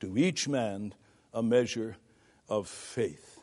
to 0.00 0.16
each 0.16 0.48
man 0.48 0.94
a 1.34 1.42
measure 1.42 1.98
of 2.48 2.66
faith. 2.66 3.38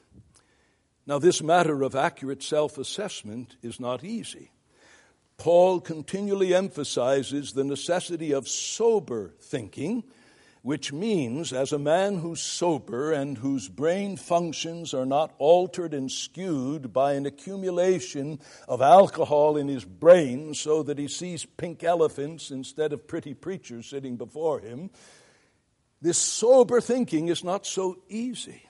Now, 1.06 1.20
this 1.20 1.44
matter 1.44 1.84
of 1.84 1.94
accurate 1.94 2.42
self 2.42 2.80
assessment 2.80 3.58
is 3.62 3.80
not 3.80 4.04
easy. 4.04 4.50
Paul 5.38 5.82
continually 5.82 6.56
emphasizes 6.56 7.54
the 7.54 7.64
necessity 7.64 8.32
of 8.32 8.48
sober 8.48 9.36
thinking 9.40 10.04
which 10.64 10.94
means, 10.94 11.52
as 11.52 11.74
a 11.74 11.78
man 11.78 12.18
who's 12.18 12.42
sober 12.42 13.12
and 13.12 13.38
whose 13.38 13.68
brain 13.68 14.16
functions 14.16 14.94
are 14.94 15.06
not 15.06 15.34
altered 15.38 15.94
and 15.94 16.10
skewed 16.10 16.94
by 16.94 17.14
an 17.14 17.26
accumulation 17.26 18.40
of 18.66 18.82
alcohol 18.82 19.58
in 19.58 19.68
his 19.68 19.84
brain 19.84 20.54
so 20.54 20.82
that 20.82 20.98
he 20.98 21.08
sees 21.10 21.46
pink 21.46 21.84
elephants 21.84 22.50
instead 22.50 22.94
of 22.94 23.06
pretty 23.06 23.34
preachers 23.34 23.88
sitting 23.88 24.16
before 24.16 24.62
him, 24.62 24.90
this 26.02 26.18
sober 26.18 26.80
thinking 26.80 27.28
is 27.28 27.44
not 27.44 27.66
so 27.66 28.02
easy. 28.08 28.64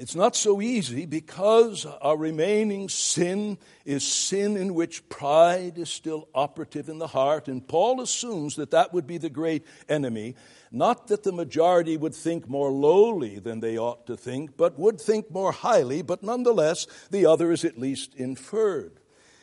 It's 0.00 0.14
not 0.14 0.34
so 0.34 0.62
easy 0.62 1.04
because 1.04 1.84
our 1.84 2.16
remaining 2.16 2.88
sin 2.88 3.58
is 3.84 4.02
sin 4.02 4.56
in 4.56 4.72
which 4.72 5.06
pride 5.10 5.76
is 5.76 5.90
still 5.90 6.26
operative 6.34 6.88
in 6.88 6.98
the 6.98 7.06
heart, 7.06 7.48
and 7.48 7.68
Paul 7.68 8.00
assumes 8.00 8.56
that 8.56 8.70
that 8.70 8.94
would 8.94 9.06
be 9.06 9.18
the 9.18 9.28
great 9.28 9.66
enemy. 9.90 10.36
Not 10.72 11.08
that 11.08 11.24
the 11.24 11.32
majority 11.32 11.96
would 11.96 12.14
think 12.14 12.48
more 12.48 12.70
lowly 12.70 13.40
than 13.40 13.60
they 13.60 13.76
ought 13.76 14.06
to 14.06 14.16
think, 14.16 14.56
but 14.56 14.78
would 14.78 15.00
think 15.00 15.30
more 15.30 15.50
highly, 15.50 16.02
but 16.02 16.22
nonetheless, 16.22 16.86
the 17.10 17.26
other 17.26 17.50
is 17.50 17.64
at 17.64 17.78
least 17.78 18.14
inferred. 18.14 19.00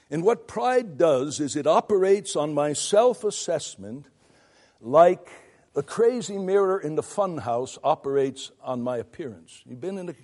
And 0.09 0.23
what 0.23 0.47
pride 0.47 0.97
does 0.97 1.41
is 1.41 1.57
it 1.57 1.67
operates 1.67 2.37
on 2.37 2.53
my 2.53 2.71
self 2.71 3.25
assessment 3.25 4.07
like 4.79 5.29
a 5.75 5.83
crazy 5.83 6.37
mirror 6.37 6.79
in 6.79 6.95
the 6.95 7.03
funhouse 7.03 7.77
operates 7.83 8.51
on 8.63 8.81
my 8.81 8.97
appearance. 8.97 9.61
You've 9.65 9.81
been 9.81 9.97
in 9.97 10.09
a 10.09 10.15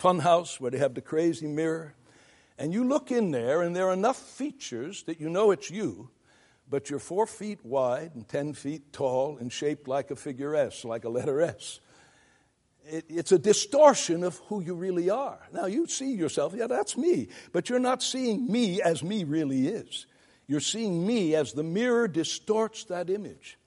funhouse 0.00 0.58
where 0.58 0.72
they 0.72 0.78
have 0.78 0.94
the 0.94 1.00
crazy 1.00 1.46
mirror, 1.46 1.94
and 2.58 2.72
you 2.72 2.82
look 2.82 3.12
in 3.12 3.30
there, 3.30 3.62
and 3.62 3.76
there 3.76 3.88
are 3.88 3.92
enough 3.92 4.18
features 4.18 5.04
that 5.04 5.20
you 5.20 5.30
know 5.30 5.52
it's 5.52 5.70
you, 5.70 6.10
but 6.70 6.90
you're 6.90 6.98
four 6.98 7.26
feet 7.26 7.64
wide 7.64 8.12
and 8.14 8.28
ten 8.28 8.52
feet 8.52 8.92
tall 8.92 9.38
and 9.38 9.52
shaped 9.52 9.88
like 9.88 10.10
a 10.10 10.16
figure 10.16 10.54
S, 10.54 10.84
like 10.84 11.04
a 11.04 11.08
letter 11.08 11.40
S. 11.40 11.80
It, 12.84 13.04
it's 13.08 13.32
a 13.32 13.38
distortion 13.38 14.24
of 14.24 14.38
who 14.48 14.60
you 14.62 14.74
really 14.74 15.10
are. 15.10 15.40
Now, 15.52 15.66
you 15.66 15.86
see 15.86 16.12
yourself, 16.12 16.54
yeah, 16.54 16.66
that's 16.66 16.96
me, 16.96 17.28
but 17.52 17.68
you're 17.68 17.78
not 17.78 18.02
seeing 18.02 18.50
me 18.50 18.80
as 18.82 19.02
me 19.02 19.24
really 19.24 19.68
is. 19.68 20.06
You're 20.46 20.60
seeing 20.60 21.06
me 21.06 21.34
as 21.34 21.52
the 21.52 21.62
mirror 21.62 22.08
distorts 22.08 22.84
that 22.84 23.10
image. 23.10 23.58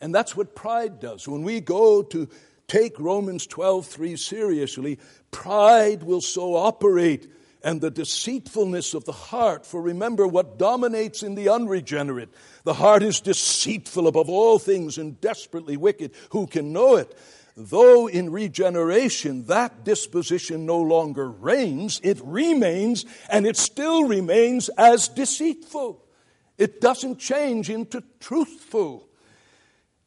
And 0.00 0.14
that's 0.14 0.36
what 0.36 0.54
pride 0.54 1.00
does. 1.00 1.26
When 1.28 1.42
we 1.42 1.60
go 1.60 2.02
to 2.02 2.28
take 2.66 2.98
Romans 2.98 3.46
12:3 3.46 4.16
seriously, 4.18 4.98
pride 5.30 6.02
will 6.02 6.20
so 6.20 6.54
operate 6.54 7.30
and 7.64 7.80
the 7.80 7.90
deceitfulness 7.90 8.94
of 8.94 9.04
the 9.04 9.12
heart. 9.12 9.66
For 9.66 9.80
remember 9.80 10.26
what 10.26 10.58
dominates 10.58 11.22
in 11.22 11.34
the 11.34 11.48
unregenerate. 11.48 12.30
The 12.64 12.74
heart 12.74 13.02
is 13.02 13.20
deceitful 13.20 14.06
above 14.06 14.28
all 14.28 14.58
things 14.58 14.98
and 14.98 15.20
desperately 15.20 15.76
wicked. 15.76 16.12
Who 16.30 16.46
can 16.46 16.72
know 16.72 16.96
it? 16.96 17.16
Though 17.56 18.06
in 18.06 18.32
regeneration 18.32 19.46
that 19.46 19.84
disposition 19.84 20.64
no 20.64 20.80
longer 20.80 21.30
reigns, 21.30 22.00
it 22.02 22.20
remains 22.24 23.04
and 23.28 23.46
it 23.46 23.56
still 23.56 24.04
remains 24.04 24.70
as 24.70 25.08
deceitful. 25.08 26.02
It 26.56 26.80
doesn't 26.80 27.18
change 27.18 27.68
into 27.68 28.02
truthful. 28.20 29.08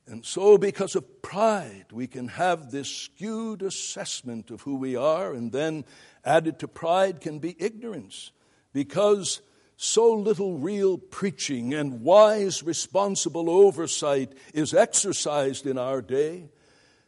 And 0.08 0.24
so, 0.24 0.58
because 0.60 0.96
of 0.96 1.24
pride, 1.24 1.88
we 1.92 2.06
can 2.06 2.28
have 2.28 2.70
this 2.70 2.88
skewed 2.88 3.64
assessment 3.64 4.52
of 4.52 4.62
who 4.62 4.76
we 4.76 4.96
are, 4.96 5.34
and 5.34 5.52
then 5.52 5.84
added 6.26 6.60
to 6.60 6.68
pride 6.68 7.22
can 7.22 7.40
be 7.40 7.56
ignorance. 7.60 8.32
Because 8.74 9.42
so 9.78 10.14
little 10.14 10.58
real 10.58 10.98
preaching 10.98 11.74
and 11.74 12.02
wise, 12.02 12.64
responsible 12.64 13.50
oversight 13.50 14.34
is 14.54 14.74
exercised 14.74 15.66
in 15.66 15.78
our 15.78 16.02
day, 16.02 16.50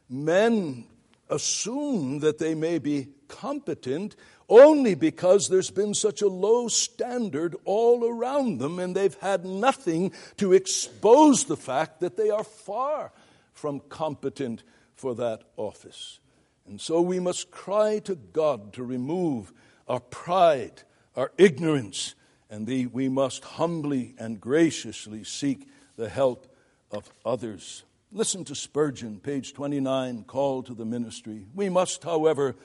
men 0.09 0.85
assume 1.29 2.19
that 2.19 2.37
they 2.37 2.55
may 2.55 2.77
be 2.77 3.07
competent 3.27 4.15
only 4.49 4.95
because 4.95 5.49
there's 5.49 5.71
been 5.71 5.93
such 5.93 6.21
a 6.21 6.27
low 6.27 6.67
standard 6.69 7.55
all 7.65 8.05
around 8.05 8.59
them 8.59 8.79
and 8.79 8.95
they've 8.95 9.17
had 9.19 9.45
nothing 9.45 10.11
to 10.37 10.53
expose 10.53 11.45
the 11.45 11.57
fact 11.57 11.99
that 11.99 12.15
they 12.15 12.29
are 12.29 12.45
far 12.45 13.11
from 13.53 13.81
competent 13.81 14.63
for 14.95 15.15
that 15.15 15.41
office. 15.57 16.19
And 16.67 16.81
so 16.81 17.01
we 17.01 17.19
must 17.19 17.49
cry 17.49 17.99
to 17.99 18.15
God 18.15 18.73
to 18.73 18.83
remove 18.83 19.53
our 19.87 19.99
pride, 19.99 20.83
our 21.15 21.31
ignorance, 21.37 22.13
and 22.49 22.67
the, 22.67 22.87
we 22.87 23.09
must 23.09 23.43
humbly 23.43 24.15
and 24.17 24.39
graciously 24.39 25.23
seek 25.23 25.67
the 25.95 26.09
help 26.09 26.47
of 26.91 27.09
others. 27.25 27.83
Listen 28.11 28.43
to 28.45 28.55
Spurgeon, 28.55 29.19
page 29.19 29.53
29, 29.53 30.23
Call 30.23 30.63
to 30.63 30.73
the 30.73 30.85
Ministry. 30.85 31.45
We 31.53 31.69
must, 31.69 32.03
however, 32.03 32.55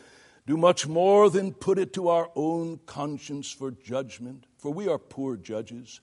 do 0.46 0.56
much 0.56 0.86
more 0.86 1.30
than 1.30 1.52
put 1.52 1.78
it 1.78 1.92
to 1.94 2.08
our 2.08 2.30
own 2.34 2.80
conscience 2.86 3.50
for 3.50 3.70
judgment, 3.70 4.44
for 4.58 4.72
we 4.72 4.88
are 4.88 4.98
poor 4.98 5.36
judges. 5.36 6.00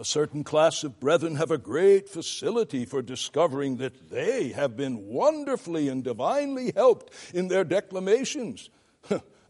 A 0.00 0.04
certain 0.04 0.44
class 0.44 0.84
of 0.84 1.00
brethren 1.00 1.34
have 1.36 1.50
a 1.50 1.58
great 1.58 2.08
facility 2.08 2.84
for 2.84 3.02
discovering 3.02 3.78
that 3.78 4.10
they 4.10 4.50
have 4.50 4.76
been 4.76 5.08
wonderfully 5.08 5.88
and 5.88 6.04
divinely 6.04 6.72
helped 6.76 7.12
in 7.34 7.48
their 7.48 7.64
declamations. 7.64 8.70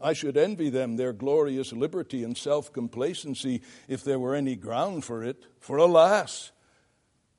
I 0.01 0.13
should 0.13 0.37
envy 0.37 0.71
them 0.71 0.95
their 0.95 1.13
glorious 1.13 1.71
liberty 1.71 2.23
and 2.23 2.35
self 2.35 2.73
complacency 2.73 3.61
if 3.87 4.03
there 4.03 4.17
were 4.17 4.33
any 4.33 4.55
ground 4.55 5.05
for 5.05 5.23
it. 5.23 5.45
For 5.59 5.77
alas, 5.77 6.51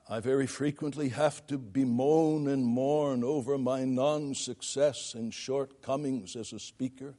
I 0.09 0.21
very 0.21 0.47
frequently 0.47 1.09
have 1.09 1.45
to 1.49 1.59
bemoan 1.59 2.47
and 2.47 2.65
mourn 2.65 3.25
over 3.25 3.59
my 3.59 3.85
non 3.85 4.35
success 4.35 5.15
and 5.15 5.35
shortcomings 5.35 6.37
as 6.37 6.53
a 6.53 6.61
speaker. 6.61 7.15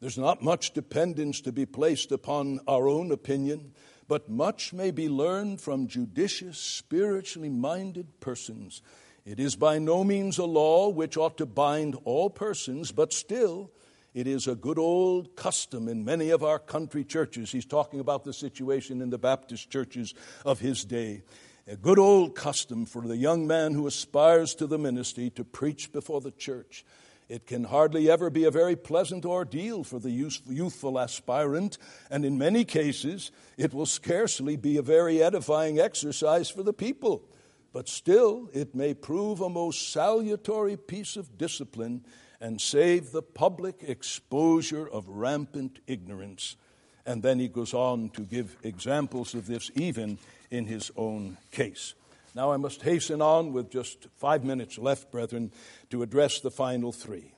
There's 0.00 0.18
not 0.18 0.42
much 0.42 0.72
dependence 0.72 1.40
to 1.40 1.52
be 1.52 1.66
placed 1.66 2.12
upon 2.12 2.60
our 2.68 2.86
own 2.86 3.10
opinion, 3.10 3.72
but 4.08 4.28
much 4.28 4.72
may 4.72 4.90
be 4.90 5.08
learned 5.08 5.60
from 5.60 5.86
judicious, 5.86 6.58
spiritually 6.58 7.48
minded 7.48 8.20
persons. 8.20 8.82
It 9.24 9.40
is 9.40 9.56
by 9.56 9.78
no 9.78 10.04
means 10.04 10.38
a 10.38 10.44
law 10.44 10.88
which 10.88 11.16
ought 11.16 11.36
to 11.38 11.46
bind 11.46 11.96
all 12.04 12.30
persons, 12.30 12.92
but 12.92 13.12
still, 13.12 13.70
it 14.14 14.26
is 14.26 14.46
a 14.46 14.54
good 14.54 14.78
old 14.78 15.36
custom 15.36 15.88
in 15.88 16.04
many 16.04 16.30
of 16.30 16.44
our 16.44 16.58
country 16.58 17.04
churches. 17.04 17.50
He's 17.50 17.66
talking 17.66 18.00
about 18.00 18.24
the 18.24 18.32
situation 18.32 19.02
in 19.02 19.10
the 19.10 19.18
Baptist 19.18 19.70
churches 19.70 20.14
of 20.44 20.60
his 20.60 20.84
day 20.84 21.22
a 21.68 21.76
good 21.76 21.98
old 21.98 22.36
custom 22.36 22.86
for 22.86 23.02
the 23.02 23.16
young 23.16 23.46
man 23.46 23.74
who 23.74 23.86
aspires 23.86 24.54
to 24.54 24.66
the 24.68 24.78
ministry 24.78 25.30
to 25.30 25.42
preach 25.42 25.90
before 25.92 26.20
the 26.20 26.30
church. 26.30 26.84
It 27.28 27.46
can 27.46 27.64
hardly 27.64 28.08
ever 28.08 28.30
be 28.30 28.44
a 28.44 28.50
very 28.52 28.76
pleasant 28.76 29.26
ordeal 29.26 29.82
for 29.82 29.98
the 29.98 30.10
youthful 30.10 30.98
aspirant, 30.98 31.76
and 32.08 32.24
in 32.24 32.38
many 32.38 32.64
cases, 32.64 33.32
it 33.56 33.74
will 33.74 33.86
scarcely 33.86 34.56
be 34.56 34.76
a 34.76 34.82
very 34.82 35.22
edifying 35.22 35.80
exercise 35.80 36.48
for 36.50 36.62
the 36.62 36.72
people. 36.72 37.24
But 37.72 37.88
still, 37.88 38.48
it 38.54 38.74
may 38.74 38.94
prove 38.94 39.40
a 39.40 39.48
most 39.48 39.92
salutary 39.92 40.76
piece 40.76 41.16
of 41.16 41.36
discipline 41.36 42.04
and 42.40 42.60
save 42.60 43.10
the 43.10 43.22
public 43.22 43.82
exposure 43.82 44.88
of 44.88 45.08
rampant 45.08 45.80
ignorance. 45.86 46.56
And 47.04 47.22
then 47.22 47.38
he 47.38 47.48
goes 47.48 47.74
on 47.74 48.10
to 48.10 48.22
give 48.22 48.56
examples 48.62 49.34
of 49.34 49.46
this 49.46 49.70
even 49.74 50.18
in 50.50 50.66
his 50.66 50.92
own 50.96 51.38
case. 51.50 51.94
Now 52.36 52.52
I 52.52 52.58
must 52.58 52.82
hasten 52.82 53.22
on 53.22 53.54
with 53.54 53.70
just 53.70 54.08
five 54.16 54.44
minutes 54.44 54.76
left, 54.76 55.10
brethren, 55.10 55.52
to 55.88 56.02
address 56.02 56.38
the 56.38 56.50
final 56.50 56.92
three. 56.92 57.32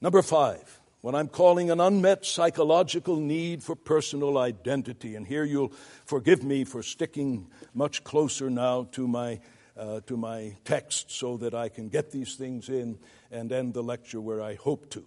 Number 0.00 0.20
five, 0.20 0.80
what 1.00 1.14
I'm 1.14 1.28
calling 1.28 1.70
an 1.70 1.78
unmet 1.78 2.26
psychological 2.26 3.18
need 3.18 3.62
for 3.62 3.76
personal 3.76 4.36
identity. 4.36 5.14
And 5.14 5.24
here 5.24 5.44
you'll 5.44 5.72
forgive 6.06 6.42
me 6.42 6.64
for 6.64 6.82
sticking 6.82 7.46
much 7.72 8.02
closer 8.02 8.50
now 8.50 8.88
to 8.92 9.06
my 9.06 9.38
uh, 9.76 10.00
to 10.06 10.16
my 10.16 10.56
text 10.64 11.12
so 11.12 11.36
that 11.36 11.54
I 11.54 11.68
can 11.68 11.88
get 11.88 12.10
these 12.10 12.34
things 12.34 12.68
in 12.68 12.98
and 13.30 13.52
end 13.52 13.74
the 13.74 13.82
lecture 13.82 14.20
where 14.20 14.42
I 14.42 14.54
hope 14.56 14.90
to. 14.90 15.04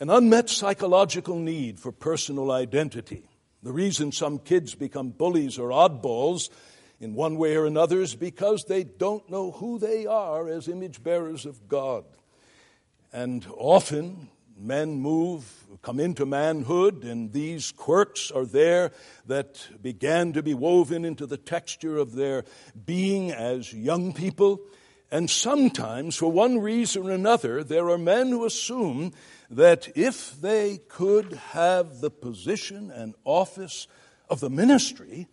An 0.00 0.10
unmet 0.10 0.50
psychological 0.50 1.36
need 1.36 1.78
for 1.78 1.92
personal 1.92 2.50
identity. 2.50 3.28
The 3.62 3.72
reason 3.72 4.10
some 4.10 4.40
kids 4.40 4.74
become 4.74 5.10
bullies 5.10 5.58
or 5.60 5.68
oddballs 5.68 6.48
in 7.00 7.14
one 7.14 7.36
way 7.36 7.56
or 7.56 7.66
another 7.66 8.00
is 8.00 8.14
because 8.14 8.64
they 8.64 8.84
don't 8.84 9.28
know 9.30 9.50
who 9.50 9.78
they 9.78 10.06
are 10.06 10.48
as 10.48 10.68
image 10.68 11.02
bearers 11.02 11.44
of 11.44 11.68
God. 11.68 12.04
And 13.12 13.46
often 13.56 14.28
men 14.58 14.98
move, 15.00 15.66
come 15.82 16.00
into 16.00 16.24
manhood, 16.24 17.04
and 17.04 17.32
these 17.32 17.72
quirks 17.72 18.30
are 18.30 18.46
there 18.46 18.92
that 19.26 19.66
began 19.82 20.32
to 20.32 20.42
be 20.42 20.54
woven 20.54 21.04
into 21.04 21.26
the 21.26 21.36
texture 21.36 21.98
of 21.98 22.14
their 22.14 22.44
being 22.84 23.30
as 23.30 23.72
young 23.72 24.12
people. 24.12 24.60
And 25.10 25.30
sometimes, 25.30 26.16
for 26.16 26.32
one 26.32 26.58
reason 26.58 27.06
or 27.06 27.12
another, 27.12 27.62
there 27.62 27.88
are 27.90 27.98
men 27.98 28.30
who 28.30 28.44
assume 28.44 29.12
that 29.50 29.88
if 29.96 30.40
they 30.40 30.78
could 30.88 31.34
have 31.50 32.00
the 32.00 32.10
position 32.10 32.90
and 32.90 33.14
office 33.24 33.86
of 34.28 34.40
the 34.40 34.50
ministry, 34.50 35.28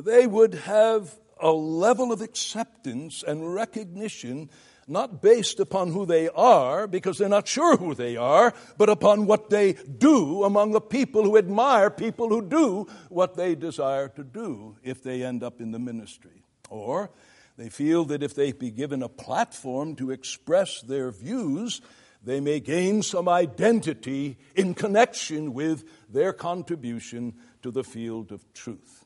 they 0.00 0.26
would 0.26 0.54
have 0.54 1.18
a 1.40 1.50
level 1.50 2.12
of 2.12 2.20
acceptance 2.20 3.22
and 3.22 3.54
recognition 3.54 4.50
not 4.88 5.20
based 5.20 5.60
upon 5.60 5.92
who 5.92 6.06
they 6.06 6.28
are, 6.30 6.86
because 6.86 7.18
they're 7.18 7.28
not 7.28 7.46
sure 7.46 7.76
who 7.76 7.94
they 7.94 8.16
are, 8.16 8.54
but 8.78 8.88
upon 8.88 9.26
what 9.26 9.50
they 9.50 9.74
do 9.74 10.44
among 10.44 10.72
the 10.72 10.80
people 10.80 11.22
who 11.22 11.36
admire 11.36 11.90
people 11.90 12.30
who 12.30 12.40
do 12.40 12.86
what 13.10 13.36
they 13.36 13.54
desire 13.54 14.08
to 14.08 14.24
do 14.24 14.76
if 14.82 15.02
they 15.02 15.22
end 15.22 15.42
up 15.42 15.60
in 15.60 15.72
the 15.72 15.78
ministry. 15.78 16.42
Or 16.70 17.10
they 17.58 17.68
feel 17.68 18.06
that 18.06 18.22
if 18.22 18.34
they 18.34 18.52
be 18.52 18.70
given 18.70 19.02
a 19.02 19.08
platform 19.08 19.94
to 19.96 20.10
express 20.10 20.80
their 20.80 21.10
views, 21.10 21.82
they 22.24 22.40
may 22.40 22.58
gain 22.58 23.02
some 23.02 23.28
identity 23.28 24.38
in 24.54 24.74
connection 24.74 25.52
with 25.52 25.84
their 26.10 26.32
contribution 26.32 27.34
to 27.62 27.70
the 27.70 27.84
field 27.84 28.32
of 28.32 28.50
truth. 28.54 28.97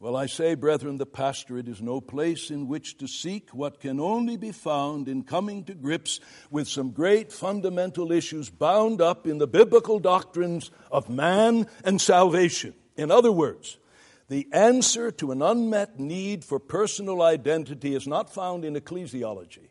Well, 0.00 0.16
I 0.16 0.24
say, 0.24 0.54
brethren, 0.54 0.96
the 0.96 1.04
pastorate 1.04 1.68
is 1.68 1.82
no 1.82 2.00
place 2.00 2.50
in 2.50 2.68
which 2.68 2.96
to 2.98 3.06
seek 3.06 3.50
what 3.50 3.80
can 3.80 4.00
only 4.00 4.38
be 4.38 4.50
found 4.50 5.08
in 5.08 5.24
coming 5.24 5.62
to 5.64 5.74
grips 5.74 6.20
with 6.50 6.68
some 6.68 6.92
great 6.92 7.30
fundamental 7.30 8.10
issues 8.10 8.48
bound 8.48 9.02
up 9.02 9.26
in 9.26 9.36
the 9.36 9.46
biblical 9.46 9.98
doctrines 9.98 10.70
of 10.90 11.10
man 11.10 11.66
and 11.84 12.00
salvation. 12.00 12.72
In 12.96 13.10
other 13.10 13.30
words, 13.30 13.76
the 14.28 14.48
answer 14.52 15.10
to 15.10 15.32
an 15.32 15.42
unmet 15.42 16.00
need 16.00 16.46
for 16.46 16.58
personal 16.58 17.20
identity 17.20 17.94
is 17.94 18.06
not 18.06 18.32
found 18.32 18.64
in 18.64 18.76
ecclesiology, 18.76 19.68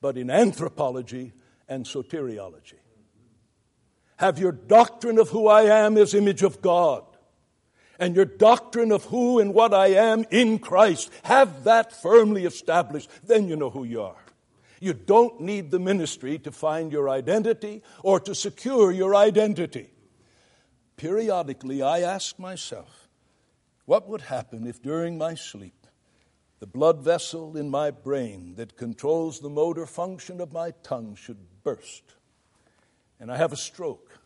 but 0.00 0.16
in 0.16 0.30
anthropology 0.30 1.34
and 1.68 1.84
soteriology. 1.84 2.80
Have 4.16 4.38
your 4.38 4.52
doctrine 4.52 5.18
of 5.18 5.28
who 5.28 5.46
I 5.46 5.64
am 5.64 5.98
as 5.98 6.14
image 6.14 6.42
of 6.42 6.62
God 6.62 7.04
and 7.98 8.14
your 8.14 8.24
doctrine 8.24 8.92
of 8.92 9.04
who 9.06 9.38
and 9.38 9.54
what 9.54 9.72
I 9.72 9.88
am 9.88 10.24
in 10.30 10.58
Christ, 10.58 11.10
have 11.24 11.64
that 11.64 11.92
firmly 11.92 12.44
established, 12.44 13.10
then 13.24 13.48
you 13.48 13.56
know 13.56 13.70
who 13.70 13.84
you 13.84 14.02
are. 14.02 14.24
You 14.80 14.92
don't 14.92 15.40
need 15.40 15.70
the 15.70 15.78
ministry 15.78 16.38
to 16.40 16.52
find 16.52 16.92
your 16.92 17.08
identity 17.08 17.82
or 18.02 18.20
to 18.20 18.34
secure 18.34 18.92
your 18.92 19.14
identity. 19.14 19.90
Periodically, 20.96 21.82
I 21.82 22.00
ask 22.00 22.38
myself, 22.38 23.08
what 23.84 24.08
would 24.08 24.22
happen 24.22 24.66
if 24.66 24.82
during 24.82 25.16
my 25.16 25.34
sleep, 25.34 25.86
the 26.58 26.66
blood 26.66 27.02
vessel 27.02 27.56
in 27.56 27.70
my 27.70 27.90
brain 27.90 28.54
that 28.56 28.76
controls 28.76 29.40
the 29.40 29.50
motor 29.50 29.86
function 29.86 30.40
of 30.40 30.52
my 30.52 30.72
tongue 30.82 31.14
should 31.14 31.38
burst, 31.62 32.02
and 33.20 33.30
I 33.30 33.36
have 33.36 33.52
a 33.52 33.56
stroke, 33.56 34.18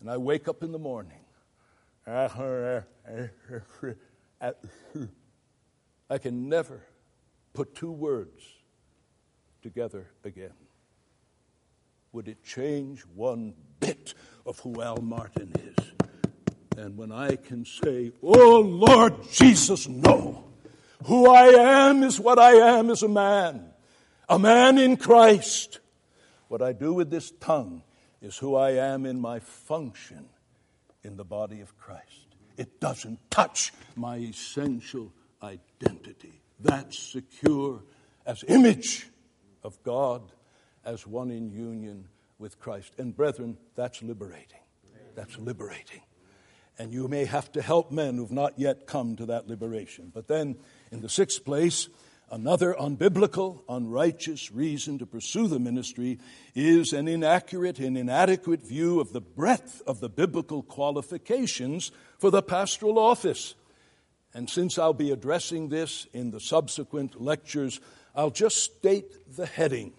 and 0.00 0.10
I 0.10 0.16
wake 0.16 0.48
up 0.48 0.62
in 0.62 0.72
the 0.72 0.78
morning? 0.78 1.23
I 2.06 2.80
can 6.20 6.48
never 6.48 6.82
put 7.54 7.74
two 7.74 7.92
words 7.92 8.44
together 9.62 10.10
again. 10.22 10.52
Would 12.12 12.28
it 12.28 12.44
change 12.44 13.00
one 13.14 13.54
bit 13.80 14.14
of 14.44 14.58
who 14.60 14.82
Al 14.82 14.98
Martin 14.98 15.52
is? 15.56 15.92
And 16.76 16.96
when 16.96 17.10
I 17.10 17.36
can 17.36 17.64
say, 17.64 18.12
Oh 18.22 18.60
Lord 18.60 19.14
Jesus, 19.32 19.88
no. 19.88 20.44
Who 21.06 21.28
I 21.30 21.46
am 21.88 22.02
is 22.02 22.20
what 22.20 22.38
I 22.38 22.52
am 22.52 22.90
as 22.90 23.02
a 23.02 23.08
man, 23.08 23.70
a 24.28 24.38
man 24.38 24.78
in 24.78 24.96
Christ. 24.96 25.80
What 26.48 26.62
I 26.62 26.72
do 26.72 26.92
with 26.92 27.10
this 27.10 27.30
tongue 27.40 27.82
is 28.20 28.36
who 28.38 28.54
I 28.54 28.72
am 28.72 29.06
in 29.06 29.20
my 29.20 29.38
function 29.38 30.28
in 31.04 31.16
the 31.16 31.24
body 31.24 31.60
of 31.60 31.76
Christ 31.76 32.34
it 32.56 32.80
doesn't 32.80 33.18
touch 33.30 33.72
my 33.96 34.16
essential 34.16 35.12
identity. 35.42 36.40
That's 36.60 36.98
secure 36.98 37.82
as 38.26 38.44
image 38.48 39.08
of 39.62 39.82
God, 39.82 40.22
as 40.84 41.06
one 41.06 41.30
in 41.30 41.50
union 41.50 42.08
with 42.38 42.58
Christ. 42.58 42.92
And 42.98 43.14
brethren, 43.14 43.56
that's 43.74 44.02
liberating. 44.02 44.60
That's 45.14 45.38
liberating. 45.38 46.00
And 46.78 46.92
you 46.92 47.06
may 47.06 47.24
have 47.24 47.52
to 47.52 47.62
help 47.62 47.92
men 47.92 48.16
who've 48.16 48.32
not 48.32 48.58
yet 48.58 48.86
come 48.86 49.16
to 49.16 49.26
that 49.26 49.46
liberation. 49.46 50.10
But 50.12 50.26
then, 50.26 50.56
in 50.90 51.00
the 51.00 51.08
sixth 51.08 51.44
place, 51.44 51.88
Another 52.34 52.74
unbiblical, 52.74 53.62
unrighteous 53.68 54.50
reason 54.50 54.98
to 54.98 55.06
pursue 55.06 55.46
the 55.46 55.60
ministry 55.60 56.18
is 56.52 56.92
an 56.92 57.06
inaccurate 57.06 57.78
and 57.78 57.96
inadequate 57.96 58.60
view 58.60 58.98
of 58.98 59.12
the 59.12 59.20
breadth 59.20 59.80
of 59.86 60.00
the 60.00 60.08
biblical 60.08 60.64
qualifications 60.64 61.92
for 62.18 62.32
the 62.32 62.42
pastoral 62.42 62.98
office. 62.98 63.54
And 64.34 64.50
since 64.50 64.80
I'll 64.80 64.92
be 64.92 65.12
addressing 65.12 65.68
this 65.68 66.08
in 66.12 66.32
the 66.32 66.40
subsequent 66.40 67.22
lectures, 67.22 67.80
I'll 68.16 68.30
just 68.30 68.56
state 68.56 69.36
the 69.36 69.46
heading 69.46 69.92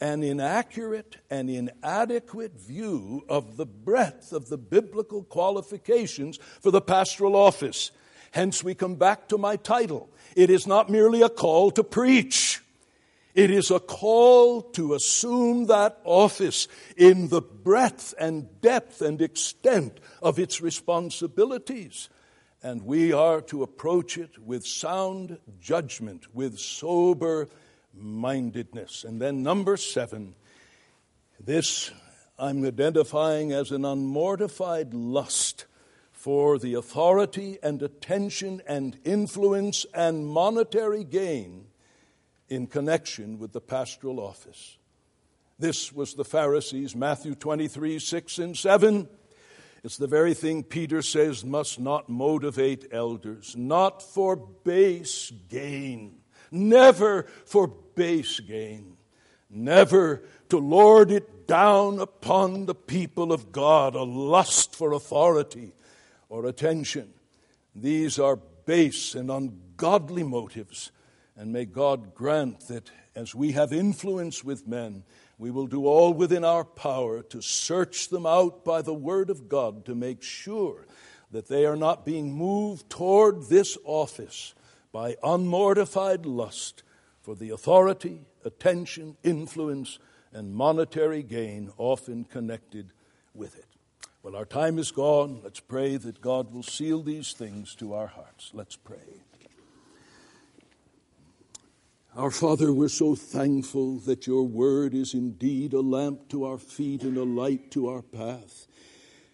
an 0.00 0.22
inaccurate 0.22 1.18
and 1.30 1.50
inadequate 1.50 2.58
view 2.58 3.26
of 3.28 3.58
the 3.58 3.66
breadth 3.66 4.32
of 4.32 4.48
the 4.48 4.58
biblical 4.58 5.22
qualifications 5.22 6.38
for 6.62 6.70
the 6.70 6.80
pastoral 6.80 7.36
office. 7.36 7.90
Hence, 8.34 8.64
we 8.64 8.74
come 8.74 8.96
back 8.96 9.28
to 9.28 9.38
my 9.38 9.54
title 9.54 10.10
it 10.34 10.50
is 10.50 10.66
not 10.66 10.90
merely 10.90 11.22
a 11.22 11.28
call 11.28 11.70
to 11.70 11.84
preach. 11.84 12.60
It 13.32 13.48
is 13.48 13.70
a 13.70 13.78
call 13.78 14.60
to 14.72 14.94
assume 14.94 15.66
that 15.66 16.00
office 16.02 16.66
in 16.96 17.28
the 17.28 17.40
breadth 17.40 18.12
and 18.18 18.60
depth 18.60 19.00
and 19.02 19.22
extent 19.22 20.00
of 20.20 20.40
its 20.40 20.60
responsibilities. 20.60 22.08
And 22.60 22.82
we 22.82 23.12
are 23.12 23.40
to 23.42 23.62
approach 23.62 24.18
it 24.18 24.36
with 24.40 24.66
sound 24.66 25.38
judgment, 25.60 26.34
with 26.34 26.58
sober 26.58 27.48
mindedness. 27.96 29.04
And 29.04 29.22
then, 29.22 29.44
number 29.44 29.76
seven, 29.76 30.34
this 31.38 31.92
I'm 32.36 32.64
identifying 32.64 33.52
as 33.52 33.70
an 33.70 33.84
unmortified 33.84 34.90
lust 34.92 35.66
for 36.24 36.58
the 36.58 36.72
authority 36.72 37.58
and 37.62 37.82
attention 37.82 38.62
and 38.66 38.96
influence 39.04 39.84
and 39.92 40.26
monetary 40.26 41.04
gain 41.04 41.66
in 42.48 42.66
connection 42.66 43.38
with 43.38 43.52
the 43.52 43.60
pastoral 43.60 44.18
office. 44.18 44.78
This 45.58 45.92
was 45.92 46.14
the 46.14 46.24
Pharisees, 46.24 46.96
Matthew 46.96 47.34
23, 47.34 47.98
6 47.98 48.38
and 48.38 48.56
7. 48.56 49.06
It's 49.82 49.98
the 49.98 50.06
very 50.06 50.32
thing 50.32 50.62
Peter 50.62 51.02
says 51.02 51.44
must 51.44 51.78
not 51.78 52.08
motivate 52.08 52.86
elders, 52.90 53.54
not 53.54 54.00
for 54.00 54.34
base 54.34 55.30
gain, 55.50 56.20
never 56.50 57.24
for 57.44 57.68
base 57.68 58.40
gain, 58.40 58.96
never 59.50 60.22
to 60.48 60.56
lord 60.56 61.10
it 61.10 61.46
down 61.46 61.98
upon 61.98 62.64
the 62.64 62.74
people 62.74 63.30
of 63.30 63.52
God, 63.52 63.94
a 63.94 64.04
lust 64.04 64.74
for 64.74 64.94
authority 64.94 65.74
or 66.28 66.46
attention. 66.46 67.12
These 67.74 68.18
are 68.18 68.36
base 68.36 69.14
and 69.14 69.30
ungodly 69.30 70.22
motives. 70.22 70.90
And 71.36 71.52
may 71.52 71.64
God 71.64 72.14
grant 72.14 72.68
that 72.68 72.90
as 73.14 73.34
we 73.34 73.52
have 73.52 73.72
influence 73.72 74.44
with 74.44 74.66
men, 74.66 75.04
we 75.38 75.50
will 75.50 75.66
do 75.66 75.86
all 75.86 76.14
within 76.14 76.44
our 76.44 76.64
power 76.64 77.22
to 77.22 77.42
search 77.42 78.08
them 78.08 78.26
out 78.26 78.64
by 78.64 78.82
the 78.82 78.94
Word 78.94 79.30
of 79.30 79.48
God 79.48 79.84
to 79.86 79.94
make 79.94 80.22
sure 80.22 80.86
that 81.30 81.48
they 81.48 81.66
are 81.66 81.76
not 81.76 82.06
being 82.06 82.32
moved 82.32 82.88
toward 82.88 83.48
this 83.48 83.76
office 83.84 84.54
by 84.92 85.16
unmortified 85.24 86.24
lust 86.24 86.84
for 87.20 87.34
the 87.34 87.50
authority, 87.50 88.20
attention, 88.44 89.16
influence, 89.24 89.98
and 90.32 90.54
monetary 90.54 91.22
gain 91.22 91.72
often 91.78 92.24
connected 92.24 92.92
with 93.34 93.56
it. 93.58 93.73
Well, 94.24 94.36
our 94.36 94.46
time 94.46 94.78
is 94.78 94.90
gone. 94.90 95.42
Let's 95.44 95.60
pray 95.60 95.98
that 95.98 96.22
God 96.22 96.50
will 96.50 96.62
seal 96.62 97.02
these 97.02 97.34
things 97.34 97.74
to 97.74 97.92
our 97.92 98.06
hearts. 98.06 98.52
Let's 98.54 98.74
pray. 98.74 99.20
Our 102.16 102.30
Father, 102.30 102.72
we're 102.72 102.88
so 102.88 103.14
thankful 103.14 103.98
that 103.98 104.26
your 104.26 104.44
word 104.44 104.94
is 104.94 105.12
indeed 105.12 105.74
a 105.74 105.82
lamp 105.82 106.30
to 106.30 106.46
our 106.46 106.56
feet 106.56 107.02
and 107.02 107.18
a 107.18 107.22
light 107.22 107.70
to 107.72 107.90
our 107.90 108.00
path. 108.00 108.66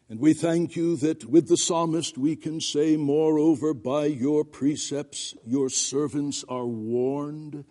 And 0.09 0.19
we 0.19 0.35
thank 0.35 0.75
you 0.75 0.97
that 0.97 1.25
with 1.25 1.47
the 1.47 1.57
psalmist 1.57 2.19
we 2.19 2.35
can 2.35 2.61
say, 2.61 2.97
Moreover, 2.97 3.73
by 3.73 4.07
your 4.07 4.45
precepts 4.45 5.37
your 5.47 5.69
servants 5.69 6.45
are 6.49 6.67
warned, 6.67 7.65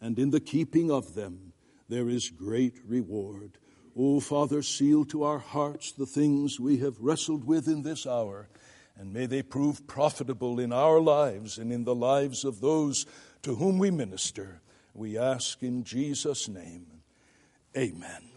and 0.00 0.18
in 0.18 0.30
the 0.30 0.40
keeping 0.40 0.90
of 0.90 1.14
them 1.14 1.52
there 1.90 2.08
is 2.08 2.30
great 2.30 2.78
reward. 2.88 3.58
O 3.96 4.20
Father, 4.20 4.62
seal 4.62 5.04
to 5.06 5.22
our 5.22 5.38
hearts 5.38 5.92
the 5.92 6.06
things 6.06 6.58
we 6.58 6.78
have 6.78 6.98
wrestled 6.98 7.44
with 7.44 7.68
in 7.68 7.82
this 7.82 8.06
hour, 8.06 8.48
and 8.96 9.12
may 9.12 9.26
they 9.26 9.42
prove 9.42 9.86
profitable 9.86 10.58
in 10.58 10.72
our 10.72 11.00
lives 11.00 11.58
and 11.58 11.72
in 11.72 11.84
the 11.84 11.94
lives 11.94 12.44
of 12.44 12.60
those 12.60 13.06
to 13.42 13.54
whom 13.54 13.78
we 13.78 13.90
minister. 13.90 14.60
We 14.94 15.16
ask 15.18 15.62
in 15.62 15.84
Jesus' 15.84 16.48
name. 16.48 16.86
Amen. 17.76 18.33